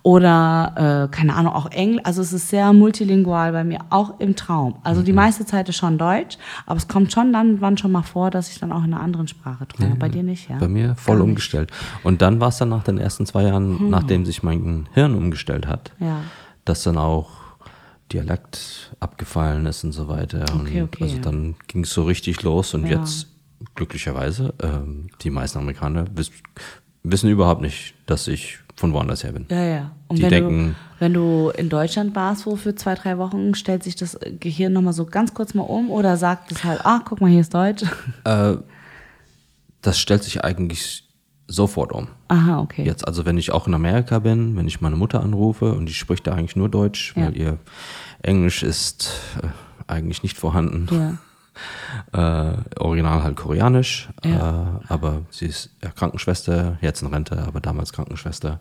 [0.05, 2.01] Oder, äh, keine Ahnung, auch Englisch.
[2.05, 4.75] Also es ist sehr multilingual bei mir, auch im Traum.
[4.83, 8.03] Also die meiste Zeit ist schon Deutsch, aber es kommt schon dann wann schon mal
[8.03, 9.95] vor, dass ich dann auch in einer anderen Sprache träume.
[9.95, 10.57] Bei dir nicht, ja?
[10.59, 11.31] Bei mir voll Gar nicht.
[11.31, 11.71] umgestellt.
[12.03, 15.69] Und dann war es dann nach den ersten zwei Jahren, nachdem sich mein Hirn umgestellt
[15.69, 16.17] hat, Ja.
[16.65, 17.31] dass dann auch
[18.13, 20.45] Dialekt abgefallen ist und so weiter.
[20.55, 21.23] Okay, und okay, also ja.
[21.23, 22.99] dann ging es so richtig los und Ja.
[22.99, 23.29] jetzt
[23.77, 26.33] glücklicherweise, ähm, die meisten Amerikaner wiss,
[27.05, 29.47] wissen überhaupt nicht, dass ich von woanders her bin.
[29.49, 29.91] Ja, ja.
[30.09, 33.55] Und Die wenn, denken- du, wenn du in Deutschland warst, wo für zwei, drei Wochen,
[33.55, 37.01] stellt sich das Gehirn nochmal so ganz kurz mal um oder sagt es halt, ah,
[37.05, 37.85] guck mal, hier ist Deutsch.
[39.85, 41.09] Das stellt sich eigentlich
[41.49, 42.07] sofort um.
[42.29, 42.85] Aha, okay.
[42.85, 45.93] Jetzt, also wenn ich auch in Amerika bin, wenn ich meine Mutter anrufe und die
[45.95, 47.25] spricht da eigentlich nur Deutsch, Ja.
[47.27, 47.59] weil ihr
[48.23, 49.11] Englisch ist
[49.43, 49.49] äh,
[49.93, 50.87] eigentlich nicht vorhanden.
[50.91, 51.19] Ja.
[52.13, 54.81] Äh, original halt koreanisch, Ja.
[54.89, 58.61] äh, aber sie ist ja Krankenschwester, jetzt in Rente, aber damals Krankenschwester,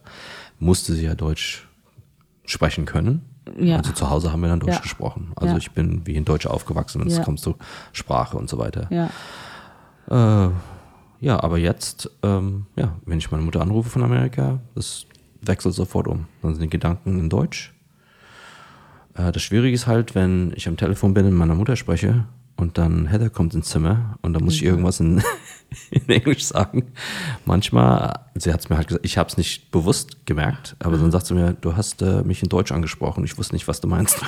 [0.59, 1.68] musste sie ja Deutsch
[2.45, 3.22] sprechen können.
[3.57, 3.77] Ja.
[3.77, 4.80] Also zu Hause haben wir dann Deutsch Ja.
[4.81, 5.31] gesprochen.
[5.35, 7.55] Also ich bin wie in Deutsch aufgewachsen, wenn es kommt zu
[7.93, 8.88] Sprache und so weiter.
[8.89, 10.47] Ja.
[10.47, 10.51] Äh,
[11.22, 15.05] ja, aber jetzt, ähm, ja, wenn ich meine Mutter anrufe von Amerika, das
[15.41, 16.26] wechselt sofort um.
[16.41, 17.73] Dann sind die Gedanken in Deutsch.
[19.15, 22.26] Äh, das Schwierige ist halt, wenn ich am Telefon bin und meiner Mutter spreche
[22.61, 25.21] und dann Heather kommt ins Zimmer und dann muss ich irgendwas in,
[25.91, 26.91] in Englisch sagen.
[27.45, 31.11] Manchmal, sie hat es mir halt gesagt, ich habe es nicht bewusst gemerkt, aber dann
[31.11, 33.88] sagt sie mir, du hast äh, mich in Deutsch angesprochen, ich wusste nicht, was du
[33.88, 34.21] meinst.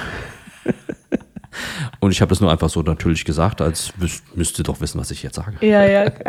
[2.00, 5.12] Und ich habe das nur einfach so natürlich gesagt, als wüs- müsste doch wissen, was
[5.12, 5.56] ich jetzt sage.
[5.66, 6.12] Ja, ja.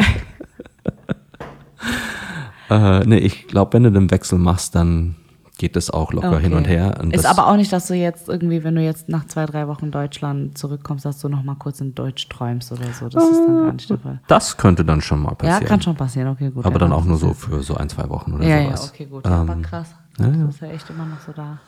[2.70, 5.16] Äh, nee, ich glaube, wenn du den Wechsel machst, dann
[5.64, 6.98] geht das auch locker hin und her.
[7.00, 9.46] Und ist das, aber auch nicht, dass du jetzt irgendwie, wenn du jetzt nach zwei,
[9.46, 13.08] drei Wochen Deutschland zurückkommst, dass du noch mal kurz in Deutsch träumst oder so.
[13.08, 14.20] Das ist dann gar nicht der Fall.
[14.28, 15.64] das könnte dann schon mal Ja, passieren.
[15.64, 16.28] kann schon passieren.
[16.28, 16.66] Okay, gut.
[16.66, 18.58] aber ja, dann auch das nur so ja- für so ein, zwei Wochen oder Ja,
[18.58, 18.90] ja, sowas.
[18.92, 19.24] okay, gut.
[19.24, 19.94] Ja, aber Ähm, krass.
[20.18, 20.48] ja, Das ja.
[20.48, 21.58] ist ja echt immer noch so da.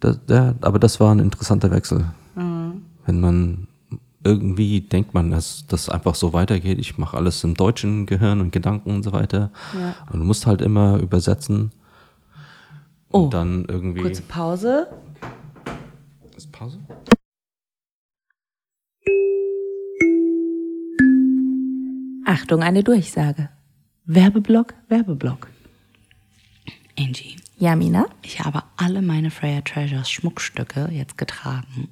[0.00, 2.04] Das, ja, aber das war ein interessanter Wechsel.
[2.34, 2.82] Mhm.
[3.06, 3.66] Wenn man
[4.24, 6.78] irgendwie denkt man, dass das einfach so weitergeht.
[6.78, 9.50] Ich mache alles im deutschen Gehirn und Gedanken und so weiter.
[9.72, 9.94] Ja.
[10.12, 11.70] Und du musst halt immer übersetzen.
[13.12, 14.02] Oh, und dann irgendwie.
[14.02, 14.88] Kurze Pause.
[16.36, 16.78] Ist Pause?
[22.24, 23.48] Achtung, eine Durchsage.
[24.04, 25.48] Werbeblock, Werbeblock.
[26.96, 27.36] Angie.
[27.58, 28.06] Ja, Mina?
[28.22, 31.88] Ich habe alle meine Freya Treasures Schmuckstücke jetzt getragen.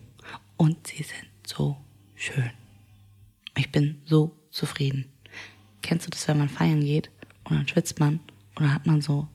[0.57, 1.77] Und sie sind so
[2.15, 2.51] schön.
[3.57, 5.07] Ich bin so zufrieden.
[5.83, 7.11] Kennst du das, wenn man feiern geht
[7.45, 8.21] und dann schwitzt man
[8.55, 9.27] und dann hat man so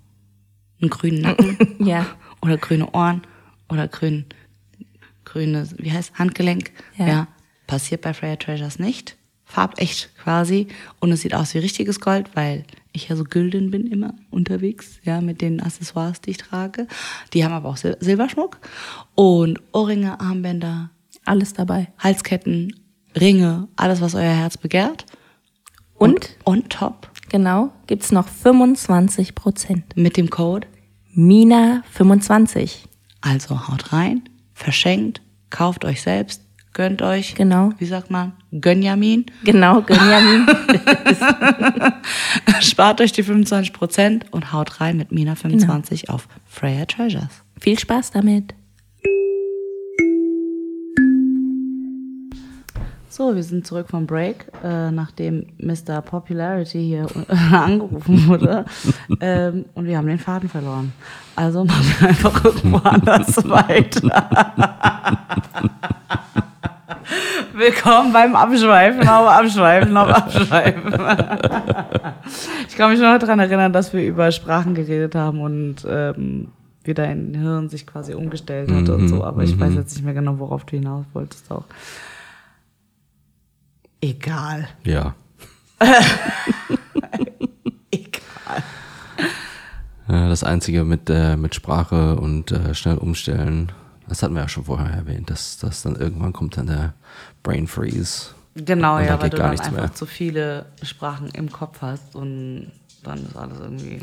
[0.84, 2.06] einen grünen Nacken Ja.
[2.42, 3.22] oder grüne Ohren
[3.70, 4.26] oder grün,
[5.26, 6.72] grüne, wie heißt Handgelenk?
[6.98, 7.28] Ja.
[7.68, 9.16] Passiert bei Freya Treasures nicht.
[9.46, 10.68] Farbecht quasi.
[11.00, 15.00] Und es sieht aus wie richtiges Gold, weil ich ja so gülden bin immer unterwegs,
[15.04, 16.88] ja, mit den Accessoires, die ich trage.
[17.34, 18.60] Die haben aber auch Sil Silberschmuck
[19.16, 20.90] und Ohrringe, Armbänder,
[21.26, 21.88] Alles dabei.
[22.00, 22.76] Halsketten,
[23.16, 25.06] Ringe, alles, was euer Herz begehrt.
[25.96, 29.96] Und, on top genau, gibt's noch 25 Prozent.
[29.96, 30.68] mit dem Code.
[31.16, 32.86] Mina 25.
[33.22, 34.24] Also haut rein,
[34.56, 35.22] verschenkt,
[35.52, 36.42] kauft euch selbst,
[36.74, 37.36] gönnt euch.
[37.36, 37.70] Genau.
[37.78, 38.34] Wie sagt man?
[38.52, 39.28] Gönjamin.
[39.44, 40.48] Genau, Gönjamin.
[42.62, 47.44] Spart euch die 25% und haut rein mit Mina 25 auf Freya Treasures.
[47.60, 48.56] Viel Spaß damit.
[53.16, 56.02] So, wir sind zurück vom Break, äh, nachdem Mr.
[56.02, 57.06] Popularity hier
[57.52, 58.66] angerufen wurde.
[59.22, 60.94] ähm, und wir haben den Faden verloren.
[61.36, 64.02] Also machen wir einfach irgendwo anders weiter.
[67.54, 70.94] Willkommen beim Abschweifen, auf Abschweifen, auf Abschweifen.
[72.68, 76.48] ich kann mich noch daran erinnern, dass wir über Sprachen geredet haben und ähm,
[76.84, 79.24] wie dein Hirn sich quasi umgestellt hat und so.
[79.24, 81.66] Aber ich weiß jetzt nicht mehr genau, worauf du hinaus wolltest auch.
[84.04, 84.68] Egal.
[84.84, 85.16] Ja.
[87.90, 88.64] Egal.
[90.10, 93.72] Ja, Das Einzige mit, äh, mit Sprache und äh, schnell umstellen,
[94.10, 96.94] das hatten wir ja schon vorher erwähnt, dass, dass dann irgendwann kommt dann der
[97.44, 98.32] Brain Freeze.
[98.56, 99.94] Genau, ja, weil du dann einfach mehr.
[99.94, 102.74] zu viele Sprachen im Kopf hast und
[103.04, 104.02] dann ist alles irgendwie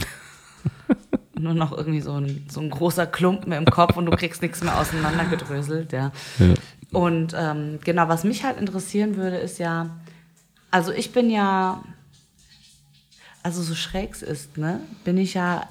[1.38, 4.64] nur noch irgendwie so ein, so ein großer Klumpen im Kopf und du kriegst nichts
[4.64, 6.10] mehr auseinandergedröselt, ja.
[6.38, 6.54] Ja.
[6.92, 9.90] Und ähm, genau, was mich halt interessieren würde, ist ja,
[10.70, 11.82] also ich bin ja,
[13.42, 15.68] also so schräg es ist, ne, bin ich ja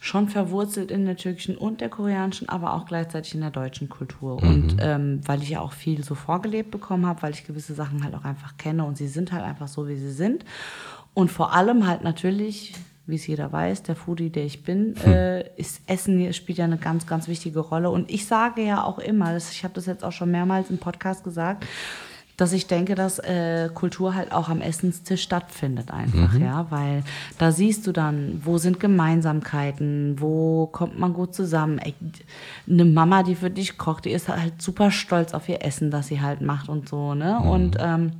[0.00, 4.40] schon verwurzelt in der türkischen und der koreanischen, aber auch gleichzeitig in der deutschen Kultur.
[4.40, 8.04] Und ähm, weil ich ja auch viel so vorgelebt bekommen habe, weil ich gewisse Sachen
[8.04, 10.44] halt auch einfach kenne und sie sind halt einfach so, wie sie sind.
[11.12, 12.74] Und vor allem halt natürlich,
[13.06, 16.76] wie es jeder weiß, der Foodie, der ich bin, äh, ist Essen spielt ja eine
[16.76, 17.90] ganz, ganz wichtige Rolle.
[17.90, 20.78] Und ich sage ja auch immer, das, ich habe das jetzt auch schon mehrmals im
[20.78, 21.64] Podcast gesagt,
[22.36, 27.02] dass ich denke, dass äh, Kultur halt auch am Essenstisch stattfindet einfach, ja, weil
[27.38, 31.78] da siehst du dann, wo sind Gemeinsamkeiten, wo kommt man gut zusammen.
[31.78, 31.94] Ey,
[32.68, 36.08] eine Mama, die für dich kocht, die ist halt super stolz auf ihr Essen, das
[36.08, 37.38] sie halt macht und so, ne?
[37.38, 38.12] Und ähm,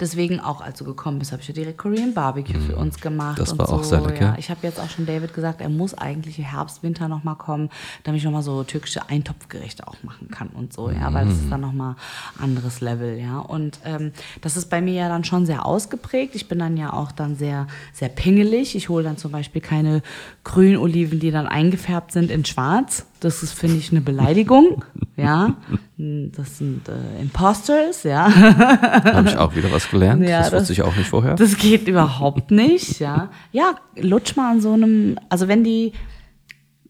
[0.00, 3.38] Deswegen auch, als du gekommen bist, habe ich ja direkt Korean Barbecue für uns gemacht.
[3.38, 3.74] Das und war so.
[3.74, 4.26] auch sehr lecker.
[4.28, 7.36] Ja, ich habe jetzt auch schon David gesagt, er muss eigentlich im Herbst, Winter nochmal
[7.36, 7.68] kommen,
[8.04, 11.50] damit ich nochmal so türkische Eintopfgerichte auch machen kann und so, ja, weil das ist
[11.50, 11.96] dann nochmal
[12.38, 13.38] anderes Level, ja.
[13.38, 16.34] Und ähm, das ist bei mir ja dann schon sehr ausgeprägt.
[16.34, 18.74] Ich bin dann ja auch dann sehr, sehr pingelig.
[18.74, 20.02] Ich hole dann zum Beispiel keine
[20.44, 23.06] grünen Oliven, die dann eingefärbt sind in schwarz.
[23.20, 24.82] Das ist, finde ich, eine Beleidigung,
[25.16, 25.56] ja.
[25.98, 28.34] Das sind äh, Imposters, ja.
[28.34, 30.22] Habe ich auch wieder was gelernt.
[30.28, 31.34] Ja, das das- wusste ich auch nicht vorher.
[31.34, 33.30] Das geht überhaupt nicht, ja.
[33.52, 35.92] Ja, lutsch mal an so einem, also wenn die,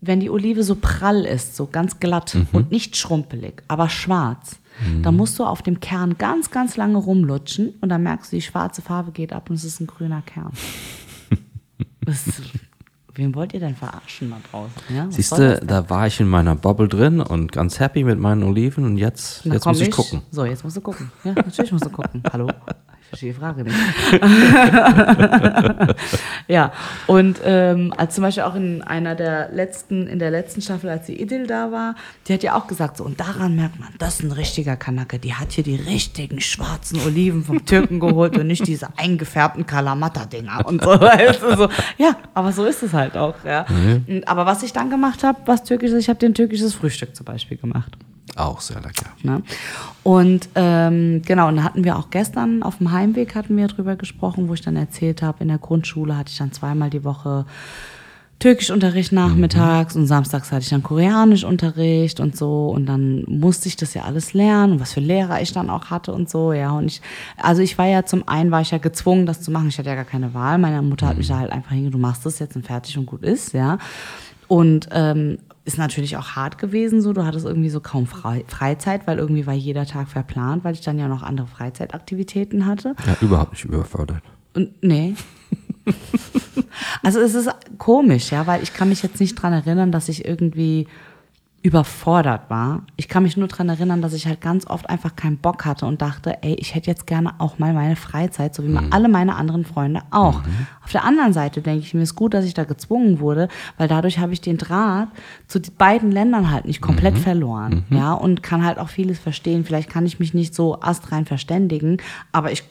[0.00, 2.46] wenn die Olive so prall ist, so ganz glatt Mhm.
[2.52, 4.56] und nicht schrumpelig, aber schwarz,
[5.02, 8.40] dann musst du auf dem Kern ganz, ganz lange rumlutschen und dann merkst du, die
[8.42, 10.52] schwarze Farbe geht ab und es ist ein grüner Kern.
[12.06, 12.24] Das,
[13.14, 14.72] wen wollt ihr denn verarschen da draußen?
[14.96, 18.42] Ja, Siehst du, da war ich in meiner Bubble drin und ganz happy mit meinen
[18.42, 20.22] Oliven und jetzt, Na, jetzt muss ich gucken.
[20.30, 21.12] So, jetzt musst du gucken.
[21.24, 22.22] Ja, natürlich musst du gucken.
[22.32, 22.48] Hallo?
[23.10, 23.76] Verstehe die Frage nicht.
[26.48, 26.72] ja,
[27.08, 31.06] und ähm, als zum Beispiel auch in einer der letzten, in der letzten Staffel, als
[31.06, 31.96] die Idil da war,
[32.28, 35.18] die hat ja auch gesagt, so, und daran merkt man, das ist ein richtiger Kanake,
[35.18, 40.64] die hat hier die richtigen schwarzen Oliven vom Türken geholt und nicht diese eingefärbten Kalamata-Dinger
[40.66, 40.96] und so.
[40.96, 41.68] Du, so.
[41.98, 43.66] Ja, aber so ist es halt auch, ja.
[44.06, 47.26] Und- Aber was ich dann gemacht habe, was türkisches, ich habe den türkisches Frühstück zum
[47.26, 47.96] Beispiel gemacht.
[48.36, 49.06] Auch sehr lecker.
[49.22, 49.42] Ne?
[50.02, 53.96] Und ähm, genau, und da hatten wir auch gestern auf dem Heimweg hatten wir drüber
[53.96, 57.44] gesprochen, wo ich dann erzählt habe, in der Grundschule hatte ich dann zweimal die Woche
[58.40, 63.92] Türkischunterricht nachmittags und samstags hatte ich dann Koreanischunterricht und so und dann musste ich das
[63.92, 66.70] ja alles lernen und was für Lehrer ich dann auch hatte und so, ja.
[66.70, 67.02] Und ich,
[67.36, 69.68] also ich war ja zum einen war ich ja gezwungen, das zu machen.
[69.68, 70.56] Ich hatte ja gar keine Wahl.
[70.56, 73.04] Meine Mutter hat mich da halt einfach hinge, du machst das jetzt und fertig und
[73.04, 73.76] gut ist, ja.
[74.48, 77.12] Und ähm, ist natürlich auch hart gewesen so.
[77.12, 80.80] Du hattest irgendwie so kaum Frei Freizeit, weil irgendwie war jeder Tag verplant, weil ich
[80.80, 82.94] dann ja noch andere Freizeitaktivitäten hatte.
[83.06, 84.22] Ja, überhaupt nicht überfordert.
[84.54, 85.14] Und nee.
[87.02, 90.24] also es ist komisch, ja, weil ich kann mich jetzt nicht dran erinnern, dass ich
[90.24, 90.88] irgendwie
[91.62, 92.82] überfordert war.
[92.96, 95.84] Ich kann mich nur dran erinnern, dass ich halt ganz oft einfach keinen Bock hatte
[95.84, 99.10] und dachte, ey, ich hätte jetzt gerne auch mal meine Freizeit, so wie mal alle
[99.10, 100.40] meine anderen Freunde auch.
[100.82, 103.88] Auf der anderen Seite denke ich mir, ist gut, dass ich da gezwungen wurde, weil
[103.88, 105.08] dadurch habe ich den Draht
[105.48, 109.66] zu beiden Ländern halt nicht komplett verloren, ja, und kann halt auch vieles verstehen.
[109.66, 111.98] Vielleicht kann ich mich nicht so astrein verständigen,
[112.32, 112.64] aber ich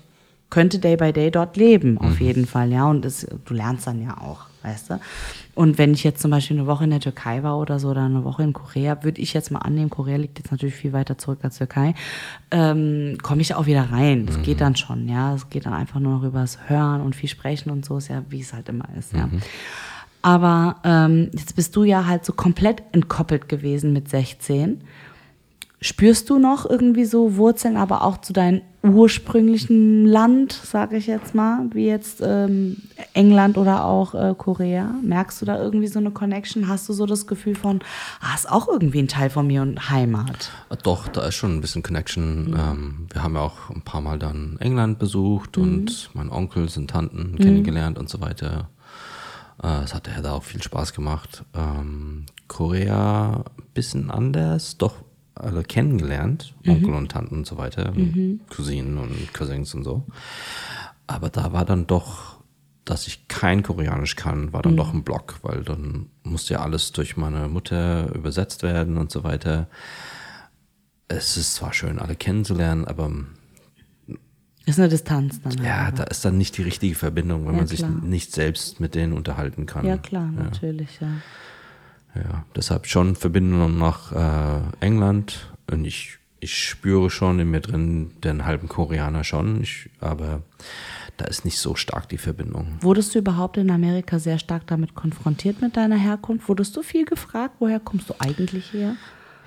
[0.50, 4.02] könnte Day by Day dort leben, auf jeden Fall, ja, und das, du lernst dann
[4.02, 5.00] ja auch, weißt du.
[5.60, 8.06] Und wenn ich jetzt zum Beispiel eine Woche in der Türkei war oder so oder
[8.06, 11.18] eine Woche in Korea, würde ich jetzt mal annehmen, Korea liegt jetzt natürlich viel weiter
[11.18, 11.96] zurück als Türkei,
[12.50, 14.26] ähm, komme ich auch wieder rein.
[14.26, 15.36] Das geht dann schon, ja.
[15.36, 18.24] Es geht dann einfach nur noch übers Hören und viel sprechen und so, ist ja,
[18.30, 19.28] wie es halt immer ist, ja.
[20.22, 24.80] Aber ähm, jetzt bist du ja halt so komplett entkoppelt gewesen mit 16.
[25.82, 31.34] Spürst du noch irgendwie so Wurzeln, aber auch zu deinem ursprünglichen Land, sage ich jetzt
[31.36, 32.78] mal, wie jetzt ähm,
[33.14, 34.94] England oder auch äh, Korea?
[35.02, 36.68] Merkst du da irgendwie so eine Connection?
[36.68, 37.80] Hast du so das Gefühl von,
[38.20, 40.52] ah, ist auch irgendwie ein Teil von mir und Heimat?
[40.84, 42.56] Doch, da ist schon ein bisschen Connection.
[42.58, 46.90] Ähm, wir haben ja auch ein paar Mal dann England besucht und meinen Onkels und
[46.90, 48.70] Tanten kennengelernt und so weiter.
[49.64, 51.44] Äh, Es hat ja da auch viel Spaß gemacht.
[51.56, 54.96] Ähm, Korea ein bisschen anders, doch
[55.40, 57.94] alle kennengelernt, Onkel und Tanten und so weiter,
[58.50, 60.04] Cousinen und Cousins und so.
[61.08, 62.40] Aber da war dann doch,
[62.86, 66.92] dass ich kein Koreanisch kann, war dann doch ein Block, weil dann musste ja alles
[66.92, 69.68] durch meine Mutter übersetzt werden und so weiter.
[71.08, 73.12] Es ist zwar schön, alle kennenzulernen, aber
[74.66, 75.58] Ist eine Distanz dann.
[75.64, 76.00] ja, halt.
[76.00, 79.14] da ist dann nicht die richtige Verbindung, wenn Ja, man sich nicht selbst mit denen
[79.14, 79.86] unterhalten kann.
[79.86, 81.08] ja klar, natürlich, ja.
[82.16, 88.12] Ja, deshalb schon Verbindung nach äh, England und ich, ich spüre schon in mir drin
[88.24, 90.42] den halben Koreaner schon, ich, aber
[91.18, 92.78] da ist nicht so stark die Verbindung.
[92.82, 96.48] Wurdest du überhaupt in Amerika sehr stark damit konfrontiert mit deiner Herkunft?
[96.48, 98.96] Wurdest du viel gefragt, woher kommst du eigentlich her?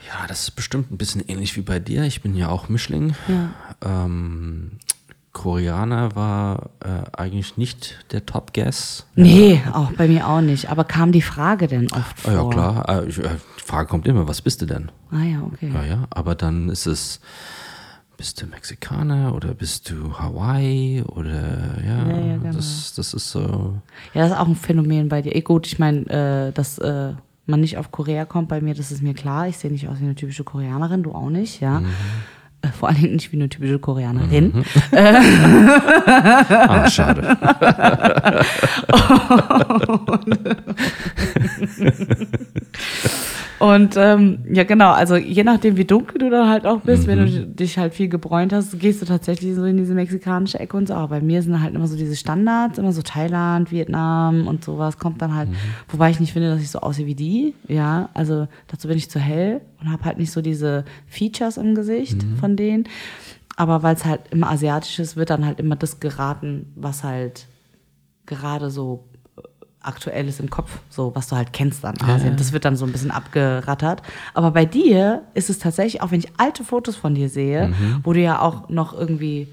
[0.06, 2.02] Ja, das ist bestimmt ein bisschen ähnlich wie bei dir.
[2.04, 3.14] Ich bin ja auch Mischling.
[3.28, 4.04] Ja.
[4.04, 4.72] Ähm,
[5.32, 9.06] Koreaner war äh, eigentlich nicht der Top-Guess.
[9.14, 10.70] Nee, auch bei mir auch nicht.
[10.70, 12.32] Aber kam die Frage denn oft Ah, vor?
[12.32, 12.88] ja, klar.
[12.88, 13.28] Äh, ich, äh,
[13.58, 14.90] die Frage kommt immer, was bist du denn?
[15.10, 15.70] Ah ja, okay.
[15.72, 17.20] Ja, ja, aber dann ist es,
[18.18, 22.52] bist du Mexikaner oder bist du Hawaii oder ja, Ja, ja, genau.
[22.52, 23.80] das, das ist so.
[24.12, 25.34] Ja, das ist auch ein Phänomen bei dir.
[25.34, 27.14] Eh, gut, ich meine, äh, dass äh,
[27.46, 29.48] man nicht auf Korea kommt bei mir, das ist mir klar.
[29.48, 31.80] Ich sehe nicht aus wie eine typische Koreanerin, du auch nicht, ja.
[31.80, 31.86] Mhm.
[32.62, 34.64] Äh, vor allen Dingen nicht wie eine typische Koreanerin.
[34.92, 37.36] Ah, schade.
[43.62, 47.20] Und ähm, ja, genau, also je nachdem, wie dunkel du dann halt auch bist, wenn
[47.20, 47.26] Mhm.
[47.26, 50.88] du dich halt viel gebräunt hast, gehst du tatsächlich so in diese mexikanische Ecke und
[50.88, 50.94] so.
[50.94, 54.98] Aber bei mir sind halt immer so diese Standards, immer so Thailand, Vietnam und sowas
[54.98, 55.34] kommt dann Mhm.
[55.36, 55.48] halt.
[55.88, 57.54] Wobei ich nicht finde, dass ich so aussehe wie die.
[57.68, 61.76] Ja, also dazu bin ich zu hell und habe halt nicht so diese Features im
[61.76, 62.36] Gesicht Mhm.
[62.38, 62.84] von denen.
[63.54, 67.46] Aber weil es halt immer asiatisch ist, wird dann halt immer das geraten, was halt
[68.26, 69.04] gerade so
[69.82, 72.36] aktuell ist im Kopf, so was du halt kennst an Asien.
[72.36, 74.02] Das wird dann so ein bisschen abgerattert.
[74.34, 77.72] Aber bei dir ist es tatsächlich, auch wenn ich alte Fotos von dir sehe,
[78.02, 79.48] wo du ja auch noch irgendwie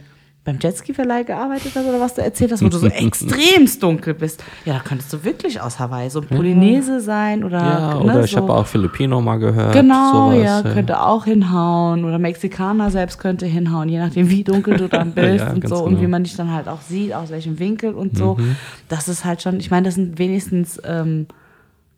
[0.50, 4.44] beim Jetski-Verleih gearbeitet hast oder was du erzählt hast, wo du so extremst dunkel bist.
[4.66, 8.24] Ja, da könntest du wirklich aus Hawaii so ein Polynese sein oder Ja, ne, oder
[8.24, 8.38] ich so.
[8.38, 9.74] habe auch Filipino mal gehört.
[9.74, 12.06] Genau, sowas, ja, könnte auch hinhauen.
[12.06, 15.84] Oder Mexikaner selbst könnte hinhauen, je nachdem, wie dunkel du dann bist Ja, und so.
[15.84, 16.10] Und wie genau.
[16.12, 18.36] man dich dann halt auch sieht, aus welchem Winkel und so.
[18.40, 18.56] Mhm.
[18.88, 21.28] Das ist halt schon, ich meine, das sind wenigstens ähm,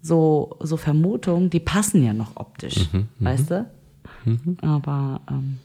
[0.01, 3.65] so, so Vermutungen, die passen ja noch optisch, Mhm, weißt du?
[4.61, 5.57] Aber ähm,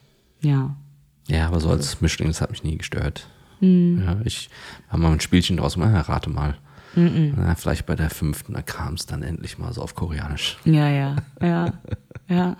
[0.43, 0.71] ja.
[1.29, 3.27] Ja, aber so als Mischling, das hat mich nie gestört.
[3.61, 4.03] Mhm.
[4.05, 4.51] Ja, ich
[4.89, 6.57] habe mal ein Spielchen draus gemacht, ja, rate mal.
[6.99, 10.57] Na, vielleicht bei der fünften, da kam es dann endlich mal so auf Koreanisch.
[10.65, 11.73] Ja, ja, ja,
[12.27, 12.57] ja.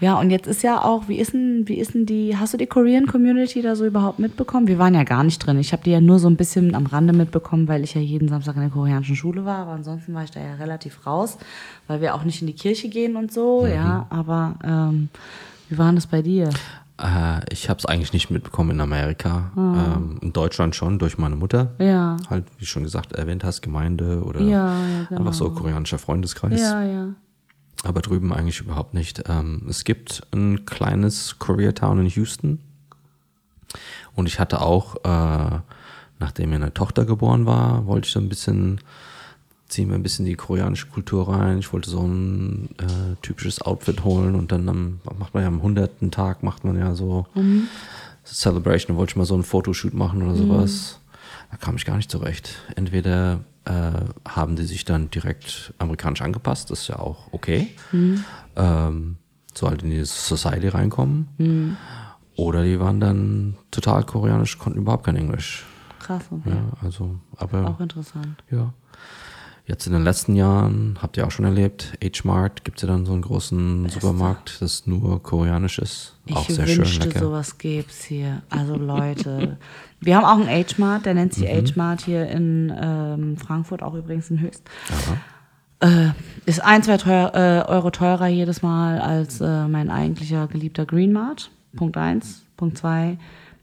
[0.00, 2.58] Ja, und jetzt ist ja auch, wie ist denn, wie ist denn die, hast du
[2.58, 4.66] die Korean Community da so überhaupt mitbekommen?
[4.68, 5.58] Wir waren ja gar nicht drin.
[5.58, 8.28] Ich habe die ja nur so ein bisschen am Rande mitbekommen, weil ich ja jeden
[8.28, 9.58] Samstag in der koreanischen Schule war.
[9.58, 11.38] Aber ansonsten war ich da ja relativ raus,
[11.86, 14.06] weil wir auch nicht in die Kirche gehen und so, ja.
[14.10, 15.08] Aber ähm,
[15.68, 16.50] wie war denn das bei dir?
[17.00, 19.52] Äh, ich habe es eigentlich nicht mitbekommen in Amerika.
[19.56, 19.96] Ah.
[19.96, 21.72] Ähm, in Deutschland schon, durch meine Mutter.
[21.78, 22.16] Ja.
[22.28, 25.20] Halt, wie schon gesagt, erwähnt hast, Gemeinde oder Ja, ja, genau.
[25.20, 26.60] einfach so koreanischer Freundeskreis.
[26.60, 27.08] Ja, ja.
[27.84, 29.24] Aber drüben eigentlich überhaupt nicht.
[29.28, 32.58] Ähm, es gibt ein kleines Koreatown in Houston.
[34.16, 35.60] Und ich hatte auch, äh,
[36.18, 38.80] nachdem mir eine Tochter geboren war, wollte ich so ein bisschen
[39.68, 41.58] ziehen wir ein bisschen die koreanische Kultur rein.
[41.58, 45.62] Ich wollte so ein äh, typisches Outfit holen und dann am, macht man ja am
[45.62, 47.26] hunderten Tag macht man ja so
[48.24, 48.94] Celebration.
[48.94, 51.00] Da wollte ich mal so einen Fotoshoot machen oder sowas.
[51.50, 52.56] Da kam ich gar nicht zurecht.
[52.76, 53.92] Entweder äh,
[54.26, 57.68] haben die sich dann direkt amerikanisch angepasst, das ist ja auch okay.
[58.56, 59.16] Ähm,
[59.54, 61.76] so halt in die Society reinkommen.
[62.36, 65.64] Oder die waren dann total koreanisch, konnten überhaupt kein Englisch.
[65.98, 66.50] Krass, okay.
[66.50, 68.42] Ja, also, aber Auch interessant.
[68.50, 68.72] ja.
[69.68, 73.04] Jetzt in den letzten Jahren, habt ihr auch schon erlebt, H-Mart gibt es ja dann
[73.04, 76.16] so einen großen Supermarkt, das nur koreanisch ist.
[76.32, 77.20] Auch Ich sehr schön wünschte, lecker.
[77.20, 78.40] sowas gäb's hier.
[78.48, 79.58] Also Leute,
[80.00, 81.66] wir haben auch einen H-Mart, der nennt sich Mhm.
[81.66, 84.62] H-Mart hier in ähm, Frankfurt, auch übrigens in Höchst.
[85.80, 86.08] Äh,
[86.46, 91.12] ist ein, zwei teuer, äh, Euro teurer jedes Mal als äh, mein eigentlicher geliebter Green
[91.12, 91.50] Mart.
[91.76, 92.42] Punkt eins.
[92.56, 93.18] Punkt zwei.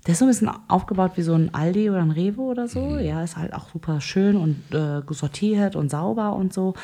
[0.06, 2.80] Der ist so ein bisschen aufgebaut wie so ein Aldi oder ein Rewe oder so.
[2.82, 3.00] Mhm.
[3.00, 6.76] Ja, ist halt auch super schön und äh, sortiert und sauber und so.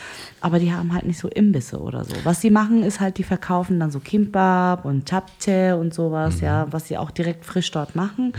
[0.42, 2.16] Aber die haben halt nicht so Imbisse oder so.
[2.24, 6.44] Was die machen, ist halt, die verkaufen dann so Kimbab und Chapche und sowas, Mhm.
[6.44, 8.34] ja, was sie auch direkt frisch dort machen.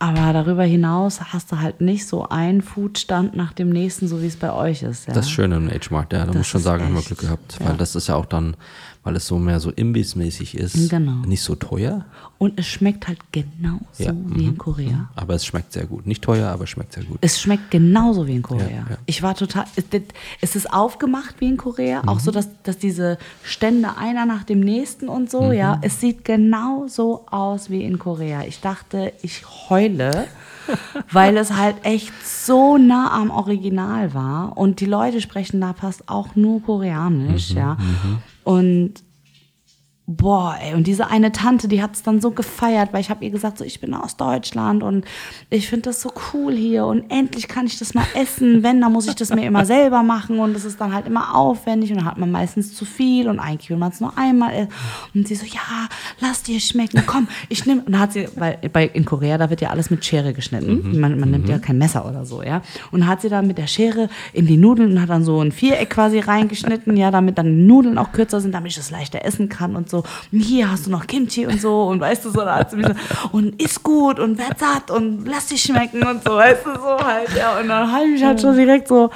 [0.00, 4.26] Aber darüber hinaus hast du halt nicht so einen Foodstand nach dem nächsten, so wie
[4.26, 5.06] es bei euch ist.
[5.06, 5.14] Ja?
[5.14, 7.58] Das ist schön im H-Mart, ja, da muss ich schon sagen, haben wir Glück gehabt.
[7.60, 7.68] ja.
[7.68, 8.56] Weil das ist ja auch dann,
[9.04, 11.24] weil es so mehr so imbissmäßig ist, Genau.
[11.26, 12.04] nicht so teuer,
[12.38, 15.08] Und es schmeckt halt genauso Ja, wie in Korea.
[15.14, 16.06] aber es schmeckt sehr gut.
[16.06, 17.18] Nicht teuer, aber schmeckt sehr gut.
[17.20, 18.66] Es schmeckt genauso wie in Korea.
[18.68, 18.98] Ja, ja.
[19.06, 19.64] Ich war total.
[19.76, 19.84] Es,
[20.40, 22.20] es ist aufgemacht wie in Korea, auch Mhm.
[22.20, 25.52] so, dass, dass diese Stände einer nach dem nächsten und so, Mhm.
[25.52, 25.78] ja.
[25.82, 28.42] Es sieht genau so aus wie in Korea.
[28.46, 30.26] Ich dachte, ich heule,
[31.12, 34.56] weil es halt echt so nah am Original war.
[34.58, 37.76] Und die Leute sprechen da fast auch nur Koreanisch, Mhm, ja.
[38.44, 38.94] Und
[40.06, 43.24] Boah, ey, und diese eine Tante, die hat es dann so gefeiert, weil ich habe
[43.24, 45.06] ihr gesagt, so ich bin aus Deutschland und
[45.48, 48.62] ich finde das so cool hier und endlich kann ich das mal essen.
[48.62, 51.34] Wenn, dann muss ich das mir immer selber machen und das ist dann halt immer
[51.34, 54.52] aufwendig und dann hat man meistens zu viel und eigentlich will man es nur einmal
[54.52, 54.72] essen.
[55.14, 55.88] Und sie so, ja,
[56.20, 57.80] lass dir schmecken, komm, ich nehme.
[57.80, 61.00] Und dann hat sie, weil bei, in Korea, da wird ja alles mit Schere geschnitten.
[61.00, 62.60] Man, man nimmt ja kein Messer oder so, ja.
[62.90, 65.50] Und hat sie dann mit der Schere in die Nudeln und hat dann so ein
[65.50, 69.24] Viereck quasi reingeschnitten, ja, damit dann die Nudeln auch kürzer sind, damit ich das leichter
[69.24, 69.93] essen kann und so.
[69.98, 72.76] Und hier hast du noch Kimchi und so und weißt du so, da hat sie
[72.76, 72.94] mich so,
[73.32, 77.04] und isst gut und werd satt und lass dich schmecken und so, weißt du, so
[77.04, 77.58] halt, ja.
[77.60, 79.10] Und dann habe ich mich halt schon direkt so,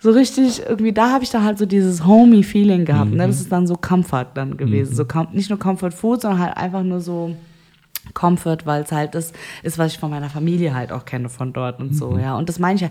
[0.00, 3.26] so richtig, irgendwie, da habe ich dann halt so dieses Homey-Feeling gehabt, ne?
[3.26, 4.94] Das ist dann so Comfort dann gewesen.
[4.94, 7.34] So com nicht nur Comfort Food, sondern halt einfach nur so
[8.14, 9.32] Comfort, weil es halt das
[9.62, 12.36] ist, was ich von meiner Familie halt auch kenne von dort und so, ja.
[12.36, 12.90] Und das meine ich ja.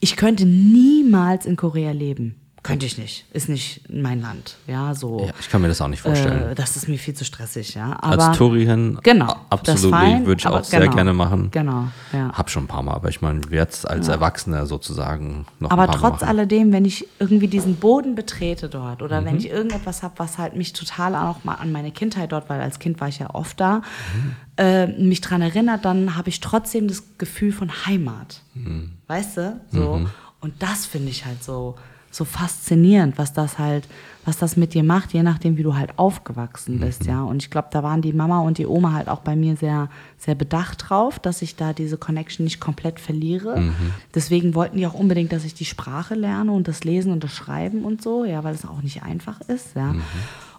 [0.00, 2.36] Ich könnte niemals in Korea leben.
[2.66, 3.24] Könnte ich nicht.
[3.32, 5.24] Ist nicht mein Land, ja, so.
[5.26, 6.50] Ja, ich kann mir das auch nicht vorstellen.
[6.50, 7.96] Äh, das ist mir viel zu stressig, ja.
[8.00, 9.92] Aber, Als Touri hin, Genau, absolut,
[10.26, 11.50] würde ich auch sehr genau, gerne machen.
[11.52, 12.32] Genau, ja.
[12.32, 15.88] Hab schon ein paar Mal, aber ich meine, jetzt als Erwachsener sozusagen noch Aber ein
[15.90, 16.28] paar Mal trotz machen.
[16.30, 19.24] alledem, wenn ich irgendwie diesen Boden betrete dort oder Mhm.
[19.26, 22.60] wenn ich irgendetwas habe, was halt mich total auch mal an meine Kindheit dort, weil
[22.60, 23.76] als Kind war ich ja oft da,
[24.14, 24.36] Mhm.
[24.56, 28.42] äh, mich dran erinnert, dann habe ich trotzdem das Gefühl von Heimat.
[28.54, 28.92] Mhm.
[29.06, 29.60] Weißt du?
[29.70, 30.06] So.
[30.40, 31.76] Und das finde ich halt so,
[32.16, 33.86] so faszinierend, was das halt,
[34.24, 37.08] was das mit dir macht, je nachdem, wie du halt aufgewachsen bist, Mhm.
[37.08, 37.22] ja.
[37.22, 39.88] Und ich glaube, da waren die Mama und die Oma halt auch bei mir sehr,
[40.18, 43.60] sehr bedacht drauf, dass ich da diese Connection nicht komplett verliere.
[43.60, 43.74] Mhm.
[44.14, 47.32] Deswegen wollten die auch unbedingt, dass ich die Sprache lerne und das Lesen und das
[47.34, 49.92] Schreiben und so, ja, weil es auch nicht einfach ist, ja.
[49.92, 50.02] Mhm.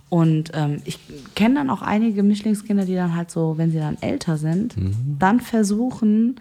[0.10, 1.00] Und ähm, ich
[1.36, 5.18] kenne dann auch einige Mischlingskinder, die dann halt so, wenn sie dann älter sind, Mhm.
[5.20, 6.36] dann versuchen,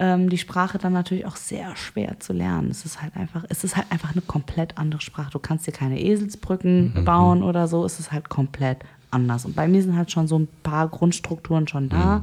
[0.00, 2.70] die Sprache dann natürlich auch sehr schwer zu lernen.
[2.70, 5.30] Es ist halt einfach, es ist halt einfach eine komplett andere Sprache.
[5.30, 7.04] Du kannst dir keine Eselsbrücken Mhm.
[7.04, 7.84] bauen oder so.
[7.84, 8.78] Es ist halt komplett
[9.10, 9.44] anders.
[9.44, 12.22] Und bei mir sind halt schon so ein paar Grundstrukturen schon da.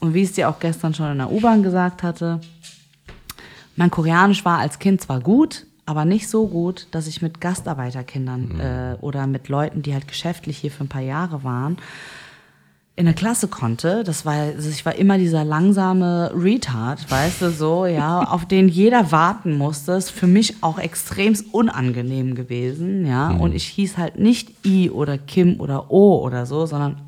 [0.00, 2.40] Und wie ich es dir auch gestern schon in der U-Bahn gesagt hatte,
[3.76, 8.60] mein Koreanisch war als Kind zwar gut, aber nicht so gut, dass ich mit Gastarbeiterkindern
[8.60, 11.76] äh, oder mit Leuten, die halt geschäftlich hier für ein paar Jahre waren,
[12.96, 14.04] in der Klasse konnte.
[14.04, 18.68] Das war, also ich war immer dieser langsame Retard, weißt du, so, ja, auf den
[18.68, 19.92] jeder warten musste.
[19.92, 23.30] Ist für mich auch extrem unangenehm gewesen, ja.
[23.30, 27.00] Und ich hieß halt nicht I oder Kim oder O oder so, sondern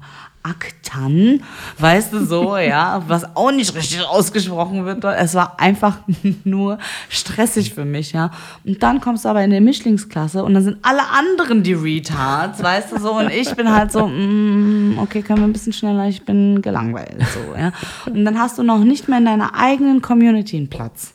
[0.47, 1.41] Aktan,
[1.79, 5.05] weißt du so, ja, was auch nicht richtig ausgesprochen wird.
[5.05, 5.99] Es war einfach
[6.45, 6.79] nur
[7.09, 8.31] stressig für mich, ja.
[8.65, 12.63] Und dann kommst du aber in die Mischlingsklasse und dann sind alle anderen die Retards,
[12.63, 16.09] weißt du so, und ich bin halt so, mm, okay, können wir ein bisschen schneller,
[16.09, 17.73] ich bin gelangweilt, so, ja.
[18.07, 21.15] Und dann hast du noch nicht mehr in deiner eigenen Community einen Platz.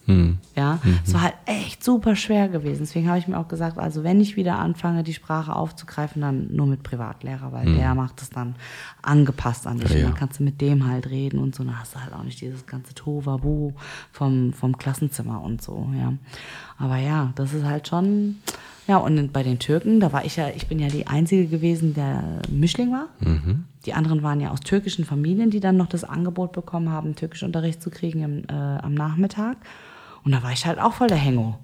[0.56, 2.80] Ja, es war halt echt super schwer gewesen.
[2.82, 6.48] Deswegen habe ich mir auch gesagt, also wenn ich wieder anfange, die Sprache aufzugreifen, dann
[6.52, 8.56] nur mit Privatlehrer, weil der macht es dann
[9.02, 9.90] angepasst an dich.
[9.90, 10.08] Ja, Und ja.
[10.08, 11.64] dann kannst du mit dem halt reden und so.
[11.64, 13.74] Dann hast du halt auch nicht dieses ganze Tovabu
[14.12, 16.14] vom, vom Klassenzimmer und so, ja.
[16.78, 18.38] Aber ja, das ist halt schon,
[18.88, 21.94] ja, und bei den Türken, da war ich ja, ich bin ja die Einzige gewesen,
[21.94, 23.08] der Mischling war.
[23.86, 27.82] Die anderen waren ja aus türkischen Familien, die dann noch das Angebot bekommen haben, Türkischunterricht
[27.82, 29.58] zu kriegen im, äh, am Nachmittag.
[30.24, 31.58] Und da war ich halt auch voll der Hengo.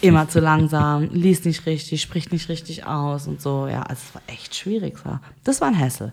[0.00, 3.66] Immer zu langsam, liest nicht richtig, spricht nicht richtig aus und so.
[3.66, 4.98] Ja, also es war echt schwierig.
[5.44, 6.12] Das war, ein Hassel.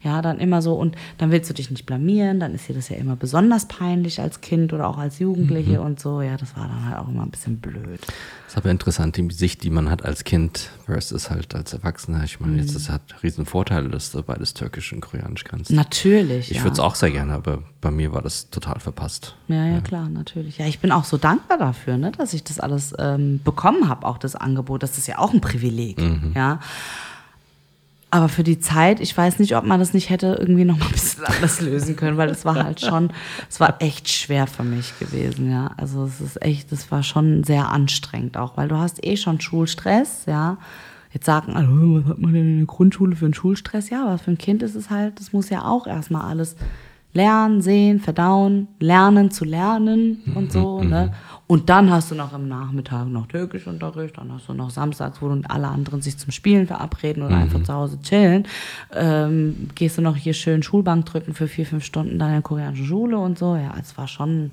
[0.00, 2.88] Ja, dann immer so, und dann willst du dich nicht blamieren, dann ist dir das
[2.88, 6.22] ja immer besonders peinlich als Kind oder auch als Jugendliche und so.
[6.22, 8.00] Ja, das war dann halt auch immer ein bisschen blöd.
[8.46, 12.22] ist aber interessant, die Sicht, die man hat als Kind versus halt als Erwachsener.
[12.22, 15.72] Ich meine, jetzt das hat riesen Vorteile, dass du beides Türkisch und Koreanisch kannst.
[15.72, 16.52] Natürlich.
[16.52, 16.62] Ich ja.
[16.62, 19.34] würde es auch sehr gerne, aber bei mir war das total verpasst.
[19.48, 20.58] Ja, ja, klar, natürlich.
[20.58, 24.06] Ja, ich bin auch so dankbar dafür, ne, dass ich das alles ähm, bekommen habe,
[24.06, 24.84] auch das Angebot.
[24.84, 26.00] Das ist ja auch ein Privileg,
[26.34, 26.60] ja.
[28.10, 30.86] Aber für die Zeit, ich weiß nicht, ob man das nicht hätte irgendwie noch mal
[30.86, 33.10] ein bisschen anders lösen können, weil es war halt schon,
[33.50, 35.72] es war echt schwer für mich gewesen, ja.
[35.76, 39.40] Also es ist echt, es war schon sehr anstrengend auch, weil du hast eh schon
[39.40, 40.56] Schulstress, ja.
[41.12, 43.90] Jetzt sagen alle, "Oh, was hat man denn in der Grundschule für einen Schulstress?
[43.90, 46.56] Ja, aber für ein Kind ist es halt, das muss ja auch erstmal alles
[47.14, 51.10] lernen, sehen, verdauen, lernen zu lernen und so, ne?
[51.48, 55.30] Und dann hast du noch im Nachmittag noch Türkischunterricht, dann hast du noch samstags, wo
[55.30, 58.46] dann alle anderen sich zum Spielen verabreden oder einfach zu Hause chillen.
[58.92, 62.42] Ähm, gehst du noch hier schön Schulbank drücken für vier, fünf Stunden dann in der
[62.42, 63.56] koreanischen Schule und so.
[63.56, 64.50] Ja, es war schon,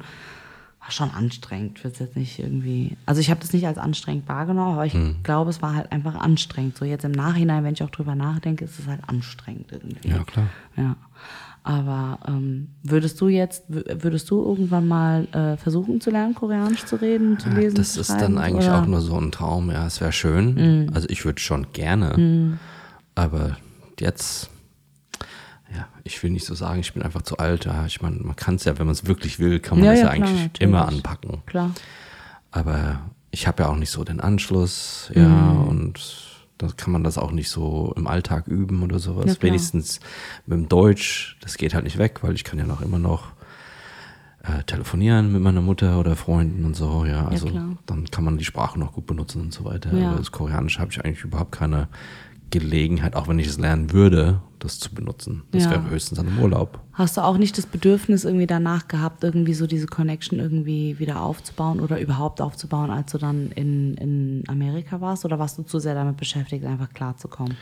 [0.80, 1.84] war schon anstrengend.
[1.84, 5.50] Würde jetzt nicht irgendwie, also ich habe das nicht als anstrengend wahrgenommen, aber ich glaube,
[5.50, 6.78] es war halt einfach anstrengend.
[6.78, 10.08] So jetzt im Nachhinein, wenn ich auch drüber nachdenke, ist es halt anstrengend irgendwie.
[10.08, 10.48] Ja, klar.
[10.78, 10.96] Ja.
[11.68, 16.86] Aber ähm, würdest du jetzt, wü- würdest du irgendwann mal äh, versuchen zu lernen, Koreanisch
[16.86, 17.76] zu reden, zu lesen?
[17.78, 18.84] Das zu ist dann eigentlich oder?
[18.84, 19.72] auch nur so ein Traum.
[19.72, 20.92] Ja, es wäre schön.
[20.94, 22.60] Also ich würde schon gerne.
[23.16, 23.58] Aber
[24.00, 24.52] jetzt,
[25.76, 27.66] ja, ich will nicht so sagen, ich bin einfach zu alt.
[27.66, 29.94] Ja, ich meine, man kann es ja, wenn man es wirklich will, kann man Ja,
[29.94, 30.62] es ja, ja, klar, eigentlich natürlich.
[30.70, 31.42] immer anpacken.
[31.48, 31.72] Klar.
[32.52, 33.00] Aber
[33.32, 35.68] ich habe ja auch nicht so den Anschluss, ja, Mhm.
[35.68, 39.26] und da kann man das auch nicht so im Alltag üben oder sowas.
[39.26, 39.42] Ja.
[39.42, 40.00] Wenigstens
[40.46, 43.34] mit dem Deutsch, das geht halt nicht weg, weil ich kann ja noch immer noch
[44.44, 47.28] äh, telefonieren mit meiner Mutter oder Freunden und so, ja.
[47.28, 47.78] Also klar.
[47.86, 49.96] dann kann man die Sprache noch gut benutzen und so weiter.
[49.98, 50.10] Ja.
[50.10, 51.88] Aber das Koreanische habe ich eigentlich überhaupt keine
[52.52, 55.44] Gelegenheit, auch wenn ich es lernen würde, das zu benutzen.
[55.52, 55.72] Das Ja.
[55.72, 56.80] wäre höchstens dann im Urlaub.
[56.94, 61.22] Hast du auch nicht das Bedürfnis irgendwie danach gehabt, irgendwie so diese Connection irgendwie wieder
[61.22, 65.26] aufzubauen oder überhaupt aufzubauen, als du dann in, in Amerika warst?
[65.26, 67.56] Oder warst du zu sehr damit beschäftigt, einfach klarzukommen?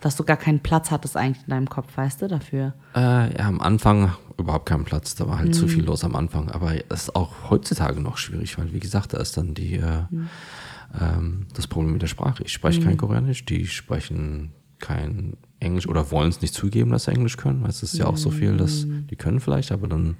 [0.00, 2.74] Dass du gar keinen Platz hattest eigentlich in deinem Kopf, weißt du, dafür?
[2.94, 5.14] Äh, ja, am Anfang überhaupt keinen Platz.
[5.14, 5.68] Da war halt zu Mhm.
[5.70, 6.50] viel los am Anfang.
[6.50, 10.02] Aber es ist auch heutzutage noch schwierig, weil, wie gesagt, da ist dann die, äh,
[10.10, 10.28] Mhm.
[11.00, 12.42] ähm, das Problem mit der Sprache.
[12.44, 17.12] Ich spreche kein Koreanisch, die sprechen kein Englisch oder wollen es nicht zugeben, dass sie
[17.12, 17.62] Englisch können.
[17.62, 19.06] Weil es ist ja auch so viel, dass Mhm.
[19.08, 20.16] die können vielleicht, aber dann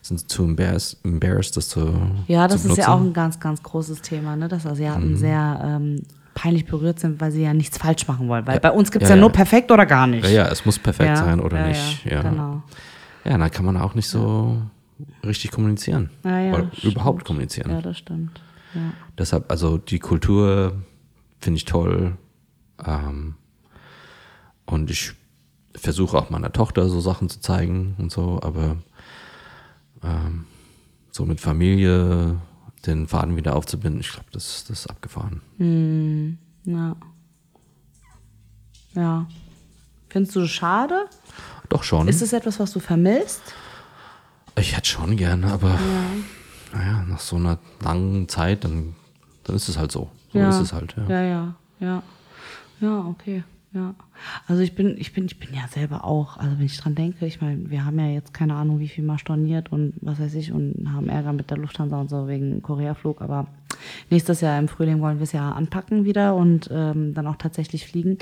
[0.00, 1.92] sind sie zu embarrassed, embarrassed das zu
[2.26, 4.48] Ja, das zu ist ja auch ein ganz, ganz großes Thema, ne?
[4.48, 4.70] dass Mhm.
[4.70, 6.02] Asiaten sehr ähm,
[6.34, 8.46] peinlich berührt sind, weil sie ja nichts falsch machen wollen.
[8.46, 9.20] Weil bei uns gibt es Ja, ja, ja.
[9.20, 10.24] nur perfekt oder gar nicht.
[10.24, 12.04] Ja, ja, es muss perfekt Ja, sein oder ja, nicht.
[12.06, 12.62] Ja, Ja, genau.
[13.24, 14.62] ja, dann kann man auch nicht so
[15.24, 16.08] richtig kommunizieren.
[16.24, 16.94] Ja, ja, oder stimmt.
[16.94, 17.70] überhaupt kommunizieren.
[17.70, 18.40] Ja, das stimmt.
[18.74, 18.80] Ja.
[19.18, 20.72] Deshalb, also die Kultur
[21.40, 22.16] finde ich toll.
[22.84, 23.34] Ähm,
[24.66, 25.12] und ich
[25.74, 28.76] versuche auch meiner Tochter so Sachen zu zeigen und so, aber
[30.02, 30.46] ähm,
[31.10, 32.40] so mit Familie
[32.86, 35.40] den Faden wieder aufzubinden, ich glaube, das, das ist abgefahren.
[36.64, 36.96] Ja.
[38.94, 39.26] Ja.
[40.08, 41.06] Findest du schade?
[41.68, 42.08] Doch schon.
[42.08, 43.42] Ist es etwas, was du vermisst?
[44.56, 45.78] ich hätte schon gerne, aber
[46.72, 48.94] naja, nach so einer langen Zeit, dann,
[49.44, 50.10] dann ist es halt so.
[50.32, 50.50] So ja.
[50.50, 51.06] ist es halt, ja.
[51.08, 52.02] Ja, ja, ja.
[52.80, 53.44] Ja, okay.
[53.74, 53.94] Ja.
[54.46, 57.24] Also ich bin, ich bin, ich bin ja selber auch, also wenn ich dran denke,
[57.24, 60.34] ich meine, wir haben ja jetzt keine Ahnung, wie viel mal storniert und was weiß
[60.34, 63.46] ich und haben Ärger mit der Lufthansa und so wegen Koreaflug, aber
[64.10, 67.86] nächstes Jahr im Frühling wollen wir es ja anpacken wieder und ähm, dann auch tatsächlich
[67.86, 68.18] fliegen.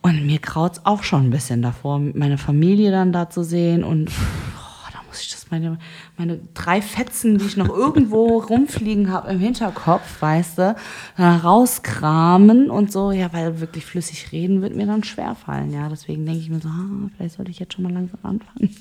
[0.00, 4.10] Und mir kraut's auch schon ein bisschen davor, meine Familie dann da zu sehen und
[4.10, 5.78] oh, da muss ich das meine,
[6.16, 10.76] meine drei Fetzen, die ich noch irgendwo rumfliegen habe im Hinterkopf, weißt du,
[11.18, 15.88] rauskramen und so, ja, weil wirklich flüssig reden wird mir dann schwerfallen, ja.
[15.88, 18.74] Deswegen denke ich mir so, ah, vielleicht sollte ich jetzt schon mal langsam anfangen,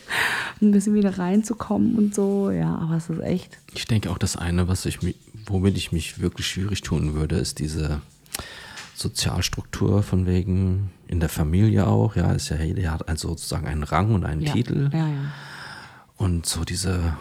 [0.60, 3.58] ein bisschen wieder reinzukommen und so, ja, aber es ist echt.
[3.74, 7.36] Ich denke auch, das eine, was ich mi- womit ich mich wirklich schwierig tun würde,
[7.36, 8.00] ist diese
[8.94, 12.16] Sozialstruktur von wegen in der Familie auch.
[12.16, 15.14] Ja, ist ja jeder hat also sozusagen einen Rang und einen Ja, Titel Ja, ja.
[16.16, 17.16] Und so diese,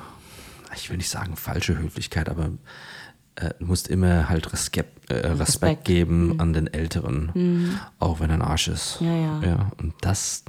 [0.76, 2.50] ich will nicht sagen falsche Höflichkeit, aber
[3.36, 5.86] äh, du musst immer halt Respekt, äh, Respekt, Respekt.
[5.86, 8.98] geben an den Älteren, auch wenn er ein Arsch ist.
[9.00, 9.42] Ja, ja.
[9.44, 10.44] ja und das,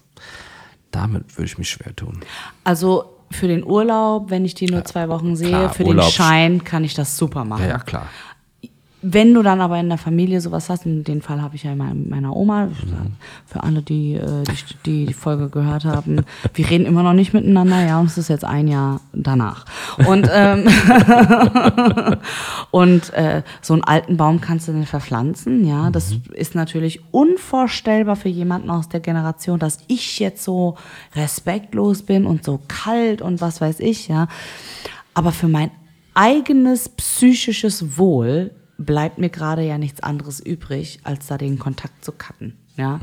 [0.91, 2.21] damit würde ich mich schwer tun.
[2.63, 6.13] Also für den Urlaub, wenn ich die nur zwei Wochen sehe, klar, für Urlaub- den
[6.13, 7.63] Schein kann ich das super machen.
[7.63, 8.09] Ja, ja, klar.
[9.07, 11.73] Wenn du dann aber in der Familie sowas hast, in den Fall habe ich ja
[11.73, 12.69] in meiner- meiner Oma,
[13.45, 14.55] für alle, die, äh, die
[14.87, 16.25] die die Folge gehört haben,
[16.55, 19.67] wir reden immer noch nicht miteinander, ja, und es ist jetzt ein Jahr danach.
[20.07, 20.67] Und, ähm,
[22.71, 28.17] und äh, so einen alten Baum kannst du nicht verpflanzen, ja, das ist natürlich unvorstellbar
[28.17, 30.77] für jemanden aus der Generation, dass ich jetzt so
[31.15, 34.29] respektlos bin und so kalt und was weiß ich, ja.
[35.13, 35.71] Aber für mein
[36.15, 42.13] eigenes psychisches Wohl bleibt mir gerade ja nichts anderes übrig, als da den Kontakt zu
[42.13, 42.57] cutten.
[42.77, 42.99] Ja?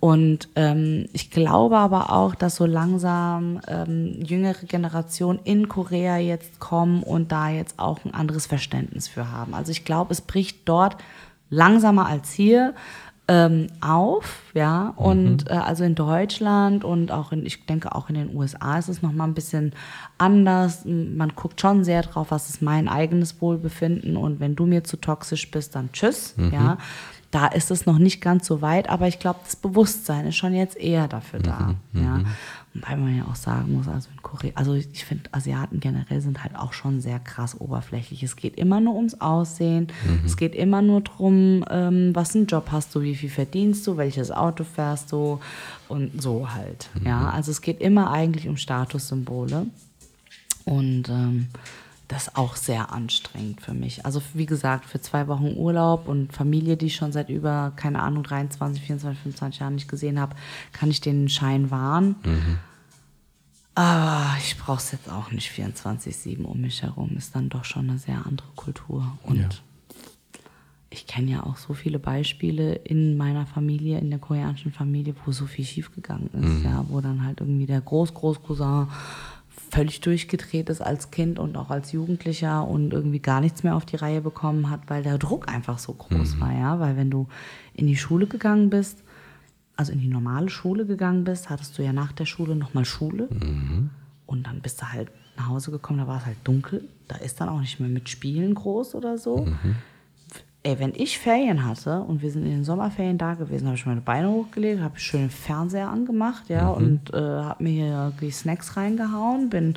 [0.00, 6.60] Und ähm, ich glaube aber auch, dass so langsam ähm, jüngere Generationen in Korea jetzt
[6.60, 9.54] kommen und da jetzt auch ein anderes Verständnis für haben.
[9.54, 10.96] Also ich glaube, es bricht dort
[11.50, 12.74] langsamer als hier
[13.30, 18.14] ähm, auf, ja, und äh, also in Deutschland und auch in, ich denke auch in
[18.14, 19.74] den USA ist es nochmal ein bisschen
[20.16, 20.84] anders.
[20.86, 24.96] Man guckt schon sehr drauf, was ist mein eigenes Wohlbefinden und wenn du mir zu
[24.96, 26.78] toxisch bist, dann tschüss, ja.
[27.30, 30.54] Da ist es noch nicht ganz so weit, aber ich glaube, das Bewusstsein ist schon
[30.54, 32.20] jetzt eher dafür da, ja.
[32.82, 36.42] Wobei man ja auch sagen muss, also in Korea, also ich finde, Asiaten generell sind
[36.42, 38.22] halt auch schon sehr krass oberflächlich.
[38.22, 39.88] Es geht immer nur ums Aussehen,
[40.24, 43.96] es geht immer nur drum, ähm, was einen Job hast du, wie viel verdienst du,
[43.96, 45.40] welches Auto fährst du
[45.88, 46.88] und so halt.
[47.04, 49.66] Ja, also es geht immer eigentlich um Statussymbole.
[50.64, 51.48] Und ähm,
[52.08, 54.04] das ist auch sehr anstrengend für mich.
[54.06, 58.02] Also wie gesagt, für zwei Wochen Urlaub und Familie, die ich schon seit über, keine
[58.02, 60.34] Ahnung, 23, 24, 25 Jahren nicht gesehen habe,
[60.72, 62.16] kann ich den Schein wahren.
[63.78, 67.10] Aber ich brauche es jetzt auch nicht 24-7 um mich herum.
[67.16, 69.16] Ist dann doch schon eine sehr andere Kultur.
[69.22, 69.48] Und Ja.
[70.90, 75.30] ich kenne ja auch so viele Beispiele in meiner Familie, in der koreanischen Familie, wo
[75.30, 78.88] so viel schiefgegangen ist, ja, wo dann halt irgendwie der Groß-Groß-Cousin
[79.70, 83.84] völlig durchgedreht ist als Kind und auch als Jugendlicher und irgendwie gar nichts mehr auf
[83.86, 87.28] die Reihe bekommen hat, weil der Druck einfach so groß war, ja, weil wenn du
[87.74, 89.04] in die Schule gegangen bist,
[89.78, 93.28] also in die normale Schule gegangen bist, hattest du ja nach der Schule nochmal Schule.
[94.26, 97.40] Und dann bist du halt nach Hause gekommen, da war es halt dunkel, da ist
[97.40, 99.46] dann auch nicht mehr mit Spielen groß oder so.
[100.64, 103.86] Ey, wenn ich Ferien hatte und wir sind in den Sommerferien da gewesen, habe ich
[103.86, 108.32] meine Beine hochgelegt, habe schön den Fernseher angemacht, ja, und äh, habe mir hier die
[108.32, 109.74] Snacks reingehauen, bin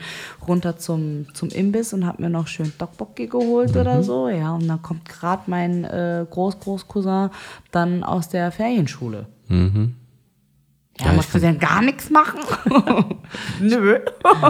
[0.47, 4.67] runter zum, zum Imbiss und habe mir noch schön Dokbokki geholt oder so, ja, und
[4.67, 7.29] dann kommt gerade mein äh, Groß-Groß-Cousin
[7.69, 9.27] dann aus der Ferienschule.
[9.51, 12.39] Ja, Ja, ich musst du denn gar nichts machen?
[13.59, 13.99] Nö.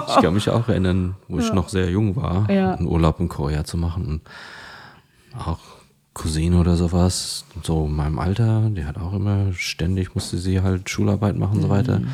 [0.07, 2.73] Ich kann mich auch erinnern, wo ich noch sehr jung war, Ja.
[2.75, 4.05] einen Urlaub in Korea zu machen.
[4.07, 4.21] Und
[5.39, 5.59] auch
[6.13, 10.89] Cousine oder sowas, so in meinem Alter, die hat auch immer ständig, musste sie halt
[10.89, 11.99] Schularbeit machen und so weiter.
[11.99, 12.07] Mhm.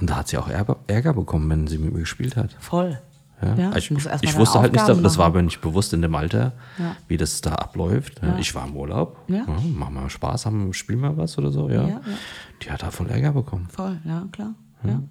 [0.00, 2.56] Und da hat sie auch Ärger bekommen, wenn sie mit mir gespielt hat.
[2.60, 2.98] Voll.
[3.42, 3.54] Ja.
[3.54, 6.14] Ja, ich, mal ich wusste halt nicht, Aufgaben das war aber nicht bewusst in dem
[6.14, 6.96] Alter, Ja.
[7.06, 8.22] wie das da abläuft.
[8.22, 8.38] Ja.
[8.38, 9.44] Ich war im Urlaub, Ja.
[9.46, 11.68] machen wir Spaß, haben, spielen wir was oder so.
[11.68, 12.00] Ja.
[12.62, 13.68] Die hat da voll Ärger bekommen.
[13.70, 14.54] Voll, ja, klar.
[14.84, 15.02] Ja.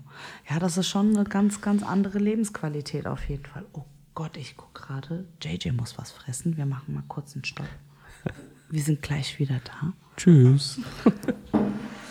[0.49, 3.65] ja, das ist schon eine ganz, ganz andere Lebensqualität auf jeden Fall.
[3.73, 3.83] Oh
[4.13, 5.25] Gott, ich gucke gerade.
[5.41, 6.55] JJ muss was fressen.
[6.55, 7.67] Wir machen mal kurz einen Stopp.
[8.69, 9.93] Wir sind gleich wieder da.
[10.17, 10.79] Tschüss.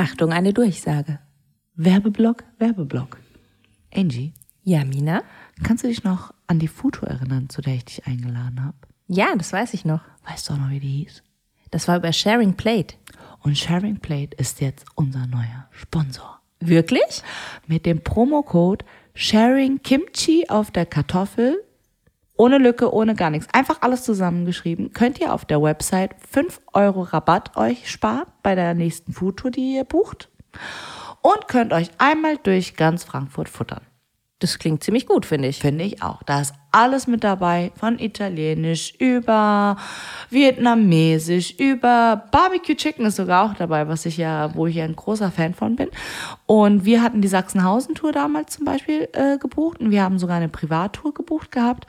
[0.00, 1.18] Achtung, eine Durchsage.
[1.74, 3.18] Werbeblock, Werbeblock.
[3.94, 4.32] Angie,
[4.62, 5.22] Ja, Mina?
[5.62, 8.78] kannst du dich noch an die Foto erinnern, zu der ich dich eingeladen habe?
[9.08, 10.00] Ja, das weiß ich noch.
[10.26, 11.22] Weißt du auch noch, wie die hieß?
[11.70, 12.94] Das war über Sharing Plate.
[13.40, 16.40] Und Sharing Plate ist jetzt unser neuer Sponsor.
[16.60, 17.22] Wirklich?
[17.66, 21.62] Mit dem Promocode Sharing Kimchi auf der Kartoffel,
[22.40, 27.02] ohne Lücke, ohne gar nichts, einfach alles zusammengeschrieben, könnt ihr auf der Website 5 Euro
[27.02, 30.30] Rabatt euch sparen bei der nächsten Foodtour, die ihr bucht.
[31.20, 33.82] Und könnt euch einmal durch ganz Frankfurt futtern.
[34.38, 35.58] Das klingt ziemlich gut, finde ich.
[35.58, 36.22] Finde ich auch.
[36.22, 39.76] Da ist alles mit dabei, von Italienisch über
[40.30, 44.94] Vietnamesisch, über Barbecue Chicken ist sogar auch dabei, was ich ja, wo ich ja ein
[44.94, 45.88] großer Fan von bin.
[46.46, 50.48] Und wir hatten die Sachsenhausen-Tour damals zum Beispiel äh, gebucht und wir haben sogar eine
[50.48, 51.86] Privattour gebucht gehabt.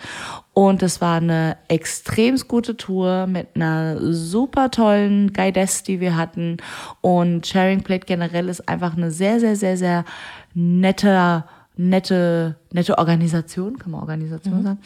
[0.54, 6.58] Und es war eine extrem gute Tour mit einer super tollen Guidess, die wir hatten.
[7.02, 10.06] Und Sharing Plate generell ist einfach eine sehr, sehr, sehr, sehr
[10.54, 11.46] netter
[11.78, 14.80] nette, nette Organisation, kann man Organisation sagen.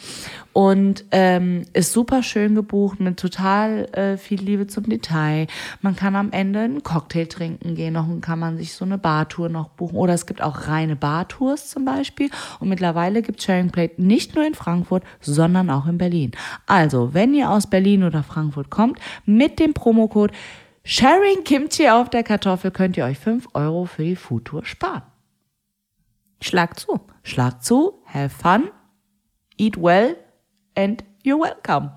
[0.52, 5.48] Und ähm, ist super schön gebucht mit total äh, viel Liebe zum Detail.
[5.82, 9.48] Man kann am Ende einen Cocktail trinken gehen, noch kann man sich so eine Bartour
[9.48, 9.96] noch buchen.
[9.96, 12.30] Oder es gibt auch reine Bartours zum Beispiel.
[12.60, 16.32] Und mittlerweile gibt Sharing Plate nicht nur in Frankfurt, sondern auch in Berlin.
[16.66, 20.32] Also, wenn ihr aus Berlin oder Frankfurt kommt, mit dem Promocode
[20.84, 25.02] Sharing Kimchi auf der Kartoffel könnt ihr euch 5 Euro für die Foodtour sparen.
[26.40, 27.00] Schlag zu.
[27.22, 28.70] Schlag zu, have fun,
[29.56, 30.16] eat well
[30.76, 31.92] and you're welcome.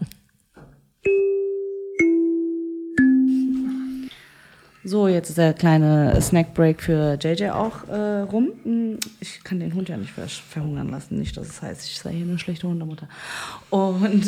[4.85, 8.49] So, jetzt ist der kleine Snackbreak für JJ auch äh, rum.
[8.63, 11.19] Hm, Ich kann den Hund ja nicht ver verhungern lassen.
[11.19, 13.07] Nicht, dass es heißt, ich sei hier eine schlechte Hundemutter.
[13.69, 14.25] Und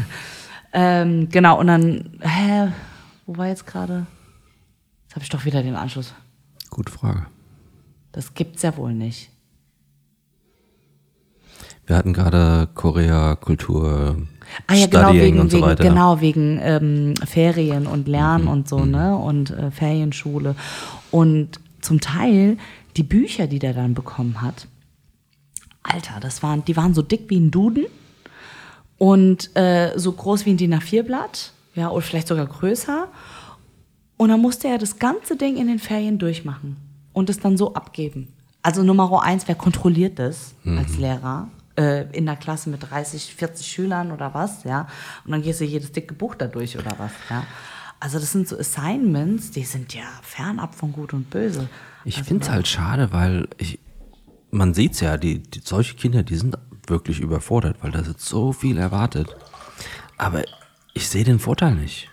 [0.72, 2.72] ähm, genau, und dann, hä,
[3.26, 4.06] wo war jetzt gerade?
[5.04, 6.14] Jetzt habe ich doch wieder den Anschluss.
[6.70, 7.26] Gute Frage.
[8.10, 9.30] Das gibt's ja wohl nicht.
[11.86, 14.16] Wir hatten gerade Korea, Kultur,
[14.66, 15.84] Ah ja, genau, Studying wegen, und so wegen, weiter.
[15.84, 18.66] genau, wegen ähm, Ferien und Lernen und Mhm.
[18.66, 19.16] so, ne?
[19.16, 20.54] Und äh, Ferienschule.
[21.10, 22.56] Und zum Teil
[22.96, 24.68] die Bücher, die der dann bekommen hat,
[25.82, 27.84] Alter, das waren, die waren so dick wie ein Duden
[28.96, 33.08] und äh, so groß wie ein DIN A4-Blatt, ja, oder vielleicht sogar größer.
[34.16, 36.76] Und dann musste er das ganze Ding in den Ferien durchmachen
[37.12, 38.28] und es dann so abgeben.
[38.62, 41.48] Also Nummer eins, wer kontrolliert das als Lehrer?
[41.76, 44.86] Äh, in der Klasse mit 30, 40 Schülern oder was, ja.
[45.24, 47.44] Und dann gehst du jedes dicke Buch da durch oder was, ja.
[47.98, 51.68] Also das sind so Assignments, die sind ja fernab von Gut und Böse.
[52.04, 53.80] Ich also, finde es halt schade, weil ich,
[54.50, 56.56] man sieht es ja, die, die, solche Kinder, die sind
[56.86, 59.34] wirklich überfordert, weil da wird so viel erwartet.
[60.16, 60.42] Aber
[60.92, 62.10] ich sehe den Vorteil nicht.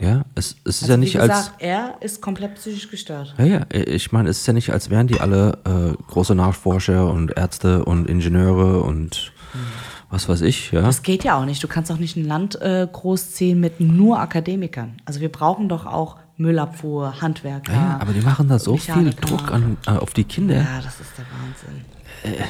[0.00, 1.44] Ja, es, es ist ja nicht Also, Wie als.
[1.44, 3.34] gesagt, er ist komplett psychisch gestört.
[3.38, 7.10] Ja, ja, ich meine, es ist ja nicht, als wären die alle äh, große Nachforscher
[7.10, 9.32] und Ärzte und Ingenieure und
[10.10, 10.82] was weiß ich, ja.
[10.82, 11.62] Das geht ja auch nicht.
[11.62, 14.96] Du kannst auch nicht ein Land äh, großziehen mit nur Akademikern.
[15.04, 17.72] Also wir brauchen doch auch Müllabfuhr, Handwerker.
[17.72, 19.26] Ja, aber die machen da so viel Mechaniker.
[19.26, 20.56] Druck an, äh, auf die Kinder.
[20.56, 22.44] Ja, das ist der Wahnsinn.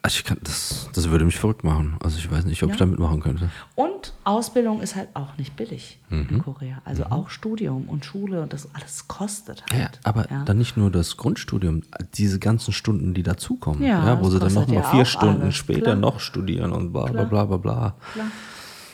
[0.00, 1.96] Also ich kann, das, das würde mich verrückt machen.
[2.02, 3.50] Also ich weiß nicht, ob ich da mitmachen könnte.
[3.74, 6.26] Und Ausbildung ist halt auch nicht billig Mhm.
[6.30, 6.80] in Korea.
[6.84, 9.80] Also auch Studium und Schule und das alles kostet halt.
[9.80, 10.44] Ja, aber ja.
[10.44, 11.82] dann nicht nur das Grundstudium,
[12.14, 15.56] diese ganzen Stunden, die dazukommen, Ja, ja, wo sie dann nochmal ja vier Stunden alles,
[15.56, 15.96] später klar.
[15.96, 17.94] noch studieren und bla bla bla bla bla.
[18.14, 18.26] Klar.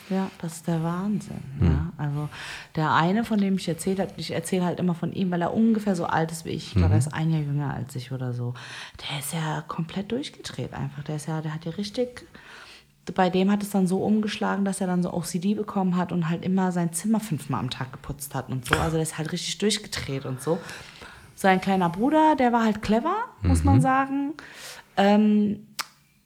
[0.09, 1.39] Ja, das ist der Wahnsinn.
[1.59, 1.67] Hm.
[1.67, 2.29] Ja, also
[2.75, 5.53] der eine, von dem ich erzählt habe, ich erzähle halt immer von ihm, weil er
[5.53, 6.67] ungefähr so alt ist wie ich.
[6.67, 7.07] Ich glaube, er Mhm.
[7.07, 8.53] ist ein Jahr jünger als ich oder so.
[9.09, 11.03] Der ist ja komplett durchgedreht einfach.
[11.03, 12.27] Der ist ja, der hat ja richtig.
[13.13, 16.29] Bei dem hat es dann so umgeschlagen, dass er dann so OCD bekommen hat und
[16.29, 18.75] halt immer sein Zimmer fünfmal am Tag geputzt hat und so.
[18.75, 20.59] Also der ist halt richtig durchgedreht und so.
[21.35, 23.65] Sein kleiner Bruder, der war halt clever, muss Mhm.
[23.65, 24.33] man sagen.
[24.97, 25.67] Ähm,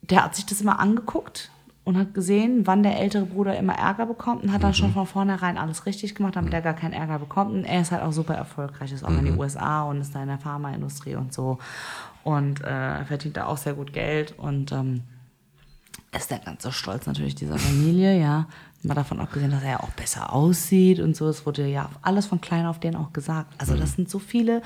[0.02, 1.50] der hat sich das immer angeguckt
[1.90, 5.06] und hat gesehen, wann der ältere Bruder immer Ärger bekommt und hat dann schon von
[5.06, 7.52] vornherein alles richtig gemacht, damit er gar keinen Ärger bekommt.
[7.52, 10.22] Und er ist halt auch super erfolgreich, ist auch in die USA und ist da
[10.22, 11.58] in der Pharmaindustrie und so.
[12.22, 15.02] Und äh, verdient da auch sehr gut Geld und ähm,
[16.16, 18.46] ist der ganz so stolz natürlich dieser Familie, ja.
[18.82, 21.28] Mal davon abgesehen, dass er ja auch besser aussieht und so.
[21.28, 23.52] Es wurde ja alles von klein auf den auch gesagt.
[23.58, 24.62] Also das sind so viele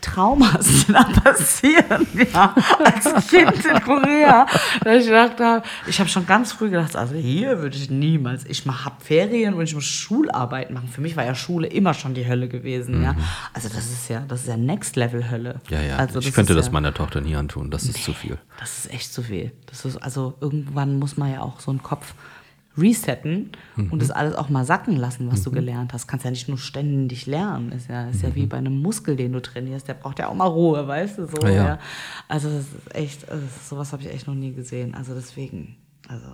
[0.00, 4.46] Traumas, die da passieren, ja, als Kind in Korea.
[4.82, 8.46] Dass ich gedacht habe, ich habe schon ganz früh gedacht, also hier würde ich niemals,
[8.46, 10.88] ich habe Ferien und ich muss Schularbeit machen.
[10.88, 13.16] Für mich war ja Schule immer schon die Hölle gewesen, ja.
[13.52, 15.60] Also das ist ja, das ist ja Next Level Hölle.
[15.68, 15.96] Ja, ja.
[15.96, 17.70] Also ich könnte das ja, meiner Tochter nie antun.
[17.70, 18.38] Das ist zu viel.
[18.60, 19.52] das ist echt zu viel.
[19.66, 22.14] Das ist, also irgendwann muss man ja auch so einen Kopf
[22.78, 23.50] resetten
[23.90, 26.06] und das alles auch mal sacken lassen, was du gelernt hast.
[26.06, 27.72] Kannst ja nicht nur ständig lernen.
[27.72, 29.88] Ist ja, ist ja wie bei einem Muskel, den du trainierst.
[29.88, 31.26] Der braucht ja auch mal Ruhe, weißt du?
[31.26, 31.64] So, Ja, ja.
[31.66, 31.78] ja.
[32.28, 34.94] Also das ist echt, also sowas habe ich echt noch nie gesehen.
[34.94, 35.76] Also deswegen,
[36.08, 36.26] also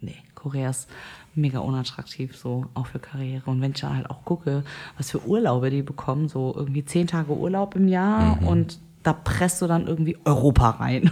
[0.00, 0.88] nee, Korea ist
[1.34, 3.50] mega unattraktiv, so auch für Karriere.
[3.50, 4.64] Und wenn ich dann halt auch gucke,
[4.96, 9.60] was für Urlaube die bekommen, so irgendwie zehn Tage Urlaub im Jahr und da presst
[9.62, 11.10] du dann irgendwie Europa rein.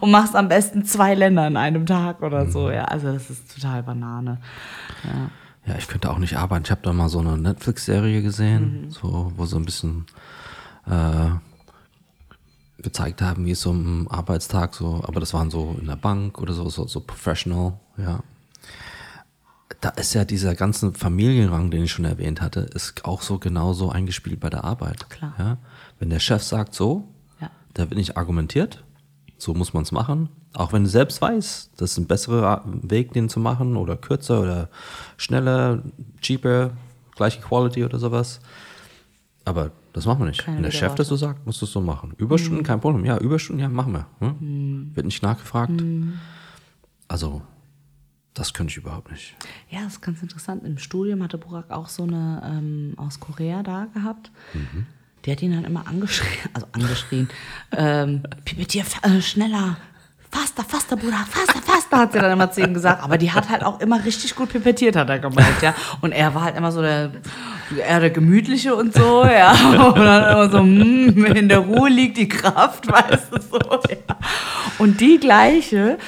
[0.00, 2.70] Und machst am besten zwei Länder in einem Tag oder so.
[2.70, 4.38] Ja, also das ist total Banane.
[5.04, 5.30] Ja.
[5.66, 6.64] Ja, ich könnte auch nicht arbeiten.
[6.64, 10.06] Ich habe da mal so eine Netflix-Serie gesehen, so, wo so ein bisschen
[10.86, 11.30] äh,
[12.82, 16.38] gezeigt haben, wie es so im Arbeitstag so, aber das waren so in der Bank
[16.40, 18.20] oder so, so, so professional, ja.
[19.80, 23.90] Da ist ja dieser ganze Familienrang, den ich schon erwähnt hatte, ist auch so genauso
[23.90, 25.08] eingespielt bei der Arbeit.
[25.10, 25.34] Klar.
[25.38, 25.58] Ja?
[26.00, 27.06] Wenn der Chef sagt so,
[27.40, 27.50] Ja.
[27.74, 28.82] da wird nicht argumentiert,
[29.38, 30.28] so muss man es machen.
[30.54, 34.42] Auch wenn du selbst weißt, das ist ein besserer Weg, den zu machen oder kürzer
[34.42, 34.68] oder
[35.16, 35.82] schneller,
[36.20, 36.72] cheaper,
[37.14, 38.40] gleiche Quality oder sowas.
[39.44, 40.44] Aber Das machen wir nicht.
[40.44, 42.12] Keine Wenn der Chef das so sagt, musst du es so machen.
[42.18, 43.04] Überstunden, kein Problem.
[43.04, 44.06] Ja, Überstunden, ja, machen wir.
[44.20, 44.90] Hm?
[44.94, 45.82] Wird nicht nachgefragt.
[47.08, 47.42] Also,
[48.34, 49.34] das könnte ich überhaupt nicht.
[49.70, 50.64] Ja, das ist ganz interessant.
[50.64, 54.30] Im Studium hatte Burak auch so eine ähm, aus Korea da gehabt.
[55.24, 57.28] Die hat ihn dann immer angeschrien, also angeschrien,
[57.76, 59.76] ähm, Pipetier, äh, schneller,
[60.30, 63.02] faster, faster, Bruder, faster, faster, hat sie dann immer zu ihm gesagt.
[63.02, 65.74] Aber die hat halt auch immer richtig gut pipettiert, hat er gemeint, ja.
[66.00, 67.10] Und er war halt immer so der,
[67.76, 69.52] eher der Gemütliche und so, ja.
[69.92, 73.58] Und dann immer so, mm, in der Ruhe liegt die Kraft, weißt du, so,
[73.88, 74.16] ja.
[74.78, 75.98] Und die gleiche,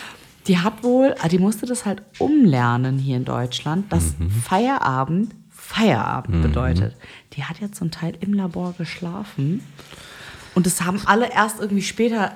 [0.46, 4.14] die hat wohl, ah, die musste das halt umlernen hier in Deutschland, dass
[4.46, 5.34] Feierabend
[5.70, 6.97] Feierabend bedeutet.
[7.34, 9.64] Die hat ja zum Teil im Labor geschlafen.
[10.56, 12.32] Und das haben alle erst irgendwie später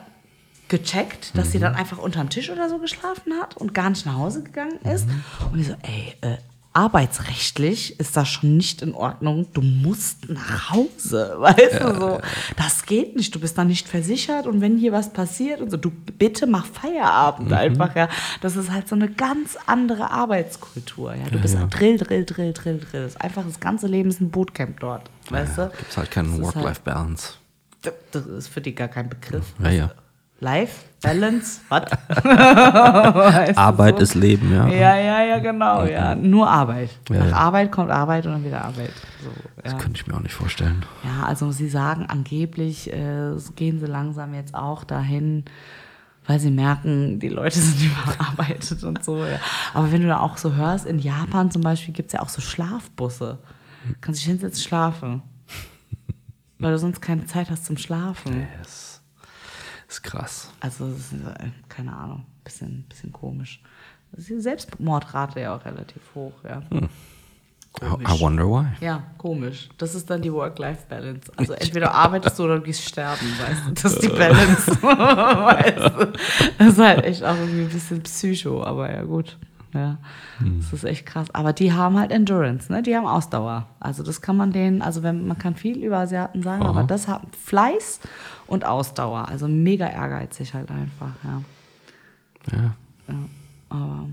[0.69, 4.15] gecheckt, dass sie dann einfach unterm Tisch oder so geschlafen hat und gar nicht nach
[4.15, 5.09] Hause gegangen ist.
[5.53, 6.37] Und ich so, ey, äh,
[6.75, 9.47] arbeitsrechtlich ist das schon nicht in Ordnung.
[9.53, 12.21] Du musst nach Hause, weißt du so.
[12.57, 13.35] Das geht nicht.
[13.35, 16.67] Du bist da nicht versichert und wenn hier was passiert und so, du bitte mach
[16.67, 18.09] Feierabend einfach, ja.
[18.41, 21.25] Das ist halt so eine ganz andere Arbeitskultur, ja.
[21.31, 21.67] Du bist ja.
[21.67, 23.03] Drill, Drill, Drill, Drill, Drill.
[23.05, 25.71] Das ist einfach das ganze Leben ist ein Bootcamp dort, weißt du.
[25.77, 27.35] Gibt es halt keinen ist Work-Life-Balance.
[27.85, 29.45] halt- Das ist für dich gar kein Begriff.
[29.63, 29.91] Ja, ja.
[30.45, 31.85] Life, Balance, was?
[33.57, 34.03] Arbeit so?
[34.03, 34.69] ist Leben, ja.
[34.69, 36.15] Ja, ja, ja, genau, ja.
[36.15, 36.91] Nur Arbeit.
[37.09, 37.37] Ja, Nach ja.
[37.37, 38.93] Arbeit kommt Arbeit und dann wieder Arbeit.
[39.23, 39.31] So,
[39.63, 39.79] Das ja.
[39.79, 40.85] könnte ich mir auch nicht vorstellen.
[41.03, 45.45] ja, also sie sagen angeblich, äh, gehen sie langsam jetzt auch dahin,
[46.27, 49.25] weil sie merken, die Leute sind überarbeitet und so.
[49.25, 49.39] Ja.
[49.73, 52.29] Aber wenn du da auch so hörst, in Japan zum Beispiel gibt es ja auch
[52.29, 53.39] so Schlafbusse.
[54.03, 55.23] Kannst dich hinsetzen, schlafen.
[56.59, 58.47] Weil du sonst keine Zeit hast zum Schlafen.
[59.95, 60.51] Das ist krass.
[60.59, 63.63] Also, ist, äh, keine Ahnung, bisschen, bisschen komisch.
[64.11, 66.63] Das ist die Selbstmordrate ja auch relativ hoch, ja.
[66.73, 66.89] I,
[67.79, 68.09] Komisch.
[68.09, 68.67] I wonder why.
[68.81, 69.69] Ja, komisch.
[69.79, 71.31] Das ist dann die Work-Life-Balance.
[71.37, 73.73] Also entweder arbeitest du oder du gehst sterben, weißt du?
[73.83, 74.83] Das ist die Balance.
[74.83, 76.13] weißt du?
[76.59, 79.39] Das ist halt echt auch irgendwie ein bisschen Psycho, aber ja gut.
[79.75, 79.99] Ja,
[80.39, 81.29] das ist echt krass.
[81.33, 82.81] Aber die haben halt Endurance, ne?
[82.81, 83.67] Die haben Ausdauer.
[83.81, 87.09] Also das kann man denen, also wenn man kann viel über Asiaten sagen, aber das
[87.09, 87.99] haben Fleiß
[88.47, 89.29] und Ausdauer.
[89.29, 91.43] Also mega ehrgeizig halt einfach, ja.
[92.53, 92.75] Ja.
[93.09, 93.15] ja.
[93.71, 94.07] Aber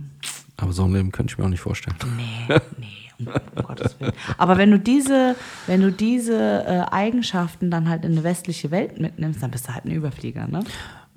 [0.58, 1.96] Aber so ein Leben könnte ich mir auch nicht vorstellen.
[2.18, 3.28] Nee, nee, um,
[3.64, 4.14] Gottes Willen.
[4.38, 5.36] Aber wenn du diese,
[5.68, 9.74] wenn du diese äh, Eigenschaften dann halt in eine westliche Welt mitnimmst, dann bist du
[9.74, 10.64] halt ein Überflieger, ne?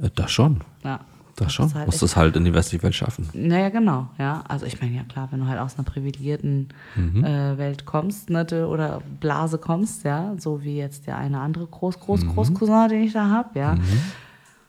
[0.03, 0.61] Äh, Das schon.
[0.83, 1.01] Ja.
[1.37, 1.67] Das schon.
[1.67, 3.29] ist halt Musst es halt in die westliche Welt schaffen.
[3.33, 4.45] Naja, genau, ja.
[4.49, 8.47] Also ich meine, ja klar, wenn du halt aus einer privilegierten äh, Welt kommst, ne,
[8.69, 13.13] oder Blase kommst, ja, so wie jetzt der eine andere Groß, Groß, Großcousin, den ich
[13.13, 13.77] da habe, ja.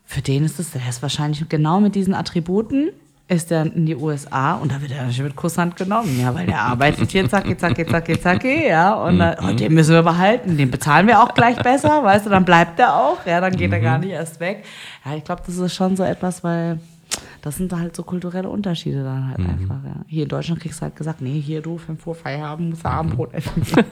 [0.04, 2.90] Für den ist es, der ist wahrscheinlich genau mit diesen Attributen,
[3.28, 6.46] ist er in die USA und da wird er natürlich mit Kusshand genommen, ja, weil
[6.46, 10.58] der arbeitet hier, zacki, zacki, zacki, zacki, ja, und dann, oh, den müssen wir behalten,
[10.58, 13.72] den bezahlen wir auch gleich besser, weißt du, dann bleibt er auch, ja, dann geht
[13.72, 14.64] er gar nicht erst weg.
[15.04, 16.80] Ja, ich glaube, das ist schon so etwas, weil
[17.46, 20.04] das sind halt so kulturelle Unterschiede dann halt einfach, ja.
[20.08, 22.90] Hier in Deutschland kriegst du halt gesagt, nee, hier du, 5 Uhr Feierabend, musst du
[22.90, 23.62] Abendbrot essen.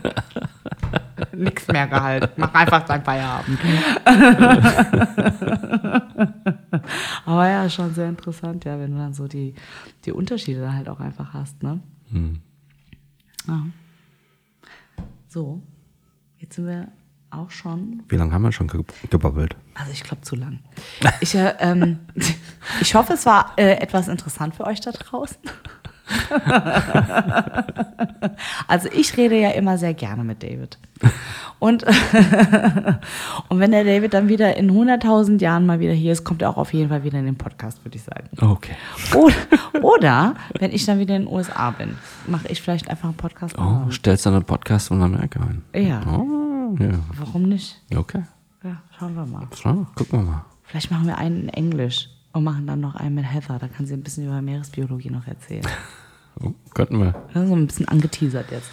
[1.37, 2.31] Nix mehr Gehalt.
[2.35, 3.59] Mach einfach dein Feierabend.
[7.25, 9.53] Aber ja, schon sehr interessant, ja, wenn du dann so die,
[10.03, 11.79] die Unterschiede dann halt auch einfach hast, ne?
[13.47, 13.67] Ja.
[15.27, 15.61] So,
[16.39, 16.87] jetzt sind wir
[17.33, 19.55] auch schon Wie lange haben wir schon ge gebabbelt?
[19.75, 20.59] also ich glaube zu lang.
[21.21, 21.99] Ich, äh, ähm,
[22.81, 25.37] ich hoffe, es war äh, etwas interessant für euch da draußen.
[28.67, 30.77] also ich rede ja immer sehr gerne mit David.
[31.59, 31.83] Und,
[33.49, 36.49] und wenn der David dann wieder in 100.000 Jahren mal wieder hier ist, kommt er
[36.49, 38.27] auch auf jeden Fall wieder in den Podcast, würde ich sagen.
[38.39, 38.73] Okay.
[39.15, 39.33] Oder,
[39.81, 41.95] oder wenn ich dann wieder in den USA bin,
[42.27, 43.57] mache ich vielleicht einfach einen Podcast.
[43.57, 45.63] Oh, stellst dann einen Podcast von Amerika ein.
[45.73, 46.99] Ja, Oh, ja.
[47.17, 47.81] warum nicht?
[47.95, 48.23] Okay.
[48.63, 49.47] Ja, schauen wir mal.
[49.53, 50.45] So, gucken wir mal.
[50.63, 53.59] Vielleicht machen wir einen in Englisch und machen dann noch einen mit Heather.
[53.59, 55.65] Da kann sie ein bisschen über Meeresbiologie noch erzählen.
[56.43, 57.13] Oh, könnten wir.
[57.35, 58.67] Ja, so ein bisschen angeteasert jetzt.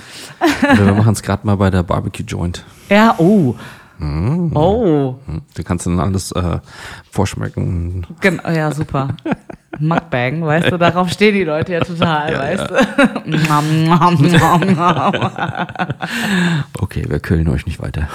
[0.63, 2.65] Oder wir machen es gerade mal bei der Barbecue Joint.
[2.89, 3.55] Ja, oh.
[4.01, 5.17] Oh.
[5.27, 6.59] Hm, Du kannst dann alles äh,
[7.11, 8.07] vorschmecken.
[8.23, 9.15] Genau, ja, super.
[9.79, 13.31] Mukbang, weißt du, darauf stehen die Leute ja total, weißt du.
[13.31, 15.31] Nom, nom, nom, nom.
[16.79, 18.09] Okay, wir kühlen euch nicht weiter.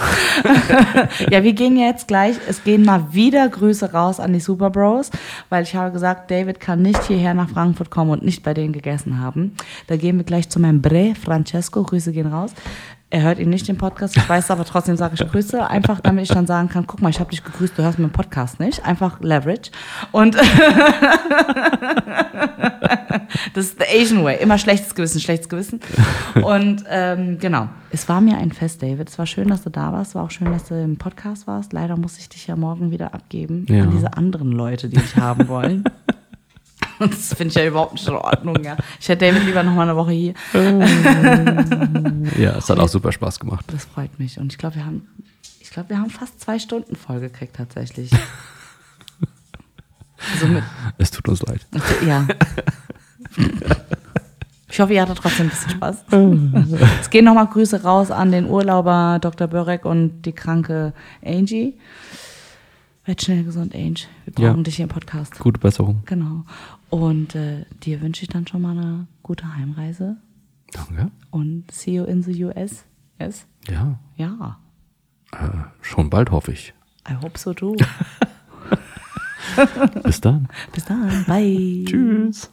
[1.32, 5.12] Ja, wir gehen jetzt gleich, es gehen mal wieder Grüße raus an die Super Bros,
[5.50, 8.74] weil ich habe gesagt, David kann nicht hierher nach Frankfurt kommen und nicht bei denen
[8.74, 9.56] gegessen haben.
[9.88, 12.54] Da gehen wir gleich zu meinem Bre, Francesco, Grüße gehen raus.
[13.16, 16.24] Er hört ihn nicht, den Podcast, ich weiß aber trotzdem sage ich Grüße, einfach damit
[16.26, 18.84] ich dann sagen kann, guck mal, ich habe dich gegrüßt, du hörst meinen Podcast nicht,
[18.86, 19.72] einfach Leverage.
[20.12, 20.36] Und
[23.54, 24.38] Das ist the Asian way.
[24.42, 25.80] Immer schlechtes Gewissen, schlechtes Gewissen.
[26.44, 29.08] Und ähm, genau, es war mir ein Fest, David.
[29.10, 30.10] Es war schön, dass du da warst.
[30.12, 31.72] Es war auch schön, dass du im Podcast warst.
[31.72, 33.84] Leider muss ich dich ja morgen wieder abgeben Ja.
[33.84, 35.86] an diese anderen Leute, die mich haben wollen.
[37.00, 38.78] Das finde ich ja überhaupt nicht in Ordnung, ja.
[39.00, 40.34] Ich hätte David lieber noch mal eine Woche hier.
[42.38, 43.66] Ja, es hat auch super Spaß gemacht.
[43.68, 44.40] Das freut mich.
[44.40, 45.08] Und ich glaube, wir haben,
[45.60, 48.12] ich glaube, wir haben fast zwei Stunden voll gekriegt tatsächlich.
[50.40, 50.64] so mit,
[50.98, 51.66] Es tut uns leid.
[52.06, 52.26] ja.
[54.70, 56.04] Ich hoffe, ihr hattet trotzdem ein bisschen Spaß.
[57.02, 59.48] Es gehen nochmal Grüße raus an den Urlauber Dr.
[59.48, 60.94] Börek und die kranke
[61.24, 61.76] Angie.
[63.06, 64.06] Werd schnell gesund, Angie.
[64.26, 64.64] Wir brauchen Ja.
[64.64, 65.38] dich hier im Podcast.
[65.40, 66.02] Gute Besserung.
[66.06, 66.44] Genau.
[66.90, 70.18] Und äh, dir wünsche ich dann schon mal eine gute Heimreise.
[70.72, 71.12] Danke.
[71.32, 72.86] Und see you in the US.
[73.20, 73.46] Yes?
[73.68, 74.00] Ja.
[74.18, 74.60] Ja.
[75.32, 75.50] Äh,
[75.82, 76.74] schon bald, hoffe ich.
[77.10, 77.76] I hope so too.
[80.04, 80.48] Bis dann.
[80.74, 81.26] Bis dann.
[81.26, 81.86] Bye.
[81.86, 82.50] Tschüss.